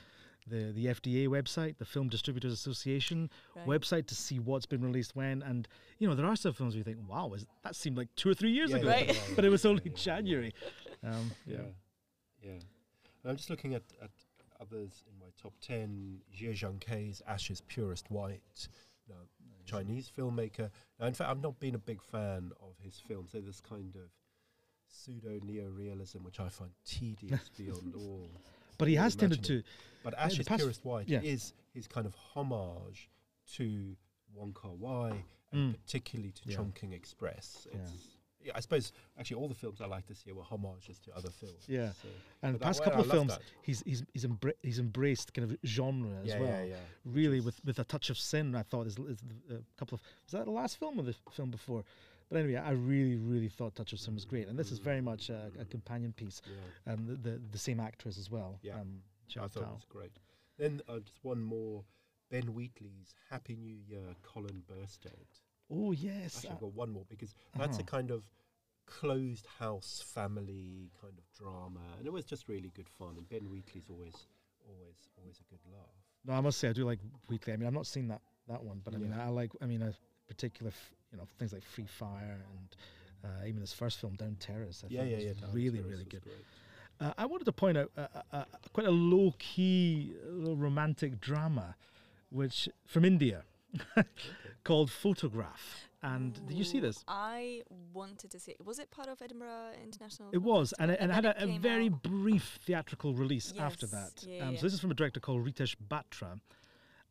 the 0.48 0.72
the 0.72 0.86
FDA 0.88 1.28
website, 1.28 1.78
the 1.78 1.86
Film 1.86 2.08
Distributors 2.10 2.52
Association 2.54 3.30
Right? 3.56 3.68
website, 3.68 4.06
to 4.08 4.16
see 4.16 4.40
what's 4.40 4.66
been 4.66 4.82
released 4.82 5.16
when. 5.16 5.44
And 5.44 5.68
you 6.00 6.08
know, 6.08 6.16
there 6.16 6.26
are 6.26 6.36
some 6.36 6.54
films 6.54 6.74
where 6.74 6.80
you 6.80 6.84
think, 6.84 6.98
"Wow, 7.08 7.34
is, 7.34 7.46
that 7.64 7.76
seemed 7.76 7.98
like 7.98 8.10
two 8.16 8.30
or 8.30 8.34
three 8.34 8.52
years 8.52 8.72
Yeah, 8.72 8.78
ago," 8.78 8.88
Right. 8.88 9.20
but 9.36 9.46
it 9.46 9.50
was 9.50 9.66
only 9.66 9.84
yeah, 9.86 9.92
yeah. 9.92 10.04
January. 10.04 10.54
Um, 11.04 11.32
Yeah, 11.46 11.58
yeah. 12.42 12.52
And 13.24 13.30
I'm 13.30 13.36
just 13.38 13.52
looking 13.52 13.76
at, 13.76 13.84
at 14.02 14.10
others 14.62 15.04
in 15.08 15.18
my 15.20 15.28
top 15.42 15.54
ten. 15.62 16.20
Jia 16.36 16.52
Zhangke's 16.54 17.22
Ashes 17.28 17.62
Purest 17.68 18.10
White, 18.12 18.68
now, 19.10 19.16
Chinese 19.66 20.12
filmmaker. 20.16 20.70
Now, 21.00 21.08
in 21.08 21.14
fact, 21.14 21.30
I've 21.30 21.42
not 21.42 21.60
been 21.60 21.76
a 21.76 21.80
big 21.80 22.02
fan 22.02 22.52
of 22.62 22.76
his 22.80 23.00
films. 23.08 23.32
They're 23.32 23.42
this 23.42 23.62
kind 23.62 23.96
of 23.96 24.10
pseudo 24.88 25.40
neorealism, 25.40 26.24
which 26.24 26.40
I 26.40 26.50
find 26.50 26.72
tedious 26.86 27.50
beyond 27.58 27.94
all. 27.96 28.30
But 28.78 28.88
he 28.88 28.96
has 28.96 29.16
tended 29.16 29.44
to. 29.46 29.64
But 30.04 30.14
Ash 30.18 30.40
is 30.40 30.48
past- 30.48 30.60
Purest 30.62 30.84
White 30.86 31.08
yeah. 31.08 31.22
is 31.22 31.54
his 31.74 31.88
kind 31.88 32.06
of 32.08 32.16
homage 32.16 33.10
to 33.56 33.96
Wong 34.34 34.54
Kar 34.54 34.72
Wai 34.72 35.10
and 35.52 35.74
Mm. 35.76 35.76
particularly 35.86 36.32
to 36.32 36.42
Yeah. 36.46 36.56
Chungking 36.56 36.94
Express. 36.94 37.68
Yeah. 37.70 37.80
It's, 37.82 37.92
yeah, 38.44 38.54
I 38.56 38.60
suppose 38.60 38.92
actually 39.20 39.38
all 39.38 39.48
the 39.48 39.56
films 39.56 39.82
I 39.82 39.86
liked 39.86 40.08
this 40.08 40.26
year 40.26 40.36
were 40.36 40.44
homages 40.44 41.00
to 41.00 41.16
other 41.16 41.30
films. 41.30 41.64
Yeah. 41.68 41.92
So, 41.92 42.08
And 42.42 42.54
but 42.54 42.60
the 42.60 42.66
past 42.66 42.84
couple 42.84 43.02
of 43.02 43.10
films, 43.10 43.34
that. 43.34 43.42
he's 43.62 43.82
he's 43.86 44.04
he's, 44.14 44.26
embra- 44.26 44.54
he's 44.62 44.80
embraced 44.80 45.34
kind 45.34 45.50
of 45.50 45.58
genre 45.66 46.10
as 46.24 46.28
yeah, 46.30 46.40
well. 46.40 46.50
yeah, 46.50 46.64
yeah. 46.64 46.76
Really, 47.06 47.40
with 47.40 47.64
with 47.66 47.80
a 47.80 47.84
touch 47.84 48.10
of 48.10 48.18
sin. 48.18 48.56
I 48.56 48.64
thought 48.64 48.88
is, 48.88 48.98
is 48.98 49.20
a 49.50 49.60
couple 49.78 49.96
of 49.96 50.02
was 50.26 50.32
that 50.32 50.46
the 50.46 50.52
last 50.52 50.78
film 50.78 51.00
or 51.00 51.04
the 51.04 51.16
film 51.32 51.52
before 51.52 51.84
But 52.30 52.40
anyway, 52.40 52.62
I 52.62 52.72
really, 52.72 53.18
really 53.18 53.50
thought 53.50 53.76
Touch 53.76 53.92
of 53.92 54.00
Sin 54.00 54.14
was 54.16 54.24
great, 54.24 54.48
and 54.48 54.58
this 54.58 54.72
is 54.72 54.80
very 54.80 55.02
much 55.02 55.30
a, 55.30 55.52
a 55.60 55.66
companion 55.66 56.14
piece, 56.14 56.42
and 56.86 57.06
the, 57.08 57.16
the 57.16 57.42
the 57.52 57.58
same 57.58 57.80
actress 57.80 58.18
as 58.18 58.32
well. 58.32 58.58
Yeah. 58.64 58.76
Um, 58.80 59.02
I 59.38 59.48
thought 59.48 59.64
it 59.64 59.82
was 59.84 59.86
great. 59.90 60.12
Then 60.58 60.82
uh, 60.88 61.00
just 61.00 61.20
one 61.24 61.42
more. 61.42 61.84
Ben 62.30 62.54
Wheatley's 62.54 63.14
Happy 63.30 63.58
New 63.58 63.76
Year, 63.86 64.16
Colin 64.24 64.64
Burstead. 64.66 65.28
Oh 65.72 65.92
yes, 65.92 66.38
Actually, 66.38 66.50
uh, 66.50 66.54
I've 66.54 66.60
got 66.60 66.74
one 66.74 66.92
more 66.92 67.06
because 67.10 67.34
that's 67.58 67.78
a 67.78 67.82
uh-huh. 67.82 67.98
kind 67.98 68.12
of 68.12 68.24
closed 68.86 69.48
house 69.60 70.04
family 70.14 70.92
kind 71.02 71.14
of 71.18 71.24
drama, 71.38 71.80
and 71.98 72.06
it 72.06 72.14
was 72.14 72.26
just 72.26 72.50
really 72.50 72.72
good 72.76 72.90
fun. 72.90 73.16
And 73.18 73.28
Ben 73.30 73.50
Wheatley's 73.50 73.90
always, 73.90 74.16
always, 74.68 74.96
always 75.18 75.40
a 75.40 75.50
good 75.50 75.60
laugh. 75.72 75.88
no, 76.26 76.34
I 76.34 76.42
must 76.42 76.60
say 76.60 76.70
I 76.70 76.74
do 76.74 76.86
like 76.86 77.00
Wheatley. 77.30 77.54
I 77.54 77.58
mean, 77.58 77.68
I've 77.68 77.74
not 77.74 77.88
seen 77.88 78.08
that 78.10 78.22
that 78.50 78.62
one, 78.62 78.82
but 78.84 78.94
I 78.94 78.98
mean, 78.98 79.14
I 79.14 79.30
like. 79.30 79.52
I 79.62 79.66
mean, 79.66 79.82
a 79.82 79.94
particular, 80.28 80.70
f- 80.70 80.92
you 81.12 81.18
know, 81.18 81.28
things 81.40 81.54
like 81.54 81.64
Free 81.64 81.88
Fire 81.88 82.40
and 82.58 82.76
uh, 83.24 83.48
even 83.48 83.62
his 83.62 83.74
first 83.74 84.00
film, 84.00 84.16
Down 84.16 84.36
Terrace. 84.40 84.84
I 84.84 84.88
yeah, 84.90 85.04
yeah, 85.04 85.18
yeah. 85.18 85.34
Down 85.34 85.54
really, 85.54 85.80
Terrace 85.80 85.92
really 85.92 86.06
good. 86.06 86.24
Uh, 87.00 87.14
I 87.18 87.26
wanted 87.26 87.46
to 87.46 87.52
point 87.52 87.78
out 87.78 87.92
uh, 87.98 88.08
uh, 88.14 88.22
uh, 88.32 88.44
quite 88.74 88.86
a 88.88 88.92
low 88.92 89.34
key 89.40 90.14
little 90.30 90.56
romantic 90.56 91.20
drama, 91.20 91.76
which 92.30 92.70
from 92.86 93.06
India, 93.06 93.44
called 94.64 94.92
Photograph. 94.92 95.90
And 96.04 96.34
did 96.48 96.58
you 96.58 96.64
see 96.64 96.80
this? 96.80 97.04
I 97.08 97.62
wanted 97.94 98.32
to 98.32 98.40
see 98.40 98.54
it. 98.54 98.66
Was 98.66 98.80
it 98.80 98.90
part 98.90 99.08
of 99.08 99.22
Edinburgh 99.22 99.74
International? 99.84 100.30
It 100.34 100.40
was, 100.40 100.74
and 100.80 100.90
it, 100.90 100.98
and 101.00 101.12
it 101.12 101.14
had 101.14 101.26
a, 101.26 101.44
a 101.44 101.58
very 101.60 101.90
out- 101.90 102.02
brief 102.02 102.60
theatrical 102.66 103.14
release 103.14 103.54
after 103.60 103.86
that. 103.88 104.24
yeah, 104.28 104.48
um, 104.48 104.54
yeah. 104.54 104.60
So 104.60 104.66
this 104.66 104.74
is 104.74 104.80
from 104.80 104.90
a 104.90 104.96
director 104.96 105.20
called 105.20 105.46
Ritesh 105.46 105.76
Batra, 105.88 106.40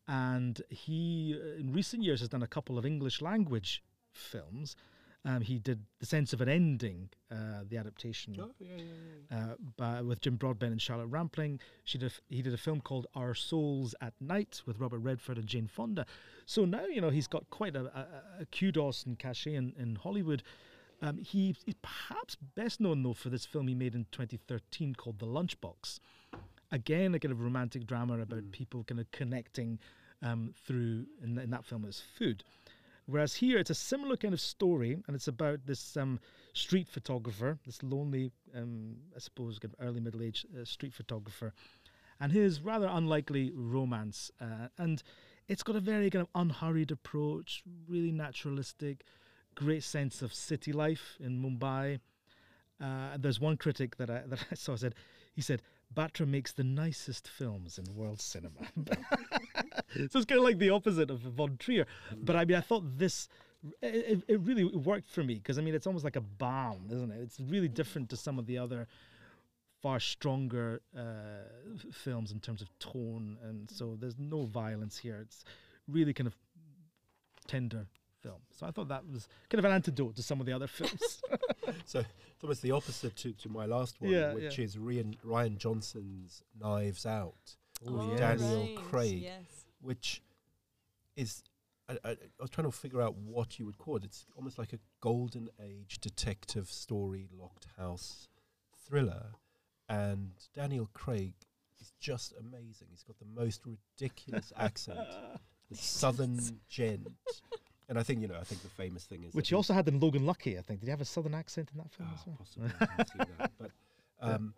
and 0.09 0.61
he, 0.69 1.39
uh, 1.41 1.59
in 1.59 1.71
recent 1.71 2.03
years, 2.03 2.19
has 2.19 2.27
done 2.27 2.43
a 2.43 2.47
couple 2.47 2.77
of 2.77 2.85
English 2.85 3.21
language 3.21 3.81
films. 4.11 4.75
Um, 5.23 5.41
he 5.41 5.59
did 5.59 5.81
The 5.99 6.07
Sense 6.07 6.33
of 6.33 6.41
an 6.41 6.49
Ending, 6.49 7.09
uh, 7.31 7.61
the 7.69 7.77
adaptation 7.77 8.35
Oh, 8.41 8.49
yeah, 8.59 8.69
yeah, 8.75 8.83
yeah. 9.31 9.37
uh, 9.37 9.55
by, 9.77 10.01
with 10.01 10.19
Jim 10.19 10.35
Broadbent 10.35 10.71
and 10.71 10.81
Charlotte 10.81 11.07
Rampling. 11.07 11.59
She 11.83 11.99
did 11.99 12.11
a 12.11 12.33
he 12.35 12.41
did 12.41 12.53
a 12.55 12.57
film 12.57 12.81
called 12.81 13.05
Our 13.13 13.35
Souls 13.35 13.93
at 14.01 14.13
Night 14.19 14.63
with 14.65 14.79
Robert 14.79 14.97
Redford 14.97 15.37
and 15.37 15.45
Jane 15.45 15.67
Fonda. 15.67 16.07
So 16.47 16.65
now 16.65 16.85
you 16.87 17.01
know 17.01 17.11
he's 17.11 17.27
got 17.27 17.47
quite 17.51 17.75
a, 17.75 17.85
a, 17.95 18.41
a 18.41 18.45
kudos 18.47 19.05
and 19.05 19.19
cachet 19.19 19.53
in, 19.53 19.73
in 19.77 19.95
Hollywood. 19.95 20.41
Um, 21.03 21.17
he, 21.19 21.55
he's 21.65 21.75
perhaps 21.83 22.35
best 22.55 22.79
known 22.81 23.03
though 23.03 23.13
for 23.13 23.29
this 23.29 23.45
film 23.45 23.67
he 23.67 23.75
made 23.75 23.93
in 23.93 24.05
2013 24.11 24.95
called 24.95 25.19
The 25.19 25.27
Lunchbox. 25.27 25.99
Again, 26.71 27.13
a 27.13 27.19
kind 27.19 27.31
of 27.31 27.41
romantic 27.41 27.85
drama 27.85 28.19
about 28.19 28.43
Mm. 28.45 28.51
people 28.51 28.83
kind 28.85 28.99
of 28.99 29.11
connecting 29.11 29.77
um, 30.23 30.53
through 30.65 31.05
in, 31.23 31.37
in 31.37 31.49
that 31.51 31.65
film 31.65 31.85
is 31.85 32.01
food. 32.17 32.43
Whereas 33.11 33.35
here 33.35 33.57
it's 33.59 33.69
a 33.69 33.75
similar 33.75 34.15
kind 34.15 34.33
of 34.33 34.39
story, 34.39 34.97
and 35.05 35.15
it's 35.15 35.27
about 35.27 35.65
this 35.65 35.97
um, 35.97 36.17
street 36.53 36.87
photographer, 36.87 37.59
this 37.65 37.83
lonely, 37.83 38.31
um, 38.55 38.95
I 39.13 39.19
suppose, 39.19 39.59
kind 39.59 39.73
of 39.73 39.85
early 39.85 39.99
middle 39.99 40.23
age 40.23 40.45
uh, 40.55 40.63
street 40.63 40.93
photographer, 40.93 41.51
and 42.21 42.31
his 42.31 42.61
rather 42.61 42.87
unlikely 42.89 43.51
romance. 43.53 44.31
Uh, 44.39 44.69
and 44.77 45.03
it's 45.49 45.61
got 45.61 45.75
a 45.75 45.81
very 45.81 46.09
kind 46.09 46.21
of 46.21 46.29
unhurried 46.35 46.89
approach, 46.89 47.63
really 47.89 48.13
naturalistic, 48.13 49.03
great 49.55 49.83
sense 49.83 50.21
of 50.21 50.33
city 50.33 50.71
life 50.71 51.17
in 51.19 51.41
Mumbai. 51.43 51.99
Uh, 52.81 53.17
there's 53.19 53.41
one 53.41 53.57
critic 53.57 53.97
that 53.97 54.09
I 54.09 54.21
that 54.27 54.45
I 54.51 54.55
saw 54.55 54.77
said 54.77 54.95
he 55.33 55.41
said 55.41 55.61
Batra 55.93 56.27
makes 56.27 56.51
the 56.53 56.63
nicest 56.63 57.27
films 57.27 57.77
in 57.77 57.95
world 57.95 58.21
cinema. 58.21 58.61
so 58.85 60.19
it's 60.19 60.25
kind 60.25 60.39
of 60.39 60.43
like 60.45 60.57
the 60.57 60.69
opposite 60.69 61.09
of 61.11 61.19
Von 61.19 61.57
Trier. 61.57 61.85
But 62.17 62.35
I 62.35 62.45
mean, 62.45 62.57
I 62.57 62.61
thought 62.61 62.97
this 62.97 63.27
it, 63.81 63.95
it- 64.19 64.23
it 64.27 64.39
really 64.41 64.63
worked 64.65 65.09
for 65.09 65.23
me 65.23 65.35
because 65.35 65.57
I 65.59 65.61
mean, 65.61 65.75
it's 65.75 65.85
almost 65.87 66.03
like 66.05 66.15
a 66.15 66.21
balm, 66.21 66.87
isn't 66.91 67.11
it? 67.11 67.21
It's 67.21 67.39
really 67.39 67.67
different 67.67 68.09
to 68.09 68.17
some 68.17 68.39
of 68.39 68.45
the 68.45 68.57
other 68.57 68.87
far 69.81 69.99
stronger 69.99 70.81
uh, 70.97 71.01
films 71.91 72.31
in 72.31 72.39
terms 72.39 72.61
of 72.61 72.69
tone, 72.79 73.37
and 73.43 73.69
so 73.69 73.97
there's 73.99 74.17
no 74.19 74.43
violence 74.45 74.97
here. 74.97 75.19
It's 75.21 75.43
really 75.87 76.13
kind 76.13 76.27
of 76.27 76.35
tender 77.47 77.87
film. 78.21 78.39
So 78.51 78.65
I 78.65 78.71
thought 78.71 78.87
that 78.89 79.03
was 79.11 79.27
kind 79.49 79.59
of 79.59 79.65
an 79.65 79.71
antidote 79.71 80.15
to 80.17 80.23
some 80.23 80.39
of 80.39 80.45
the 80.45 80.53
other 80.53 80.67
films. 80.67 81.21
So 81.85 81.99
it's 81.99 82.43
almost 82.43 82.61
the 82.63 82.71
opposite 82.71 83.15
to, 83.17 83.31
to 83.33 83.49
my 83.49 83.65
last 83.65 84.01
one, 84.01 84.11
Yeah, 84.11 84.33
which 84.33 84.57
yeah. 84.57 84.65
is 84.65 84.75
Rian, 84.75 85.15
Rian 85.25 85.57
Johnson's 85.57 86.43
Knives 86.59 87.05
Out, 87.05 87.55
Oh, 87.87 87.93
with 87.93 88.09
yes. 88.09 88.19
Daniel 88.19 88.59
right, 88.61 88.75
Craig, 88.75 89.21
Yes. 89.21 89.65
which 89.81 90.21
is. 91.15 91.43
I, 91.89 91.93
I, 92.03 92.09
I 92.11 92.15
was 92.39 92.49
trying 92.49 92.67
to 92.69 92.71
figure 92.75 93.01
out 93.01 93.15
what 93.15 93.57
you 93.59 93.65
would 93.65 93.77
call 93.77 93.97
it. 93.97 94.03
It's 94.03 94.25
almost 94.35 94.57
like 94.59 94.73
a 94.73 94.79
golden 95.01 95.49
age 95.63 95.99
detective 96.01 96.69
story, 96.69 97.27
locked 97.37 97.67
house 97.77 98.27
thriller, 98.85 99.31
and 99.89 100.31
Daniel 100.53 100.89
Craig 100.93 101.33
is 101.79 101.93
just 101.99 102.33
amazing. 102.39 102.87
He's 102.91 103.03
got 103.03 103.17
the 103.19 103.25
most 103.41 103.61
ridiculous 103.65 104.51
accent, 104.57 104.99
the 105.69 105.77
southern 105.77 106.39
gent, 106.69 107.07
and 107.91 107.99
I 107.99 108.03
think 108.03 108.21
you 108.21 108.27
know. 108.27 108.37
I 108.39 108.43
think 108.43 108.61
the 108.63 108.69
famous 108.69 109.03
thing 109.03 109.23
is 109.23 109.33
Which 109.35 109.45
that 109.45 109.49
he 109.49 109.55
also 109.55 109.73
had 109.73 109.87
in 109.87 109.99
Logan 109.99 110.25
Lucky, 110.25 110.57
I 110.57 110.61
think. 110.61 110.79
Did 110.79 110.87
he 110.87 110.91
have 110.91 111.01
a 111.01 111.05
southern 111.05 111.35
accent 111.35 111.69
in 111.73 111.77
that 111.77 111.91
film 111.91 112.09
Ah, 112.11 112.15
as 112.19 112.25
well? 112.25 112.37
possibly, 112.39 112.69
I 112.79 112.85
didn't 112.95 113.09
see 113.09 113.33
that. 113.37 113.51
But 113.59 113.71
um, 114.21 114.53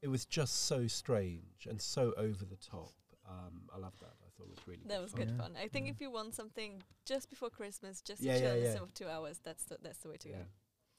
it 0.00 0.08
was 0.08 0.24
just 0.24 0.64
so 0.66 0.86
strange 0.86 1.66
and 1.68 1.80
so 1.80 2.12
over 2.16 2.44
the 2.44 2.56
top. 2.56 2.92
Um, 3.28 3.62
I 3.74 3.78
love 3.78 3.92
that. 4.00 4.14
I 4.26 4.28
thought 4.36 4.46
it 4.48 4.56
was 4.56 4.66
really. 4.66 4.80
That 4.88 5.00
was 5.02 5.12
fun. 5.12 5.20
good 5.20 5.30
Yeah, 5.30 5.42
fun. 5.42 5.52
I 5.62 5.68
think 5.68 5.86
yeah. 5.86 5.92
if 5.92 6.00
you 6.00 6.10
want 6.10 6.34
something 6.34 6.82
just 7.04 7.30
before 7.30 7.50
Christmas, 7.50 8.00
just 8.00 8.20
Yeah, 8.22 8.34
to 8.34 8.40
chill 8.40 8.56
yeah, 8.56 8.62
yeah. 8.62 8.68
cinema 8.72 8.86
for 8.88 8.94
two 8.94 9.08
hours, 9.08 9.38
that's 9.44 9.64
the 9.64 9.76
that's 9.82 9.98
the 9.98 10.08
way 10.08 10.16
to 10.16 10.28
Yeah. 10.30 10.34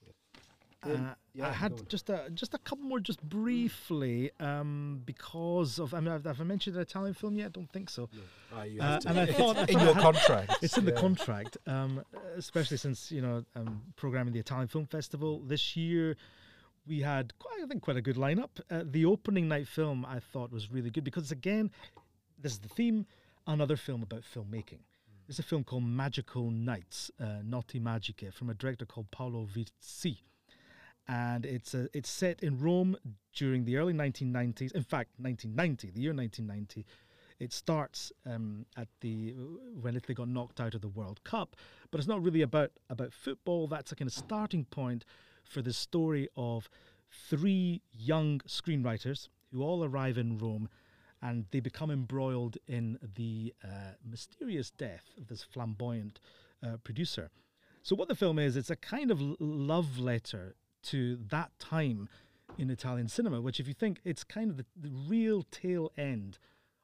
go. 0.05 0.91
Then- 0.93 1.05
Uh, 1.05 1.15
yeah, 1.33 1.47
I 1.47 1.51
had 1.51 1.89
just 1.89 2.09
a 2.09 2.29
just 2.33 2.53
a 2.53 2.57
couple 2.59 2.85
more, 2.85 2.99
just 2.99 3.21
briefly, 3.23 4.31
um, 4.39 5.01
because 5.05 5.79
of. 5.79 5.93
I 5.93 5.99
mean, 5.99 6.11
have, 6.11 6.25
have 6.25 6.41
I 6.41 6.43
mentioned 6.43 6.75
an 6.75 6.81
Italian 6.83 7.13
film 7.13 7.35
yet? 7.37 7.47
I 7.47 7.49
don't 7.49 7.71
think 7.71 7.89
so. 7.89 8.09
No. 8.13 8.21
Ah, 8.55 8.63
you 8.63 8.81
Uh, 8.81 8.83
have 8.83 8.99
to. 9.01 9.09
and 9.09 9.19
I 9.19 9.23
It's 9.29 9.37
thought- 9.37 9.69
in 9.69 9.79
your 9.79 9.93
contract. 10.07 10.55
It's 10.61 10.77
in 10.77 10.85
the 10.85 10.91
contract, 10.91 11.57
um, 11.67 12.03
especially 12.35 12.77
since 12.77 13.11
you 13.11 13.21
know 13.21 13.43
um, 13.55 13.81
programming 13.95 14.33
the 14.33 14.39
Italian 14.39 14.67
Film 14.67 14.85
Festival 14.85 15.39
this 15.39 15.75
year. 15.75 16.15
We 16.85 16.99
had 16.99 17.33
quite, 17.39 17.59
I 17.63 17.65
think, 17.67 17.81
quite 17.81 17.95
a 17.95 18.01
good 18.01 18.17
lineup. 18.17 18.59
Uh, 18.69 18.83
the 18.83 19.05
opening 19.05 19.47
night 19.47 19.67
film 19.69 20.05
I 20.05 20.19
thought 20.19 20.51
was 20.51 20.69
really 20.69 20.89
good 20.89 21.05
because 21.05 21.31
again, 21.31 21.71
this 22.37 22.51
is 22.51 22.59
the 22.59 22.67
theme. 22.67 23.05
Another 23.47 23.77
film 23.77 24.03
about 24.03 24.23
filmmaking. 24.23 24.79
It's 25.29 25.39
a 25.39 25.43
film 25.43 25.63
called 25.63 25.85
Magical 25.85 26.51
Nights, 26.51 27.09
uh, 27.21 27.39
Notti 27.41 27.81
Magiche, 27.81 28.33
from 28.33 28.49
a 28.49 28.53
director 28.53 28.85
called 28.85 29.09
Paolo 29.11 29.47
Virzi, 29.53 30.17
and 31.07 31.45
it's 31.45 31.73
a, 31.73 31.89
it's 31.93 32.09
set 32.09 32.41
in 32.41 32.59
Rome 32.59 32.95
during 33.33 33.65
the 33.65 33.77
early 33.77 33.93
1990s. 33.93 34.73
In 34.73 34.83
fact, 34.83 35.11
1990, 35.17 35.91
the 35.91 36.01
year 36.01 36.13
1990. 36.13 36.85
It 37.39 37.51
starts 37.51 38.11
um, 38.25 38.65
at 38.77 38.87
the 39.01 39.33
when 39.81 39.95
Italy 39.95 40.13
got 40.15 40.29
knocked 40.29 40.61
out 40.61 40.75
of 40.75 40.81
the 40.81 40.87
World 40.87 41.21
Cup, 41.23 41.55
but 41.91 41.99
it's 41.99 42.07
not 42.07 42.23
really 42.23 42.41
about 42.41 42.71
about 42.89 43.11
football. 43.11 43.67
That's 43.67 43.91
a 43.91 43.95
kind 43.95 44.07
of 44.07 44.13
starting 44.13 44.65
point 44.65 45.03
for 45.43 45.61
the 45.61 45.73
story 45.73 46.29
of 46.37 46.69
three 47.11 47.81
young 47.91 48.39
screenwriters 48.47 49.27
who 49.51 49.61
all 49.61 49.83
arrive 49.83 50.17
in 50.17 50.37
Rome, 50.37 50.69
and 51.21 51.45
they 51.51 51.59
become 51.59 51.91
embroiled 51.91 52.57
in 52.67 52.97
the 53.15 53.53
uh, 53.63 53.95
mysterious 54.09 54.71
death 54.71 55.11
of 55.17 55.27
this 55.27 55.43
flamboyant 55.43 56.19
uh, 56.65 56.77
producer. 56.83 57.29
So 57.81 57.95
what 57.95 58.07
the 58.07 58.15
film 58.15 58.39
is, 58.39 58.55
it's 58.55 58.69
a 58.69 58.77
kind 58.77 59.11
of 59.11 59.19
love 59.39 59.99
letter 59.99 60.55
to 60.83 61.17
that 61.29 61.51
time 61.59 62.09
in 62.57 62.69
Italian 62.69 63.07
cinema, 63.07 63.41
which 63.41 63.59
if 63.59 63.67
you 63.67 63.73
think 63.73 63.99
it's 64.03 64.23
kind 64.23 64.49
of 64.49 64.57
the, 64.57 64.65
the 64.79 64.91
real 65.07 65.43
tail 65.43 65.91
end 65.97 66.37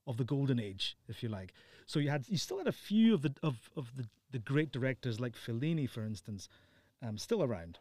of 0.08 0.18
the 0.18 0.24
golden 0.24 0.60
age, 0.60 0.98
if 1.08 1.22
you 1.22 1.30
like. 1.30 1.54
So 1.86 2.00
you 2.00 2.10
had 2.10 2.26
you 2.28 2.38
still 2.38 2.58
had 2.58 2.68
a 2.68 2.72
few 2.72 3.14
of 3.14 3.22
the 3.22 3.34
of, 3.44 3.70
of 3.76 3.96
the, 3.96 4.06
the 4.32 4.40
great 4.40 4.72
directors 4.72 5.20
like 5.20 5.36
Fellini, 5.36 5.90
for 5.90 6.04
instance, 6.04 6.50
um, 7.02 7.18
still 7.18 7.44
around, 7.44 7.80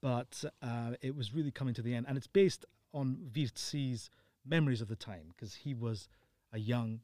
but 0.00 0.44
uh, 0.62 0.92
it 1.00 1.16
was 1.16 1.34
really 1.34 1.50
coming 1.50 1.74
to 1.74 1.82
the 1.82 1.94
end, 1.94 2.06
and 2.08 2.16
it's 2.16 2.26
based 2.26 2.64
on 2.92 3.18
Virzi's 3.32 4.10
memories 4.46 4.80
of 4.80 4.88
the 4.88 4.96
time 4.96 5.32
because 5.34 5.54
he 5.54 5.74
was 5.74 6.08
a 6.52 6.58
young 6.58 7.00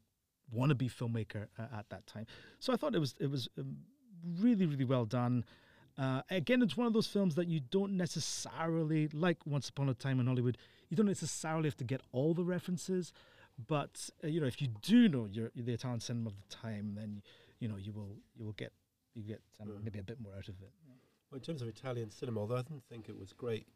wannabe 0.55 0.91
filmmaker 0.91 1.47
uh, 1.57 1.77
at 1.77 1.89
that 1.89 2.05
time. 2.07 2.25
So 2.59 2.73
I 2.73 2.75
thought 2.75 2.95
it 2.95 2.99
was 2.99 3.15
it 3.19 3.29
was 3.29 3.47
um, 3.57 3.77
really 4.39 4.65
really 4.65 4.85
well 4.85 5.05
done. 5.05 5.45
Uh, 6.01 6.21
again, 6.31 6.61
it's 6.63 6.75
one 6.75 6.87
of 6.87 6.93
those 6.93 7.05
films 7.07 7.35
that 7.35 7.47
you 7.47 7.59
don't 7.69 7.95
necessarily 7.95 9.07
like. 9.13 9.37
Once 9.45 9.69
Upon 9.69 9.87
a 9.89 9.93
Time 9.93 10.19
in 10.19 10.25
Hollywood, 10.27 10.57
you 10.89 10.97
don't 10.97 11.05
necessarily 11.05 11.67
have 11.69 11.77
to 11.77 11.83
get 11.83 12.01
all 12.11 12.33
the 12.33 12.43
references, 12.43 13.13
but 13.67 14.09
uh, 14.23 14.27
you 14.27 14.39
know 14.41 14.47
if 14.47 14.61
you 14.61 14.69
do 14.81 15.07
know 15.07 15.25
your 15.25 15.51
the 15.55 15.73
Italian 15.73 15.99
cinema 15.99 16.29
of 16.29 16.35
the 16.41 16.55
time, 16.55 16.95
then 16.95 17.21
you 17.59 17.67
know 17.67 17.75
you 17.77 17.91
will 17.93 18.15
you 18.35 18.45
will 18.45 18.53
get 18.53 18.71
you 19.13 19.23
get 19.23 19.41
um, 19.61 19.67
Mm. 19.67 19.83
maybe 19.83 19.99
a 19.99 20.03
bit 20.03 20.19
more 20.19 20.33
out 20.35 20.47
of 20.49 20.55
it. 20.61 20.71
Well, 21.29 21.37
in 21.37 21.41
terms 21.41 21.61
of 21.61 21.67
Italian 21.67 22.09
cinema, 22.09 22.39
although 22.41 22.57
I 22.57 22.63
didn't 22.63 22.83
think 22.89 23.07
it 23.07 23.17
was 23.17 23.31
great, 23.33 23.67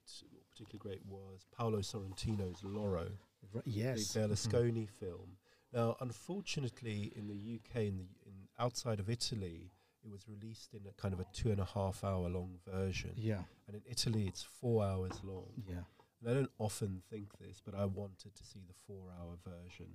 particularly 0.52 0.80
great 0.80 1.06
was 1.08 1.46
Paolo 1.56 1.80
Sorrentino's 1.80 2.64
Loro, 2.64 3.08
Right, 3.54 3.64
yes, 3.68 4.14
the. 4.14 4.20
Berlusconi 4.22 4.90
film. 4.90 5.38
Now, 5.74 5.96
unfortunately, 6.02 7.14
in 7.16 7.28
the 7.28 7.36
UK, 7.60 7.76
in 7.92 7.98
the 7.98 8.08
in 8.26 8.34
outside 8.60 9.00
of 9.00 9.10
Italy, 9.10 9.72
it 10.06 10.12
was 10.12 10.28
released 10.28 10.74
in 10.74 10.82
a 10.88 10.94
kind 11.02 11.14
of 11.14 11.20
a 11.20 11.26
two 11.34 11.50
and 11.52 11.60
a 11.60 11.66
half 11.66 12.04
hour 12.04 12.30
long 12.30 12.60
version, 12.72 13.12
Yeah, 13.18 13.42
and 13.68 13.76
in 13.76 13.82
Italy 13.90 14.28
it's 14.28 14.44
four 14.44 14.84
hours 14.86 15.14
long. 15.24 15.52
yeah, 15.68 15.84
And 16.22 16.30
I 16.30 16.34
don't 16.34 16.52
often 16.60 17.02
think 17.10 17.38
this, 17.40 17.62
but 17.66 17.74
I 17.76 17.86
wanted 17.86 18.36
to 18.36 18.44
see 18.46 18.62
the 18.68 18.74
four 18.88 19.10
hour 19.20 19.36
version, 19.44 19.88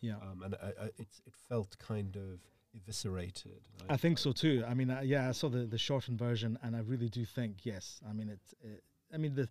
yeah. 0.00 0.16
um, 0.22 0.42
and 0.44 0.54
I, 0.62 0.68
I, 0.84 0.88
it's 0.98 1.20
it 1.26 1.34
felt 1.48 1.76
kind 1.78 2.16
of 2.16 2.40
eviscerated. 2.74 3.60
I 3.88 3.96
think 3.96 4.18
so 4.18 4.32
too. 4.32 4.64
I 4.68 4.74
mean, 4.74 4.90
uh, 4.90 5.00
yeah, 5.02 5.28
I 5.28 5.32
saw 5.32 5.48
the 5.48 5.66
the 5.66 5.78
shortened 5.78 6.18
version, 6.18 6.58
and 6.62 6.76
I 6.76 6.80
really 6.80 7.08
do 7.08 7.24
think 7.24 7.64
yes. 7.64 8.00
I 8.08 8.12
mean, 8.12 8.28
it's. 8.28 8.54
It, 8.62 8.82
I 9.14 9.18
mean 9.18 9.34
the 9.36 9.48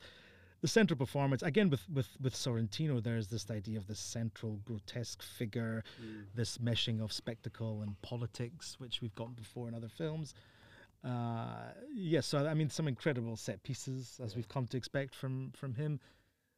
the 0.61 0.67
central 0.67 0.97
performance 0.97 1.41
again 1.43 1.69
with 1.69 1.87
with 1.89 2.09
with 2.21 2.33
Sorrentino. 2.35 3.01
There's 3.03 3.27
this 3.27 3.49
idea 3.51 3.77
of 3.77 3.87
this 3.87 3.99
central 3.99 4.57
grotesque 4.65 5.21
figure, 5.21 5.83
Mm. 6.01 6.25
this 6.35 6.57
meshing 6.59 7.01
of 7.01 7.11
spectacle 7.11 7.81
and 7.81 8.01
politics, 8.01 8.79
which 8.79 9.01
we've 9.01 9.15
gotten 9.15 9.33
before 9.33 9.67
in 9.67 9.73
other 9.75 9.89
films. 9.89 10.33
Uh, 11.03 11.71
yes, 11.93 12.25
so 12.25 12.47
I 12.47 12.53
mean, 12.55 12.69
some 12.69 12.87
incredible 12.87 13.35
set 13.35 13.61
pieces 13.63 14.19
as 14.23 14.31
Yeah. 14.31 14.37
we've 14.37 14.47
come 14.49 14.65
to 14.67 14.77
expect 14.77 15.13
from 15.13 15.51
from 15.51 15.75
him. 15.75 15.99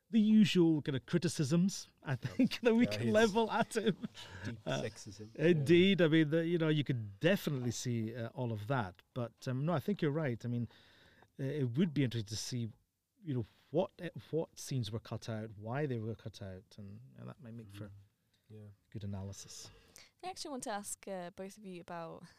The 0.10 0.22
usual 0.22 0.82
kind 0.82 0.96
of 0.96 1.06
criticisms, 1.06 1.90
I 2.02 2.16
think, 2.16 2.60
that 2.64 2.74
we 2.74 2.86
Yeah, 2.86 2.92
can 2.98 3.12
level 3.12 3.52
at 3.52 3.76
him. 3.76 3.98
deep 4.46 4.58
Uh, 4.66 4.82
sexism. 4.84 5.28
yeah. 5.36 5.48
Indeed, 5.48 6.02
I 6.02 6.08
mean, 6.08 6.30
the, 6.30 6.46
you 6.48 6.58
know, 6.58 6.70
you 6.70 6.86
could 6.86 7.20
definitely 7.20 7.72
see 7.72 8.16
uh, 8.16 8.30
all 8.34 8.54
of 8.54 8.68
that. 8.68 8.94
But 9.14 9.34
um, 9.48 9.66
no, 9.66 9.74
I 9.74 9.80
think 9.80 10.02
you're 10.02 10.12
right. 10.12 10.40
I 10.46 10.48
mean, 10.48 10.70
uh, 11.38 11.44
it 11.44 11.78
would 11.78 11.94
be 11.94 12.06
interesting 12.06 12.30
to 12.30 12.38
see, 12.38 12.70
you 13.26 13.34
know, 13.34 13.46
what 13.72 13.92
uh, 14.04 14.10
what 14.32 14.50
scenes 14.56 14.92
were 14.92 15.00
cut 15.00 15.30
out, 15.30 15.50
why 15.60 15.86
they 15.86 16.00
were 16.00 16.16
cut 16.16 16.40
out, 16.42 16.64
and 16.78 17.00
uh, 17.22 17.26
that 17.26 17.36
might 17.44 17.54
make 17.56 17.74
for 17.74 17.86
Mm. 17.86 17.90
Yeah. 18.50 18.68
good 18.94 19.04
analysis. 19.04 19.70
I 20.24 20.30
actually 20.30 20.52
want 20.52 20.64
to 20.64 20.72
ask 20.72 21.06
uh, 21.08 21.32
both 21.36 21.58
of 21.58 21.66
you 21.66 21.82
about. 21.82 22.24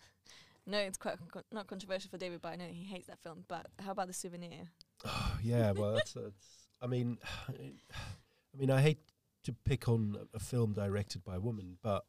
No, 0.67 0.77
it's 0.81 0.99
quite 0.99 1.17
con- 1.33 1.45
not 1.51 1.67
controversial 1.67 2.11
for 2.11 2.19
David, 2.19 2.43
but 2.43 2.53
I 2.53 2.57
know 2.57 2.67
he 2.67 2.85
hates 2.85 3.07
that 3.07 3.19
film. 3.23 3.45
But 3.49 3.69
how 3.79 3.93
about 3.93 4.07
the 4.07 4.13
souvenir? 4.13 4.69
Oh, 5.03 5.39
yeah, 5.43 5.71
well, 5.77 5.95
that's, 5.95 6.13
that's. 6.13 6.69
I 6.83 6.87
mean, 6.87 7.17
I 7.49 8.57
mean, 8.59 8.71
I 8.71 8.83
hate 8.83 8.99
to 9.45 9.55
pick 9.65 9.89
on 9.89 10.19
a- 10.21 10.37
a 10.37 10.39
film 10.39 10.75
directed 10.75 11.25
by 11.25 11.37
a 11.37 11.41
woman, 11.41 11.79
but 11.83 12.05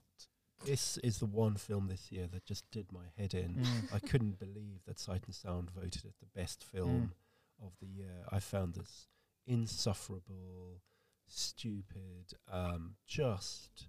this 0.66 0.98
is 0.98 1.20
the 1.20 1.26
one 1.26 1.56
film 1.56 1.88
this 1.88 2.12
year 2.12 2.28
that 2.34 2.46
just 2.46 2.70
did 2.70 2.92
my 2.92 3.06
head 3.18 3.34
in. 3.34 3.56
Mm. 3.64 3.94
I 3.96 4.00
couldn't 4.00 4.40
believe 4.40 4.82
that 4.88 5.00
Sight 5.00 5.24
and 5.26 5.34
Sound 5.34 5.72
voted 5.72 6.04
it 6.04 6.16
the 6.20 6.28
best 6.38 6.62
film 6.62 7.14
of 7.62 7.74
the 7.80 7.88
year. 7.88 8.24
I 8.32 8.40
found 8.40 8.76
this 8.76 9.08
insufferable, 9.48 10.82
stupid, 11.28 12.34
um, 12.52 12.96
just 13.08 13.88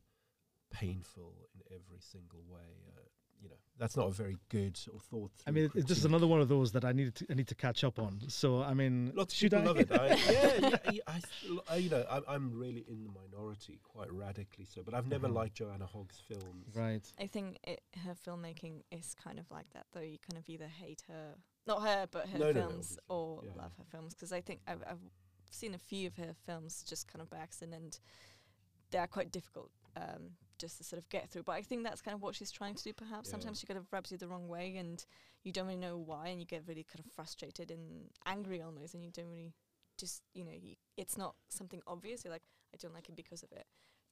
painful 0.73 1.49
in 1.55 1.61
every 1.75 2.01
single 2.01 2.43
way. 2.49 2.61
Uh, 2.97 3.01
you 3.43 3.49
know, 3.49 3.57
that's 3.79 3.97
not 3.97 4.07
a 4.07 4.11
very 4.11 4.37
good 4.51 4.79
or 4.93 5.01
thought. 5.01 5.31
I 5.47 5.51
mean, 5.51 5.71
it, 5.75 5.87
this 5.89 5.97
is 5.97 6.05
another 6.05 6.27
one 6.27 6.43
of 6.43 6.49
those 6.49 6.73
that 6.73 6.85
I 6.85 6.93
need 6.93 7.14
to 7.14 7.27
I 7.31 7.35
need 7.35 7.49
to 7.49 7.55
catch 7.55 7.83
up 7.85 7.99
on. 7.99 8.21
So 8.29 8.62
I 8.62 8.75
mean, 8.75 9.12
Lots 9.14 9.33
of 9.33 9.39
should 9.39 9.53
people 9.53 9.64
I? 9.64 9.66
love 9.66 9.77
it. 9.79 9.91
I, 9.93 10.07
yeah, 10.09 10.53
yeah, 10.61 10.93
yeah, 10.93 11.01
I, 11.07 11.12
th- 11.41 11.61
I, 11.71 11.77
you 11.77 11.89
know, 11.89 12.05
I'm, 12.11 12.23
I'm 12.29 12.53
really 12.59 12.85
in 12.87 13.03
the 13.03 13.11
minority, 13.11 13.81
quite 13.83 14.12
radically 14.12 14.66
so. 14.66 14.83
But 14.85 14.93
I've 14.93 15.07
never 15.09 15.27
Mhm. 15.29 15.35
liked 15.35 15.55
Joanna 15.55 15.87
Hogg's 15.87 16.21
films. 16.29 16.77
right. 16.77 17.11
I 17.18 17.27
think 17.27 17.59
it, 17.64 17.81
her 18.05 18.12
filmmaking 18.14 18.83
is 18.93 19.14
kind 19.14 19.39
of 19.39 19.51
like 19.51 19.71
that, 19.73 19.87
though. 19.95 20.01
You 20.01 20.18
kind 20.31 20.37
of 20.39 20.47
either 20.47 20.66
hate 20.68 21.03
her, 21.09 21.37
not 21.66 21.82
her, 21.82 22.06
but 22.11 22.28
her 22.28 22.38
No, 22.38 22.46
no, 22.46 22.52
no, 22.52 22.68
films, 22.68 22.98
or 23.08 23.42
yeah. 23.44 23.50
love 23.56 23.72
her 23.78 23.84
films. 23.90 24.14
Because 24.14 24.32
I 24.32 24.40
think 24.40 24.61
I've, 24.66 24.82
I've 24.86 24.98
seen 25.50 25.74
a 25.74 25.78
few 25.78 26.06
of 26.06 26.16
her 26.16 26.34
films 26.46 26.84
just 26.88 27.06
kind 27.08 27.22
of 27.22 27.30
by 27.30 27.38
accident, 27.38 27.74
and 27.74 27.98
they 28.90 28.98
are 28.98 29.06
quite 29.06 29.30
difficult 29.30 29.70
um, 29.96 30.30
just 30.58 30.78
to 30.78 30.84
sort 30.84 31.00
of 31.00 31.08
get 31.08 31.30
through. 31.30 31.44
But 31.44 31.52
I 31.52 31.62
think 31.62 31.84
that's 31.84 32.02
kind 32.02 32.14
of 32.14 32.22
what 32.22 32.34
she's 32.34 32.50
trying 32.50 32.74
to 32.74 32.82
do. 32.84 32.92
Perhaps 32.92 33.28
Yeah. 33.28 33.32
sometimes 33.32 33.61
she 33.61 33.66
kind 33.66 33.78
of 33.78 33.86
rubs 33.92 34.11
you 34.11 34.18
the 34.18 34.28
wrong 34.28 34.48
way, 34.48 34.76
and 34.76 35.04
you 35.42 35.52
don't 35.52 35.66
really 35.66 35.78
know 35.78 35.96
why, 35.96 36.28
and 36.28 36.40
you 36.40 36.46
get 36.46 36.62
really 36.66 36.84
kind 36.84 37.04
of 37.04 37.12
frustrated 37.12 37.70
and 37.70 38.11
angry 38.26 38.61
almost, 38.62 38.94
and 38.94 39.04
you 39.04 39.11
don't 39.11 39.30
really 39.30 39.54
just 39.98 40.22
you 40.34 40.44
know 40.44 40.52
you, 40.58 40.76
it's 40.96 41.18
not 41.18 41.34
something 41.48 41.82
obvious. 41.86 42.24
You're 42.24 42.32
like, 42.32 42.42
I 42.74 42.78
don't 42.80 42.94
like 42.94 43.08
it 43.08 43.16
because 43.16 43.42
of 43.42 43.52
it, 43.52 43.66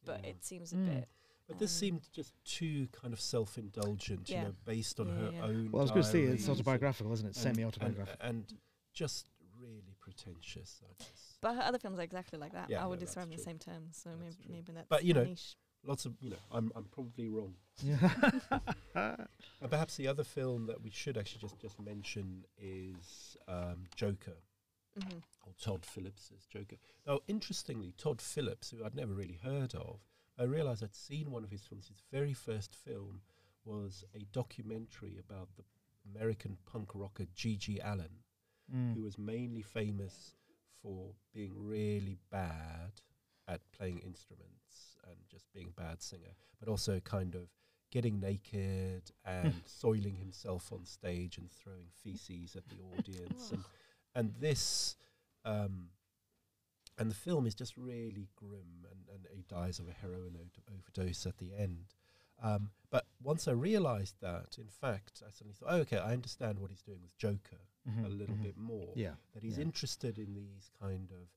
but 0.05 0.21
Yeah. 0.23 0.31
it 0.31 0.45
seems 0.45 0.73
a 0.73 0.77
Mm. 0.77 0.85
bit. 0.85 1.09
But 1.49 1.59
this 1.59 1.73
um, 1.75 1.79
seemed 1.81 2.09
just 2.13 2.35
too 2.45 2.89
kind 2.93 3.13
of 3.15 3.21
self-indulgent, 3.21 4.29
Yeah. 4.29 4.39
you 4.39 4.45
know, 4.49 4.55
based 4.67 5.01
on 5.01 5.09
Yeah, 5.09 5.15
her 5.15 5.31
yeah. 5.33 5.43
own. 5.45 5.71
Well, 5.73 5.81
I 5.81 5.85
was 5.85 5.91
going 5.91 6.03
to 6.05 6.09
say 6.09 6.21
it's 6.23 6.49
autobiographical, 6.49 7.13
isn't 7.15 7.27
it? 7.29 7.35
Semi-autobiographical. 7.37 8.19
and, 8.21 8.45
and 8.51 8.55
just 8.93 9.27
really 9.59 9.97
pretentious. 10.01 10.81
I 10.85 10.93
just- 11.03 11.41
But 11.41 11.55
her 11.57 11.63
other 11.63 11.79
films 11.79 11.99
are 11.99 12.03
exactly 12.03 12.39
like 12.39 12.53
that. 12.53 12.69
Yeah, 12.69 12.85
I 12.85 12.87
would 12.87 13.01
no, 13.01 13.07
describe 13.07 13.25
them 13.27 13.33
in 13.33 13.39
the 13.39 13.43
same 13.45 13.59
terms. 13.59 13.97
So 14.03 14.11
That's 14.11 14.21
maybe 14.21 14.37
true. 14.45 14.53
maybe 14.55 14.73
that's. 14.73 14.89
But, 14.89 15.05
you 15.05 15.15
know, 15.15 15.25
niche. 15.25 15.57
lots 15.85 16.05
of, 16.05 16.15
you 16.21 16.31
know, 16.31 16.37
I'm 16.53 16.71
I'm 16.77 16.85
probably 16.85 17.29
wrong. 17.29 17.55
And 19.61 19.71
perhaps 19.71 19.97
the 19.97 20.07
other 20.09 20.25
film 20.25 20.67
that 20.67 20.83
we 20.83 20.91
should 20.91 21.17
actually 21.17 21.41
just 21.41 21.59
just 21.61 21.81
mention 21.81 22.45
is 22.61 23.37
um, 23.49 23.85
Joker. 23.97 24.37
Mhm. 24.99 25.23
or 25.47 25.53
Todd 25.61 25.85
Phillips's 25.87 26.47
Joker. 26.47 26.77
Now, 27.07 27.21
interestingly, 27.29 27.93
Todd 27.97 28.21
Phillips, 28.21 28.71
who 28.71 28.85
I'd 28.85 28.97
never 28.97 29.13
really 29.15 29.39
heard 29.45 29.73
of, 29.77 30.01
I 30.39 30.45
realised 30.45 30.83
I'd 30.85 30.95
seen 30.95 31.31
one 31.31 31.45
of 31.45 31.51
his 31.51 31.65
films. 31.65 31.89
His 31.89 32.03
very 32.13 32.33
first 32.35 32.75
film 32.75 33.21
was 33.65 34.05
a 34.15 34.25
documentary 34.33 35.19
about 35.19 35.49
the 35.57 35.65
American 36.15 36.57
punk 36.65 36.91
rocker 36.95 37.27
G.G. 37.35 37.81
Allen, 37.81 38.23
Mm. 38.73 38.95
who 38.95 39.03
was 39.03 39.17
mainly 39.17 39.63
famous 39.63 40.35
for 40.83 41.15
being 41.33 41.55
really 41.57 42.19
bad 42.31 43.01
at 43.47 43.61
playing 43.73 43.99
instruments 44.01 44.99
and 45.07 45.17
just 45.31 45.51
being 45.55 45.69
a 45.69 45.81
bad 45.81 46.03
singer, 46.03 46.35
but 46.61 46.69
also 46.69 47.01
kind 47.01 47.35
of 47.35 47.49
getting 47.91 48.21
naked 48.21 49.11
and 49.25 49.55
soiling 49.65 50.17
himself 50.17 50.71
on 50.71 50.85
stage 50.85 51.39
and 51.39 51.51
throwing 51.51 51.89
feces 52.03 52.55
at 52.57 52.69
the 52.69 52.79
audience 52.95 53.51
and 53.53 53.65
and 54.15 54.35
this 54.39 54.97
um, 55.47 55.89
and 56.99 57.11
the 57.11 57.15
film 57.15 57.47
is 57.47 57.55
just 57.55 57.77
really 57.77 58.29
grim 58.37 58.87
and, 58.91 59.01
and 59.15 59.27
he 59.35 59.43
dies 59.49 59.79
of 59.79 59.89
a 59.89 59.93
heroin 59.93 60.37
o- 60.37 60.73
overdose 60.75 61.27
at 61.27 61.39
the 61.39 61.53
end 61.57 61.95
um, 62.43 62.71
but 62.91 63.05
once 63.23 63.49
I 63.49 63.53
realized 63.53 64.17
that 64.21 64.57
in 64.59 64.69
fact 64.69 65.23
I 65.27 65.31
suddenly 65.31 65.55
thought 65.55 65.69
oh, 65.71 65.77
okay 65.79 65.99
I 65.99 66.13
understand 66.13 66.59
what 66.59 66.71
he's 66.71 66.83
doing 66.83 67.01
with 67.03 67.17
Joker 67.17 67.61
Mhm, 67.89 68.05
a 68.05 68.09
little 68.09 68.35
mhm. 68.37 68.43
bit 68.43 68.57
more 68.59 68.93
Yeah. 68.97 69.15
that 69.33 69.43
he's 69.43 69.57
yeah. 69.57 69.63
interested 69.65 70.19
in 70.19 70.35
these 70.35 70.71
kind 70.81 71.11
of 71.11 71.29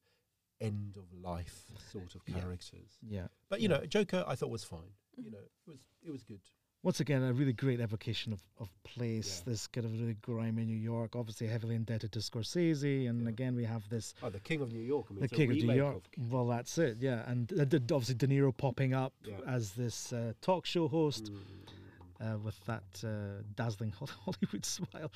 end 0.60 0.98
of 0.98 1.06
life 1.14 1.66
sort 1.92 2.14
of 2.16 2.26
characters 2.26 2.98
Yeah. 3.08 3.28
but 3.50 3.62
you 3.62 3.70
Yeah. 3.70 3.78
know 3.78 3.86
Joker 3.86 4.24
I 4.28 4.36
thought 4.36 4.50
was 4.50 4.64
fine 4.64 4.94
you 5.18 5.30
Mhm. 5.30 5.34
know 5.34 5.40
it 5.40 5.52
was 5.68 5.80
it 6.04 6.12
was 6.12 6.24
good 6.24 6.42
Once 6.84 7.00
again, 7.00 7.22
a 7.22 7.32
really 7.32 7.54
great 7.54 7.80
evocation 7.80 8.34
of, 8.34 8.42
of 8.60 8.70
place, 8.84 9.44
Yeah. 9.46 9.52
this 9.52 9.68
kind 9.68 9.86
of 9.86 9.92
really 10.00 10.16
grimy 10.16 10.66
New 10.66 10.76
York, 10.76 11.16
obviously 11.16 11.46
heavily 11.48 11.76
indebted 11.76 12.12
to 12.14 12.20
Scorsese. 12.20 13.08
And 13.08 13.22
Yeah. 13.24 13.30
again, 13.30 13.56
we 13.56 13.66
have 13.66 13.88
this 13.90 14.16
oh 14.24 14.32
the 14.32 14.40
King 14.40 14.62
of 14.62 14.72
New 14.72 14.80
York 14.80 15.06
I 15.10 15.14
mean 15.14 15.22
The 15.22 15.28
King 15.28 15.52
of 15.52 15.58
New 15.58 15.74
York. 15.74 16.04
Well, 16.18 16.48
that's 16.48 16.78
it, 16.80 16.98
yeah. 17.00 17.30
And 17.30 17.52
uh, 17.54 17.66
d- 17.66 17.78
obviously, 17.94 18.16
De 18.16 18.28
Niro 18.28 18.56
popping 18.56 18.94
up 18.96 19.14
Yeah. 19.24 19.38
as 19.46 19.74
this 19.74 20.12
uh, 20.12 20.34
talk 20.42 20.66
show 20.66 20.88
host 20.88 21.32
mm, 21.32 22.34
uh, 22.34 22.40
with 22.40 22.60
that 22.66 23.04
uh, 23.04 23.44
dazzling 23.56 23.92
Hollywood 24.26 24.66
smile. 24.66 25.12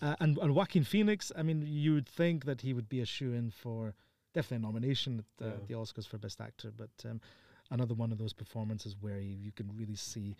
Uh, 0.00 0.14
and, 0.20 0.38
and 0.38 0.54
Joaquin 0.54 0.84
Phoenix, 0.84 1.32
I 1.36 1.42
mean, 1.42 1.64
you 1.66 1.94
would 1.94 2.08
think 2.08 2.44
that 2.44 2.60
he 2.60 2.72
would 2.72 2.88
be 2.88 3.00
a 3.00 3.06
shoe 3.06 3.32
in 3.32 3.50
for 3.50 3.92
definitely 4.34 4.58
a 4.64 4.66
nomination 4.68 5.24
at 5.40 5.44
uh, 5.44 5.50
Yeah. 5.50 5.54
the 5.66 5.74
Oscars 5.74 6.06
for 6.06 6.18
Best 6.18 6.40
Actor, 6.40 6.70
but 6.76 6.90
um, 7.04 7.20
another 7.72 7.94
one 7.94 8.12
of 8.12 8.18
those 8.18 8.32
performances 8.32 8.94
where 9.00 9.18
you, 9.18 9.34
you 9.34 9.50
can 9.50 9.68
really 9.76 9.96
see 9.96 10.36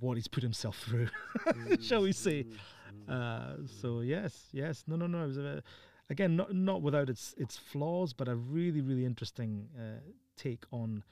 what 0.00 0.16
he's 0.16 0.28
put 0.28 0.42
himself 0.42 0.78
through. 0.78 1.08
mm, 1.46 1.82
Shall 1.88 2.02
we 2.02 2.12
say? 2.12 2.44
mm, 2.44 2.52
mm. 3.08 3.12
Uh, 3.12 3.66
so 3.80 4.00
yes, 4.00 4.48
yes, 4.52 4.84
no, 4.86 4.96
no, 4.96 5.06
no. 5.06 5.24
It 5.24 5.26
was 5.28 5.38
a, 5.38 5.62
again 6.10 6.36
not 6.36 6.54
not 6.54 6.82
without 6.82 7.08
its 7.08 7.34
its 7.38 7.56
flaws, 7.56 8.12
but 8.12 8.28
a 8.28 8.36
really 8.36 8.80
really 8.80 9.04
interesting 9.04 9.68
uh, 9.78 10.00
take 10.36 10.64
on 10.70 11.02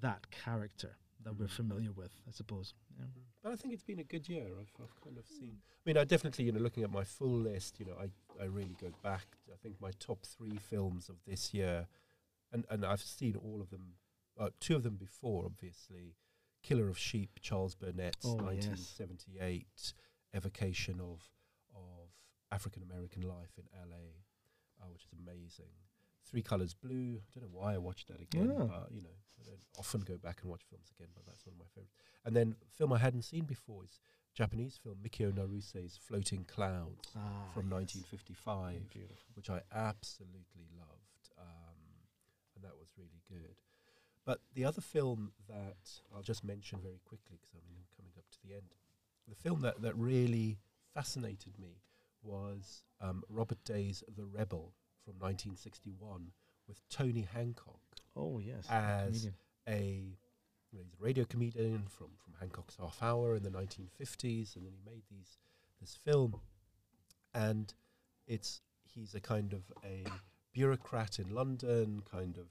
that 0.00 0.30
character 0.30 0.96
that 1.24 1.38
we're 1.38 1.48
familiar 1.48 1.90
with, 1.92 2.12
I 2.28 2.30
suppose. 2.32 2.74
Yeah. 2.98 3.06
But 3.42 3.52
I 3.52 3.56
think 3.56 3.74
it's 3.74 3.82
been 3.82 3.98
a 3.98 4.04
good 4.04 4.28
year. 4.28 4.46
I've, 4.60 4.70
I've 4.82 5.00
kind 5.02 5.18
of 5.18 5.26
seen. 5.26 5.56
I 5.86 5.88
mean, 5.88 5.96
I 5.96 6.04
definitely, 6.04 6.44
you 6.44 6.52
know, 6.52 6.60
looking 6.60 6.82
at 6.84 6.92
my 6.92 7.04
full 7.04 7.28
list, 7.28 7.80
you 7.80 7.86
know, 7.86 7.94
I, 8.00 8.42
I 8.42 8.46
really 8.46 8.76
go 8.80 8.90
back. 9.02 9.26
I 9.52 9.56
think 9.62 9.80
my 9.80 9.90
top 9.98 10.24
three 10.24 10.58
films 10.58 11.08
of 11.08 11.16
this 11.26 11.52
year, 11.54 11.86
and, 12.52 12.64
and 12.70 12.84
I've 12.84 13.02
seen 13.02 13.36
all 13.36 13.60
of 13.60 13.70
them, 13.70 13.94
uh, 14.38 14.50
two 14.60 14.76
of 14.76 14.82
them 14.82 14.96
before, 14.96 15.44
obviously. 15.46 16.14
Killer 16.64 16.88
of 16.88 16.98
Sheep, 16.98 17.38
Charles 17.40 17.74
Burnett's 17.76 18.24
Oh, 18.26 18.34
yes. 18.50 18.66
1978 18.98 19.92
evocation 20.34 21.00
of 21.00 21.20
of 21.74 22.08
African 22.50 22.82
American 22.82 23.22
life 23.22 23.52
in 23.58 23.64
LA, 23.74 24.06
uh, 24.80 24.88
which 24.92 25.04
is 25.04 25.12
amazing. 25.12 25.72
Three 26.24 26.42
Colors 26.42 26.72
Blue. 26.74 27.20
I 27.20 27.30
don't 27.34 27.44
know 27.44 27.58
why 27.58 27.74
I 27.74 27.78
watched 27.78 28.08
that 28.08 28.20
again, 28.20 28.48
Yeah. 28.50 28.64
but 28.64 28.90
you 28.92 29.02
know, 29.02 29.16
I 29.40 29.42
don't 29.44 29.60
often 29.78 30.00
go 30.00 30.16
back 30.16 30.40
and 30.42 30.50
watch 30.50 30.62
films 30.70 30.90
again, 30.90 31.08
but 31.14 31.26
that's 31.26 31.44
one 31.44 31.52
of 31.54 31.58
my 31.58 31.66
favorites. 31.74 31.94
And 32.24 32.34
then 32.34 32.56
a 32.66 32.70
film 32.70 32.92
I 32.92 32.98
hadn't 32.98 33.22
seen 33.22 33.44
before 33.44 33.84
is 33.84 34.00
Japanese 34.32 34.76
film 34.82 34.96
Mikio 35.02 35.32
Naruse's 35.32 35.96
Floating 35.98 36.44
Clouds 36.44 37.12
Ah, 37.14 37.50
from 37.52 37.64
yes. 37.66 37.72
1955, 37.72 38.88
Beautiful. 38.90 39.16
which 39.34 39.50
I 39.50 39.60
absolutely 39.70 40.66
loved, 40.78 41.28
um, 41.38 42.08
and 42.54 42.64
that 42.64 42.76
was 42.78 42.88
really 42.96 43.22
good. 43.28 43.56
But 44.24 44.40
the 44.54 44.64
other 44.64 44.80
film 44.80 45.32
that 45.48 46.00
I'll 46.14 46.22
just 46.22 46.44
mention 46.44 46.78
very 46.82 47.00
quickly 47.04 47.38
because 47.40 47.54
I'm 47.54 47.84
coming 47.96 48.12
up 48.16 48.24
to 48.30 48.38
the 48.46 48.54
end, 48.54 48.74
the 49.28 49.34
film 49.34 49.60
that 49.62 49.82
that 49.82 49.94
really 49.96 50.58
fascinated 50.94 51.58
me 51.58 51.80
was 52.22 52.84
um, 53.00 53.22
Robert 53.28 53.62
Day's 53.64 54.02
The 54.16 54.24
Rebel 54.24 54.72
from 55.04 55.14
1961 55.18 56.30
with 56.66 56.80
Tony 56.88 57.28
Hancock 57.34 57.80
Oh 58.16 58.38
yes. 58.38 58.66
as 58.70 59.28
a 59.68 59.80
you 60.72 60.78
know, 60.78 60.84
he's 60.84 60.94
a 60.98 61.04
radio 61.04 61.24
comedian 61.24 61.84
from 61.88 62.08
from 62.22 62.34
Hancock's 62.40 62.76
Half 62.80 63.02
Hour 63.02 63.36
in 63.36 63.42
the 63.42 63.50
1950s, 63.50 64.56
and 64.56 64.64
then 64.64 64.72
he 64.72 64.90
made 64.90 65.02
these 65.10 65.38
this 65.80 65.94
film, 65.94 66.40
and 67.34 67.72
it's 68.26 68.60
he's 68.82 69.14
a 69.14 69.20
kind 69.20 69.52
of 69.52 69.62
a 69.84 70.04
bureaucrat 70.52 71.18
in 71.18 71.34
London, 71.34 72.02
kind 72.10 72.36
of 72.38 72.46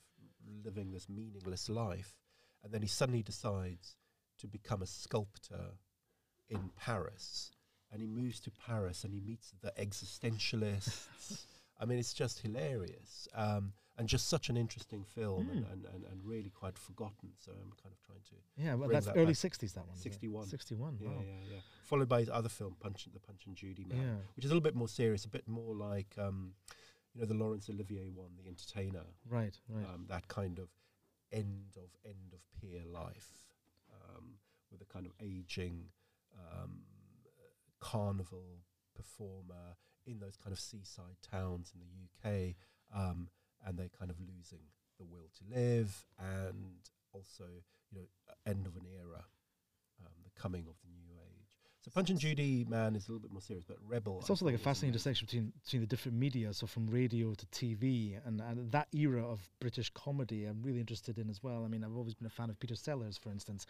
living 0.63 0.91
this 0.91 1.07
meaningless 1.09 1.69
life, 1.69 2.15
and 2.63 2.71
then 2.71 2.81
he 2.81 2.87
suddenly 2.87 3.23
decides 3.23 3.95
to 4.39 4.47
become 4.47 4.81
a 4.81 4.87
sculptor 4.87 5.77
in 6.49 6.69
Paris, 6.77 7.51
and 7.91 8.01
he 8.01 8.07
moves 8.07 8.39
to 8.41 8.51
Paris 8.51 9.03
and 9.03 9.13
he 9.13 9.19
meets 9.21 9.51
the 9.61 9.71
existentialists. 9.79 11.45
I 11.79 11.85
mean, 11.85 11.99
it's 11.99 12.13
just 12.13 12.39
hilarious. 12.39 13.27
Um, 13.33 13.73
and 13.97 14.07
just 14.09 14.27
such 14.27 14.49
an 14.49 14.57
interesting 14.57 15.03
film 15.03 15.49
and, 15.51 15.65
Mm. 15.65 15.71
and, 15.71 15.85
and, 15.93 16.03
and 16.05 16.19
really 16.25 16.49
quite 16.49 16.79
forgotten. 16.79 17.29
So 17.37 17.51
I'm 17.51 17.71
kind 17.83 17.93
of 17.93 17.99
trying 18.03 18.21
to 18.29 18.35
Yeah, 18.57 18.73
well, 18.73 18.89
that's 18.89 19.05
that 19.05 19.15
early 19.15 19.27
back. 19.33 19.35
'60s. 19.35 19.73
That 19.75 19.87
one. 19.87 19.95
61. 19.95 20.47
61. 20.47 20.97
yeah 20.99 21.09
wow. 21.09 21.15
yeah 21.23 21.53
yeah. 21.53 21.59
Followed 21.83 22.09
by 22.09 22.21
his 22.21 22.29
other 22.29 22.49
film, 22.49 22.75
Punch 22.79 23.07
the 23.13 23.19
Punch 23.19 23.45
and 23.45 23.55
Judy 23.55 23.85
Man, 23.85 23.99
Yeah. 24.01 24.15
which 24.35 24.45
is 24.45 24.49
a 24.51 24.53
little 24.55 24.63
bit 24.63 24.73
more 24.73 24.87
serious, 24.87 25.25
a 25.25 25.29
bit 25.29 25.47
more 25.47 25.75
like 25.75 26.15
um, 26.17 26.53
you 27.13 27.21
know 27.21 27.27
the 27.27 27.33
Laurence 27.33 27.69
Olivier 27.69 28.09
one, 28.13 28.31
The 28.41 28.47
Entertainer. 28.47 29.05
Right. 29.29 29.57
Right. 29.69 29.85
Um, 29.85 30.05
that 30.09 30.27
kind 30.27 30.59
of 30.59 30.69
end 31.31 31.75
of 31.77 31.89
end 32.05 32.33
of 32.33 32.39
pier 32.59 32.81
life 32.85 33.29
um, 33.91 34.35
with 34.71 34.81
a 34.81 34.85
kind 34.85 35.05
of 35.05 35.11
aging 35.21 35.85
um, 36.37 36.81
carnival 37.79 38.63
performer 38.95 39.75
in 40.05 40.19
those 40.19 40.35
kind 40.35 40.51
of 40.51 40.59
seaside 40.59 41.17
towns 41.21 41.73
in 41.73 41.81
the 41.81 42.29
UK, 42.29 42.55
um, 42.95 43.29
and 43.65 43.77
they're 43.77 43.89
kind 43.97 44.11
of 44.11 44.17
losing 44.19 44.59
the 44.99 45.05
will 45.05 45.29
to 45.37 45.55
live, 45.59 46.05
and 46.19 46.89
also 47.13 47.45
you 47.91 47.99
know 47.99 48.05
end 48.45 48.65
of 48.67 48.75
an 48.75 48.85
era, 48.91 49.23
um, 50.01 50.13
the 50.23 50.41
coming 50.41 50.65
of 50.67 50.75
the 50.83 50.89
new. 50.89 51.02
So 51.83 51.91
Punch 51.93 52.09
and 52.09 52.19
Judy 52.19 52.65
Man 52.69 52.95
is 52.95 53.09
a 53.09 53.11
little 53.11 53.21
bit 53.21 53.31
more 53.31 53.41
serious, 53.41 53.65
but 53.65 53.75
Rebel. 53.85 54.19
It's 54.21 54.29
also 54.29 54.45
like 54.45 54.55
a 54.55 54.57
fascinating 54.57 54.93
distinction 54.93 55.25
between 55.25 55.51
between 55.63 55.81
the 55.81 55.87
different 55.87 56.17
media, 56.17 56.53
so 56.53 56.65
from 56.65 56.87
radio 56.87 57.33
to 57.33 57.45
TV, 57.47 58.17
and, 58.25 58.39
and 58.39 58.71
that 58.71 58.87
era 58.93 59.21
of 59.21 59.41
British 59.59 59.89
comedy. 59.89 60.45
I'm 60.45 60.61
really 60.63 60.79
interested 60.79 61.17
in 61.17 61.29
as 61.29 61.43
well. 61.43 61.65
I 61.65 61.67
mean, 61.67 61.83
I've 61.83 61.95
always 61.95 62.13
been 62.13 62.27
a 62.27 62.29
fan 62.29 62.49
of 62.49 62.57
Peter 62.57 62.75
Sellers, 62.75 63.17
for 63.17 63.31
instance, 63.31 63.67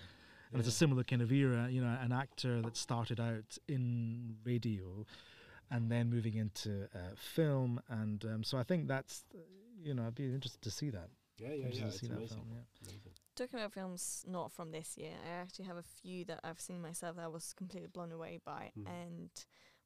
and 0.51 0.59
it's 0.59 0.69
a 0.69 0.71
similar 0.71 1.03
kind 1.03 1.23
of 1.23 1.31
era. 1.31 1.67
You 1.71 1.81
know, 1.81 1.97
an 1.99 2.11
actor 2.11 2.61
that 2.61 2.77
started 2.77 3.19
out 3.19 3.57
in 3.67 4.35
radio, 4.45 5.07
and 5.71 5.91
then 5.91 6.11
moving 6.11 6.35
into 6.35 6.83
uh, 6.93 7.15
film, 7.15 7.81
and 7.89 8.23
um, 8.25 8.43
so 8.43 8.59
I 8.59 8.63
think 8.63 8.87
that's, 8.87 9.23
you 9.83 9.95
know, 9.95 10.05
I'd 10.05 10.13
be 10.13 10.25
interested 10.25 10.61
to 10.61 10.69
see 10.69 10.91
that. 10.91 11.09
Yeah, 11.39 11.47
yeah, 11.47 11.55
yeah. 11.55 11.85
It's 11.87 12.03
amazing. 12.03 12.27
film. 12.27 12.41
Yeah. 12.51 12.59
amazing. 12.83 13.11
Talking 13.35 13.59
about 13.59 13.73
films 13.73 14.23
not 14.27 14.51
from 14.51 14.71
this 14.71 14.95
year, 14.95 15.13
I 15.25 15.41
actually 15.41 15.65
have 15.65 15.77
a 15.77 15.81
few 15.83 16.23
that 16.25 16.39
I've 16.43 16.59
seen 16.59 16.79
myself 16.81 17.15
that 17.15 17.23
I 17.25 17.27
was 17.27 17.53
completely 17.53 17.87
blown 17.91 18.11
away 18.11 18.39
by, 18.45 18.71
Mhm. 18.77 18.87
and 18.87 19.29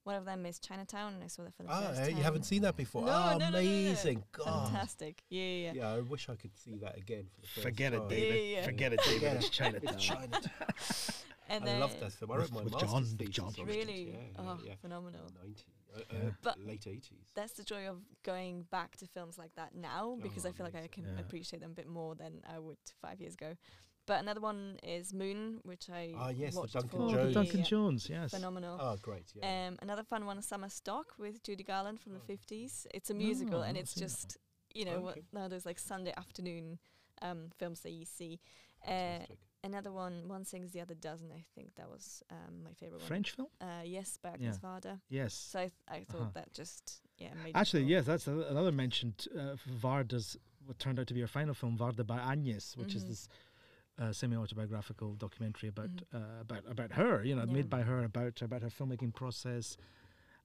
one 0.04 0.16
of 0.16 0.26
them 0.26 0.45
is 0.45 0.60
Chinatown, 0.60 1.14
and 1.14 1.24
I 1.24 1.28
saw 1.28 1.43
that 1.43 1.54
for 1.56 1.64
the 1.64 1.70
Ah, 1.70 1.80
first 1.88 2.02
time. 2.02 2.18
you 2.18 2.24
haven't 2.24 2.43
seen 2.43 2.62
that 2.64 2.76
before? 2.76 3.06
No, 3.06 3.12
oh, 3.14 3.14
no, 3.14 3.38
no, 3.38 3.38
no, 3.38 3.45
no, 3.45 3.52
no. 3.52 3.60
amazing! 3.60 4.24
God. 4.34 4.70
Fantastic! 4.70 5.24
Yeah, 5.30 5.43
yeah. 5.43 5.72
yeah. 5.72 5.74
Yeah, 5.74 5.89
I 5.93 6.00
wish 6.02 6.28
I 6.28 6.36
could 6.36 6.58
see 6.58 6.76
that 6.76 6.98
again 6.98 7.30
for 7.34 7.39
the 7.41 7.48
first 7.48 7.64
Forget 7.64 7.93
it. 7.93 8.10
David. 8.10 8.36
Yeah, 8.36 8.58
yeah. 8.60 8.66
Forget 8.66 8.93
it, 8.93 9.00
David. 9.06 9.14
Forget 9.16 9.36
It's 9.38 9.45
it. 9.48 9.52
Chinatown. 9.54 9.93
It's 9.95 10.04
Chinatown. 10.06 10.41
And 11.50 11.64
I 11.64 11.68
then 11.68 11.80
love 11.80 12.00
that 12.00 12.12
film. 12.14 12.32
I 12.32 12.36
wrote 12.36 12.41
With- 12.43 12.52
my 12.54 12.64
with 12.64 12.74
master's 12.74 12.91
John- 12.91 13.04
thesis 13.04 13.18
with 13.18 13.32
John 13.32 13.54
it. 13.58 13.66
Really? 13.78 14.12
Yeah, 14.12 14.18
yeah, 14.18 14.39
oh, 14.39 14.60
yeah. 14.66 14.76
phenomenal. 14.76 15.30
90, 15.41 15.64
uh, 15.95 16.00
Yeah. 16.12 16.20
uh, 16.28 16.32
But 16.41 16.60
late 16.60 16.86
80s. 16.88 17.32
That's 17.36 17.54
the 17.54 17.64
joy 17.64 17.88
of 17.88 18.02
going 18.24 18.64
back 18.64 18.98
to 18.98 19.08
films 19.08 19.38
like 19.38 19.54
that 19.56 19.74
now 19.76 20.18
because 20.22 20.45
Oh, 20.45 20.50
I 20.50 20.52
feel 20.52 20.66
like 20.66 20.76
I 20.76 20.88
can 20.88 21.06
Yeah. 21.06 21.20
appreciate 21.22 21.60
them 21.62 21.72
a 21.72 21.76
bit 21.76 21.88
more 21.88 22.16
than 22.16 22.41
I 22.45 22.60
would 22.60 22.78
five 23.02 23.20
years 23.22 23.34
ago. 23.36 23.56
But 24.06 24.22
another 24.22 24.39
one 24.39 24.78
is 24.84 25.14
Moon, 25.14 25.60
which 25.64 25.89
I 25.89 26.14
Ah, 26.16 26.30
yes, 26.30 26.54
the 26.54 26.60
watched 26.62 26.74
Duncan 26.74 26.89
for 26.91 27.04
Oh, 27.06 27.10
Jones. 27.12 27.28
the 27.28 27.34
Duncan 27.34 27.60
yeah, 27.60 27.66
Jones. 27.66 28.10
Yes. 28.10 28.32
phenomenal. 28.32 28.78
Oh, 28.80 28.95
great. 29.02 29.34
Yeah. 29.36 29.68
Um, 29.68 29.78
another 29.82 30.04
fun 30.04 30.26
one, 30.26 30.38
is 30.38 30.45
Summer 30.45 30.70
Stock 30.70 31.14
with 31.18 31.43
Judy 31.43 31.64
Garland 31.64 32.00
from 32.00 32.14
the 32.14 32.20
Oh. 32.20 32.24
fifties. 32.26 32.88
It's 32.93 33.10
a 33.10 33.14
musical, 33.14 33.60
Oh, 33.60 33.64
and 33.64 33.78
it's 33.78 33.93
just 33.93 34.38
you 34.74 34.86
know 34.86 35.02
what 35.02 35.18
Okay. 35.18 35.26
now 35.34 35.48
those 35.48 35.66
like 35.66 35.80
Sunday 35.80 36.14
afternoon 36.16 36.80
um, 37.22 37.50
films 37.58 37.82
that 37.82 37.91
you 37.91 38.06
see. 38.06 38.39
Uh, 38.84 38.88
Fantastic. 38.88 39.39
Another 39.64 39.91
one, 39.91 40.28
one 40.28 40.45
sings 40.45 40.72
the 40.72 40.82
other 40.82 40.95
doesn't. 40.95 41.32
I 41.32 41.43
think 41.55 41.76
that 41.76 41.89
was 41.89 42.24
um, 42.32 42.64
my 42.64 42.72
favorite 42.74 42.99
one. 42.99 43.08
French 43.08 43.32
film. 43.32 43.47
Uh, 43.62 43.82
yes, 43.84 44.18
by 44.22 44.30
Agnes 44.30 44.58
Varda. 44.60 44.99
Yes. 45.10 45.34
So 45.34 45.60
I, 45.60 45.62
th- 45.64 45.74
I 45.88 46.05
thought 46.12 46.22
Uh-huh. 46.22 46.30
that 46.36 46.53
just 46.53 47.01
yeah 47.18 47.34
made 47.43 47.49
it 47.49 47.55
Actually, 47.55 47.84
yes, 47.84 48.05
that's 48.05 48.28
a- 48.28 48.47
another 48.49 48.72
mentioned. 48.72 49.28
Uh, 49.36 49.55
Varda's 49.82 50.38
what 50.66 50.78
turned 50.80 50.99
out 50.99 51.08
to 51.08 51.14
be 51.14 51.22
her 51.22 51.28
final 51.28 51.53
film, 51.53 51.78
Varda 51.78 52.05
by 52.05 52.18
Agnes, 52.18 52.76
which 52.78 52.93
is 52.95 53.03
Mhm. 53.03 53.08
this 53.08 53.30
uh, 53.99 54.12
semi-autobiographical 54.14 55.16
documentary 55.16 55.70
about 55.70 55.89
Mhm. 55.89 56.03
uh, 56.14 56.41
about 56.41 56.64
about 56.68 56.91
her. 56.91 57.24
You 57.24 57.36
know, 57.36 57.45
Yeah. 57.45 57.51
made 57.53 57.70
by 57.70 57.82
her 57.82 58.03
about 58.03 58.41
about 58.43 58.62
her 58.62 58.70
filmmaking 58.70 59.14
process. 59.16 59.76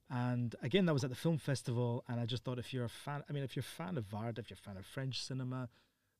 And 0.09 0.55
again, 0.61 0.85
that 0.85 0.93
was 0.93 1.03
at 1.03 1.09
the 1.09 1.15
film 1.15 1.37
festival, 1.37 2.03
and 2.07 2.19
I 2.19 2.25
just 2.25 2.43
thought 2.43 2.59
if 2.59 2.73
you're 2.73 2.85
a 2.85 2.89
fan, 2.89 3.23
I 3.27 3.33
mean, 3.33 3.43
if 3.43 3.55
you're 3.55 3.61
a 3.61 3.63
fan 3.63 3.97
of 3.97 4.05
Varda, 4.09 4.39
if 4.39 4.49
you're 4.49 4.55
a 4.55 4.65
fan 4.67 4.77
of 4.77 4.85
French 4.85 5.21
cinema, 5.23 5.69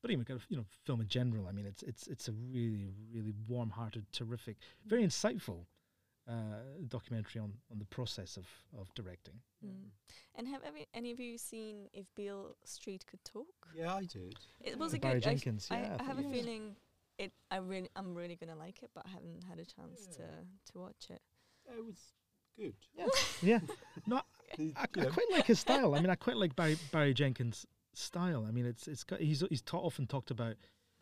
but 0.03 0.11
even 0.11 0.23
kind 0.25 0.39
of 0.39 0.45
you 0.49 0.57
know 0.57 0.65
film 0.85 1.01
in 1.01 1.07
general, 1.07 1.47
I 1.47 1.51
mean, 1.51 1.65
it's 1.65 1.81
it's 1.81 2.05
it's 2.07 2.27
a 2.27 2.33
really 2.33 2.93
really 3.11 3.33
warm-hearted, 3.47 4.05
terrific, 4.11 4.57
very 4.85 5.03
insightful 5.03 5.65
uh, 6.29 6.33
documentary 6.87 7.41
on 7.41 7.53
on 7.71 7.79
the 7.79 7.85
process 7.85 8.37
of 8.37 8.45
of 8.79 8.93
directing. 8.93 9.39
Mm. 9.65 9.89
And 10.35 10.47
have 10.47 10.61
any, 10.67 10.85
any 10.93 11.11
of 11.11 11.19
you 11.19 11.37
seen 11.37 11.87
If 11.93 12.05
Beale 12.15 12.55
Street 12.65 13.05
Could 13.09 13.23
Talk? 13.23 13.47
Yeah, 13.75 13.95
I 13.95 14.05
did. 14.05 14.35
It 14.61 14.77
was 14.77 14.93
Uh, 14.93 14.97
a 14.97 14.99
Barry 14.99 15.13
good. 15.19 15.27
I 15.27 15.31
f- 15.33 15.41
Jenkins. 15.41 15.67
I, 15.71 15.79
yeah, 15.81 15.97
I 15.99 16.03
have 16.03 16.19
a 16.19 16.23
feeling 16.23 16.75
it. 17.17 17.31
I 17.51 17.57
really, 17.57 17.89
I'm 17.95 18.13
really 18.15 18.35
gonna 18.35 18.55
like 18.65 18.83
it, 18.83 18.89
but 18.93 19.05
I 19.05 19.09
haven't 19.09 19.43
had 19.49 19.59
a 19.59 19.65
chance 19.65 19.99
Yeah. 20.09 20.17
to 20.17 20.71
to 20.73 20.79
watch 20.79 21.09
it. 21.09 21.21
It 21.65 21.83
was 21.85 21.99
good. 22.57 22.75
Yeah, 23.41 23.59
no, 24.07 24.21
He- 24.57 24.73
I, 24.75 24.83
I 24.83 24.87
quite 24.87 25.31
like 25.31 25.45
his 25.45 25.59
style. 25.59 25.95
I 25.95 25.99
mean, 26.01 26.09
I 26.09 26.15
quite 26.15 26.37
like 26.37 26.55
Barry 26.55 26.77
Barry 26.91 27.13
Jenkins' 27.13 27.65
style. 27.93 28.45
I 28.47 28.51
mean, 28.51 28.65
it's 28.65 28.87
it's 28.87 29.03
got, 29.03 29.19
he's 29.19 29.43
he's 29.49 29.61
ta- 29.61 29.79
often 29.79 30.07
talked 30.07 30.31
about 30.31 30.55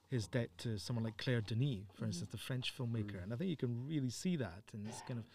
his 0.09 0.27
debt 0.27 0.49
to 0.57 0.77
someone 0.77 1.05
like 1.05 1.17
Claire 1.17 1.41
Denis, 1.41 1.85
for 1.93 2.03
Mhm. 2.03 2.07
instance, 2.07 2.31
the 2.31 2.37
French 2.37 2.75
filmmaker, 2.77 3.15
Mm. 3.19 3.23
and 3.23 3.33
I 3.33 3.37
think 3.37 3.49
you 3.49 3.57
can 3.57 3.85
really 3.87 4.09
see 4.09 4.35
that 4.35 4.63
in 4.73 4.83
this 4.83 5.01
kind 5.07 5.19
of 5.19 5.25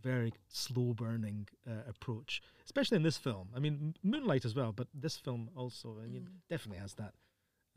very 0.00 0.32
slow 0.48 0.94
burning 0.94 1.48
uh, 1.66 1.82
approach, 1.86 2.40
especially 2.64 2.96
in 2.96 3.02
this 3.02 3.18
film. 3.18 3.48
I 3.54 3.58
mean, 3.60 3.94
M- 4.04 4.10
Moonlight 4.10 4.44
as 4.44 4.54
well, 4.54 4.72
but 4.72 4.88
this 4.94 5.16
film 5.16 5.50
also 5.56 5.98
I 6.00 6.06
mean, 6.06 6.22
Mm. 6.28 6.40
definitely 6.48 6.78
has 6.80 6.94
that 6.94 7.14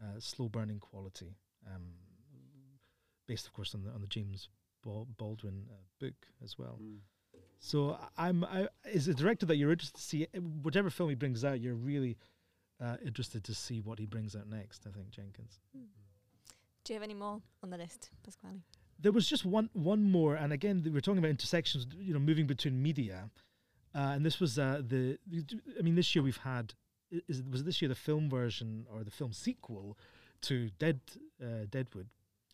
uh, 0.02 0.20
slow 0.20 0.50
burning 0.50 0.80
quality, 0.80 1.36
um, 1.68 1.94
based 3.28 3.48
of 3.48 3.54
course 3.54 3.74
on 3.74 3.84
the 3.84 3.92
on 3.92 4.02
the 4.02 4.08
James 4.08 4.50
Bal- 4.84 5.08
Baldwin 5.18 5.68
uh, 5.72 5.76
book 6.00 6.28
as 6.44 6.58
well. 6.58 6.78
mm. 6.82 7.00
So 7.60 7.98
I'm 8.18 8.44
I, 8.44 8.68
as 8.84 9.08
a 9.08 9.14
director 9.14 9.46
that 9.48 9.56
you're 9.56 9.72
interested 9.72 9.98
to 9.98 10.04
see 10.04 10.28
whatever 10.64 10.90
film 10.92 11.10
he 11.10 11.16
brings 11.16 11.44
out, 11.44 11.60
you're 11.62 11.74
really 11.74 12.18
uh, 12.82 12.98
interested 13.06 13.44
to 13.46 13.54
see 13.54 13.82
what 13.82 14.00
he 14.00 14.06
brings 14.06 14.36
out 14.36 14.48
next. 14.48 14.86
I 14.88 14.92
think 14.92 15.10
Jenkins. 15.10 15.60
Hmm. 15.76 15.86
Do 16.84 16.94
you 16.94 17.00
have 17.00 17.04
any 17.04 17.14
more 17.14 17.42
on 17.64 17.70
the 17.70 17.78
list, 17.78 18.12
Pasquale? 18.24 18.62
There 19.00 19.12
was 19.12 19.28
just 19.28 19.46
one 19.46 19.70
one 19.74 20.04
more, 20.04 20.36
and 20.36 20.54
again 20.54 20.84
th- 20.84 20.94
we're 20.94 21.02
talking 21.02 21.20
about 21.20 21.32
intersections, 21.32 21.88
you 21.98 22.14
know, 22.14 22.20
moving 22.20 22.48
between 22.48 22.82
media, 22.82 23.30
uh, 23.94 24.14
and 24.16 24.26
this 24.26 24.40
was 24.40 24.58
uh, 24.58 24.82
the. 24.88 25.18
I 25.78 25.82
mean, 25.82 25.96
this 25.96 26.16
year 26.16 26.24
we've 26.24 26.38
had 26.38 26.74
is 27.28 27.44
was 27.44 27.64
this 27.64 27.82
year 27.82 27.90
the 27.90 27.96
film 27.96 28.30
version 28.30 28.86
or 28.94 29.04
the 29.04 29.12
film 29.12 29.34
sequel 29.34 29.98
to 30.42 30.70
Dead 30.80 31.00
uh, 31.42 31.66
Deadwood, 31.70 32.08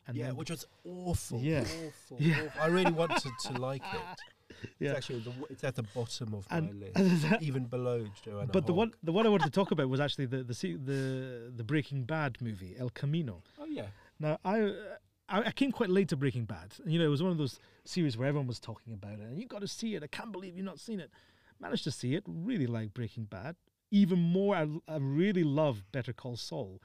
and 0.07 0.17
yeah, 0.17 0.31
which 0.31 0.49
was 0.49 0.65
awful. 0.83 1.39
Yeah. 1.39 1.61
Awful, 1.61 2.17
Yeah. 2.19 2.43
awful. 2.47 2.61
I 2.61 2.67
really 2.67 2.91
wanted 2.91 3.31
to 3.45 3.53
like 3.53 3.83
it. 3.93 4.65
yeah. 4.79 4.89
It's 4.89 4.97
actually 4.97 5.19
the, 5.19 5.33
it's 5.49 5.63
at 5.63 5.75
the 5.75 5.83
bottom 5.83 6.33
of 6.33 6.45
And- 6.49 6.79
my 6.79 6.87
list, 7.03 7.25
even 7.41 7.65
below 7.65 8.05
Joanna. 8.23 8.47
but 8.51 8.65
the 8.65 8.73
one 8.73 8.93
the 9.03 9.11
one 9.11 9.25
I 9.25 9.29
wanted 9.29 9.45
to 9.45 9.51
talk 9.51 9.71
about 9.71 9.89
was 9.89 9.99
actually 9.99 10.25
the 10.25 10.43
the 10.43 10.53
the 10.85 11.53
the 11.55 11.63
Breaking 11.63 12.03
Bad 12.03 12.37
movie 12.41 12.75
El 12.79 12.89
Camino. 12.89 13.43
Oh 13.59 13.65
yeah. 13.65 13.87
Now, 14.19 14.37
I, 14.45 14.61
uh, 14.61 14.73
I 15.29 15.41
I 15.43 15.51
came 15.51 15.71
quite 15.71 15.89
late 15.89 16.09
to 16.09 16.17
Breaking 16.17 16.45
Bad. 16.45 16.73
You 16.85 16.99
know, 16.99 17.05
it 17.05 17.09
was 17.09 17.23
one 17.23 17.31
of 17.31 17.37
those 17.37 17.59
series 17.85 18.17
where 18.17 18.27
everyone 18.27 18.47
was 18.47 18.59
talking 18.59 18.93
about 18.93 19.13
it, 19.13 19.21
and 19.21 19.39
you've 19.39 19.49
got 19.49 19.61
to 19.61 19.67
see 19.67 19.95
it. 19.95 20.03
I 20.03 20.07
can't 20.07 20.31
believe 20.31 20.55
you've 20.55 20.65
not 20.65 20.79
seen 20.79 20.99
it. 20.99 21.09
Managed 21.59 21.83
to 21.85 21.91
see 21.91 22.15
it. 22.15 22.23
Really 22.27 22.67
like 22.67 22.93
Breaking 22.93 23.25
Bad. 23.25 23.55
Even 23.91 24.19
more, 24.19 24.55
I, 24.55 24.67
I 24.87 24.97
really 24.97 25.43
love 25.43 25.83
Better 25.91 26.13
Call 26.13 26.35
Saul. 26.37 26.81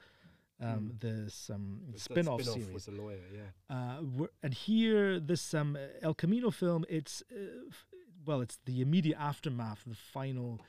Um, 0.59 0.93
this 0.99 1.49
um, 1.53 1.81
It's 1.93 2.03
spin-off 2.03 2.41
spin-off 2.41 2.61
series. 2.71 2.87
lawyer. 2.89 3.19
Yeah. 3.31 3.75
Uh, 3.75 4.25
and 4.41 4.53
here, 4.53 5.19
this 5.19 5.53
um, 5.53 5.77
El 6.01 6.13
Camino 6.15 6.49
film, 6.49 6.83
it's 6.89 7.21
uh, 7.31 7.67
f- 7.69 7.85
well, 8.25 8.41
it's 8.41 8.57
the 8.65 8.81
immediate 8.81 9.17
aftermath 9.19 9.85
of 9.85 9.91
the 9.91 9.97
final 10.13 10.59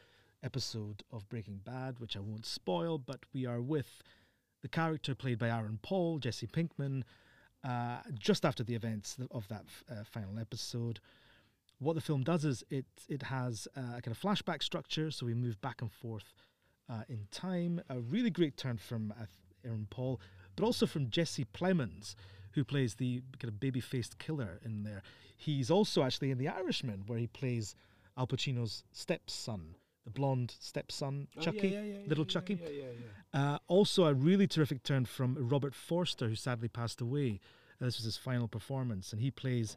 episode 0.42 1.02
of 1.10 1.28
Breaking 1.28 1.60
Bad, 1.64 2.00
which 2.00 2.16
I 2.16 2.20
won't 2.20 2.44
spoil. 2.46 2.98
But 2.98 3.20
we 3.32 3.46
are 3.46 3.60
with 3.62 4.02
the 4.62 4.68
character 4.68 5.14
played 5.14 5.38
by 5.38 5.48
Aaron 5.48 5.78
Paul, 5.82 6.18
Jesse 6.18 6.46
Pinkman, 6.46 7.02
uh, 7.64 7.98
just 8.18 8.44
after 8.44 8.62
the 8.62 8.74
events 8.74 9.16
of 9.30 9.48
that 9.48 9.64
f- 9.66 9.84
uh, 9.90 10.04
final 10.04 10.38
episode. 10.38 11.00
what 11.80 11.94
the 11.94 12.00
film 12.00 12.24
does 12.24 12.44
is 12.44 12.62
it 12.70 12.86
it 13.08 13.22
has 13.22 13.66
uh, 13.76 13.80
a 13.96 14.02
kind 14.02 14.08
of 14.08 14.20
flashback 14.20 14.62
structure, 14.62 15.10
so 15.10 15.24
we 15.24 15.32
move 15.34 15.58
back 15.60 15.80
and 15.80 15.90
forth 15.92 16.34
uh, 16.90 17.02
in 17.08 17.26
time. 17.30 17.80
A 17.88 18.00
really 18.00 18.30
great 18.30 18.56
turn 18.56 18.76
from 18.76 19.14
Aaron 19.64 19.86
Paul, 19.90 20.20
but 20.56 20.64
also 20.64 20.86
from 20.86 21.10
Jesse 21.10 21.44
Plemons, 21.44 22.14
who 22.52 22.64
plays 22.64 22.94
the 22.94 23.22
kind 23.38 23.52
of 23.52 23.60
baby-faced 23.60 24.18
killer 24.18 24.60
in 24.64 24.82
there. 24.82 25.02
He's 25.36 25.70
also 25.70 26.02
actually 26.02 26.30
in 26.30 26.38
The 26.38 26.48
Irishman, 26.48 27.04
where 27.06 27.18
he 27.18 27.26
plays 27.26 27.74
Al 28.16 28.26
Pacino's 28.26 28.82
stepson, 28.92 29.76
the 30.04 30.10
blonde 30.10 30.54
stepson, 30.58 31.28
Oh, 31.36 31.40
Chucky, 31.40 31.68
yeah, 31.68 31.82
yeah, 31.82 31.98
yeah, 32.00 32.08
little 32.08 32.24
Chucky. 32.24 32.58
Uh, 33.32 33.58
also, 33.68 34.06
a 34.06 34.14
really 34.14 34.46
terrific 34.46 34.82
turn 34.82 35.04
from 35.04 35.36
Robert 35.38 35.74
Forster, 35.74 36.28
who 36.28 36.34
sadly 36.34 36.68
passed 36.68 37.00
away. 37.00 37.40
Uh, 37.80 37.84
this 37.84 37.98
was 37.98 38.04
his 38.04 38.16
final 38.16 38.48
performance, 38.48 39.12
and 39.12 39.20
he 39.20 39.30
plays, 39.30 39.76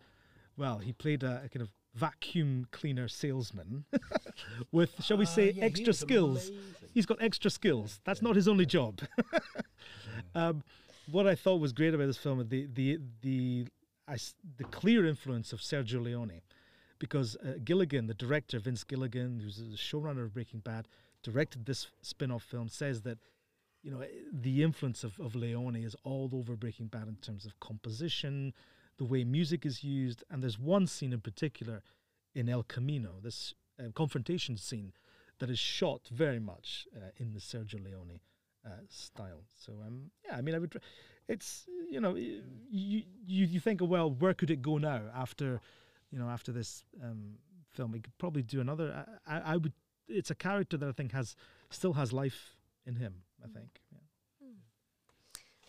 well, 0.58 0.80
he 0.80 0.94
played 0.94 1.22
a, 1.24 1.44
a 1.46 1.50
kind 1.50 1.62
of 1.62 1.70
vacuum 1.94 2.68
cleaner 2.72 3.08
salesman 3.08 3.86
with, 4.72 4.92
shall 5.04 5.18
we 5.18 5.26
Ah, 5.26 5.30
say, 5.30 5.52
yeah, 5.52 5.64
extra 5.66 5.88
was 5.88 6.00
skills. 6.00 6.48
amazing. 6.50 6.66
He's 6.94 7.06
got 7.06 7.22
extra 7.22 7.50
skills. 7.52 8.00
That's 8.06 8.22
not 8.22 8.36
his 8.36 8.48
only 8.48 8.66
job. 8.66 9.02
um, 10.36 10.64
what 11.10 11.28
I 11.28 11.36
thought 11.36 11.58
was 11.60 11.74
great 11.74 11.94
about 11.94 12.08
this 12.08 12.18
film, 12.18 12.46
the 12.50 12.68
the 12.74 13.00
the 13.22 13.68
I 14.08 14.18
the 14.58 14.64
clear 14.66 15.06
influence 15.06 15.54
of 15.54 15.60
Sergio 15.60 16.02
Leone, 16.04 16.42
because 17.00 17.36
uh, 17.38 17.54
Gilligan, 17.64 18.08
the 18.08 18.14
director 18.14 18.60
Vince 18.60 18.84
Gilligan, 18.84 19.40
who's 19.42 19.58
the 19.58 19.76
showrunner 19.78 20.24
of 20.24 20.34
Breaking 20.34 20.60
Bad, 20.60 20.88
directed 21.24 21.66
this 21.66 21.88
spin-off 22.02 22.44
film, 22.44 22.68
says 22.68 23.02
that 23.02 23.18
you 23.84 23.92
know 23.92 24.04
the 24.32 24.64
influence 24.64 25.04
of, 25.04 25.20
of 25.20 25.36
Leone 25.36 25.76
is 25.78 25.96
all 26.04 26.30
over 26.34 26.56
Breaking 26.56 26.88
Bad 26.88 27.08
in 27.08 27.16
terms 27.16 27.46
of 27.46 27.60
composition, 27.60 28.54
the 29.02 29.06
way 29.06 29.24
music 29.24 29.66
is 29.66 29.84
used, 29.84 30.24
and 30.30 30.44
there's 30.44 30.60
one 30.60 30.86
scene 30.86 31.12
in 31.12 31.20
particular 31.22 31.82
in 32.36 32.48
El 32.48 32.62
Camino, 32.62 33.14
this 33.24 33.56
uh, 33.80 33.86
confrontation 33.96 34.56
scene 34.58 34.94
that 35.40 35.50
is 35.50 35.58
shot 35.58 36.02
very 36.12 36.40
much 36.40 36.86
uh, 36.96 37.10
in 37.18 37.34
the 37.34 37.40
Sergio 37.40 37.84
Leone 37.84 38.20
uh, 38.64 38.70
style. 38.90 39.42
So 39.56 39.74
um, 39.84 40.12
yeah, 40.24 40.38
I 40.38 40.42
mean, 40.42 40.54
I 40.54 40.60
would. 40.60 40.80
It's 41.28 41.66
you 41.90 42.00
know 42.00 42.14
you 42.14 42.44
you 42.70 43.46
you 43.46 43.60
think 43.60 43.82
well, 43.84 44.12
where 44.12 44.36
could 44.36 44.52
it 44.52 44.62
go 44.62 44.78
now 44.78 45.02
after 45.16 45.60
you 46.12 46.20
know 46.20 46.30
after 46.30 46.52
this 46.52 46.84
um, 47.04 47.40
film? 47.72 47.92
We 47.92 48.02
could 48.02 48.16
probably 48.20 48.44
do 48.44 48.62
another. 48.62 49.08
I, 49.26 49.38
I, 49.38 49.54
I 49.54 49.58
would. 49.58 49.74
It's 50.08 50.30
a 50.30 50.36
character 50.36 50.78
that 50.78 50.88
I 50.88 50.92
think 50.92 51.12
has 51.14 51.36
still 51.72 51.94
has 51.94 52.14
life 52.14 52.56
in 52.86 52.98
him. 52.98 53.24
I 53.44 53.48
think. 53.48 53.82
Yeah. 53.92 54.01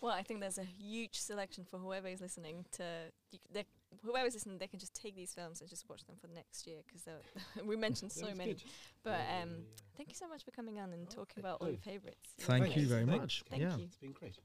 Well, 0.03 0.11
I 0.11 0.21
think 0.21 0.41
there's 0.41 0.57
a 0.57 0.65
huge 0.65 1.17
selection 1.21 1.63
for 1.63 1.79
whoever 1.79 2.09
is 2.09 2.19
listening 2.19 2.65
to. 2.73 2.83
You, 3.31 3.39
c- 3.41 3.49
they, 3.53 3.63
whoever's 4.03 4.33
listening, 4.33 4.57
they 4.57 4.67
can 4.67 4.77
just 4.77 4.93
take 4.93 5.15
these 5.15 5.33
films 5.33 5.61
and 5.61 5.69
just 5.69 5.87
watch 5.87 6.03
them 6.03 6.17
for 6.19 6.27
the 6.27 6.33
next 6.33 6.67
year 6.67 6.79
because 6.85 7.07
we 7.65 7.77
mentioned 7.77 8.11
so 8.11 8.27
many. 8.35 8.55
good. 8.55 8.63
But 9.01 9.11
Yeah, 9.11 9.17
yeah, 9.37 9.43
um, 9.43 9.49
yeah, 9.49 9.55
yeah. 9.55 9.95
thank 9.95 10.09
you 10.09 10.15
so 10.15 10.27
much 10.27 10.43
for 10.43 10.51
coming 10.51 10.77
on 10.77 10.91
and 10.91 11.09
talking 11.09 11.39
about 11.39 11.61
all 11.61 11.69
your 11.69 11.77
favourites. 11.77 12.33
Thank 12.41 12.65
Thanks. 12.65 12.77
you 12.81 12.87
very 12.87 13.05
much. 13.05 13.45
Thank 13.49 13.61
yeah. 13.61 13.77
you. 13.77 13.85
It's 13.85 13.95
been 13.95 14.11
great. 14.11 14.35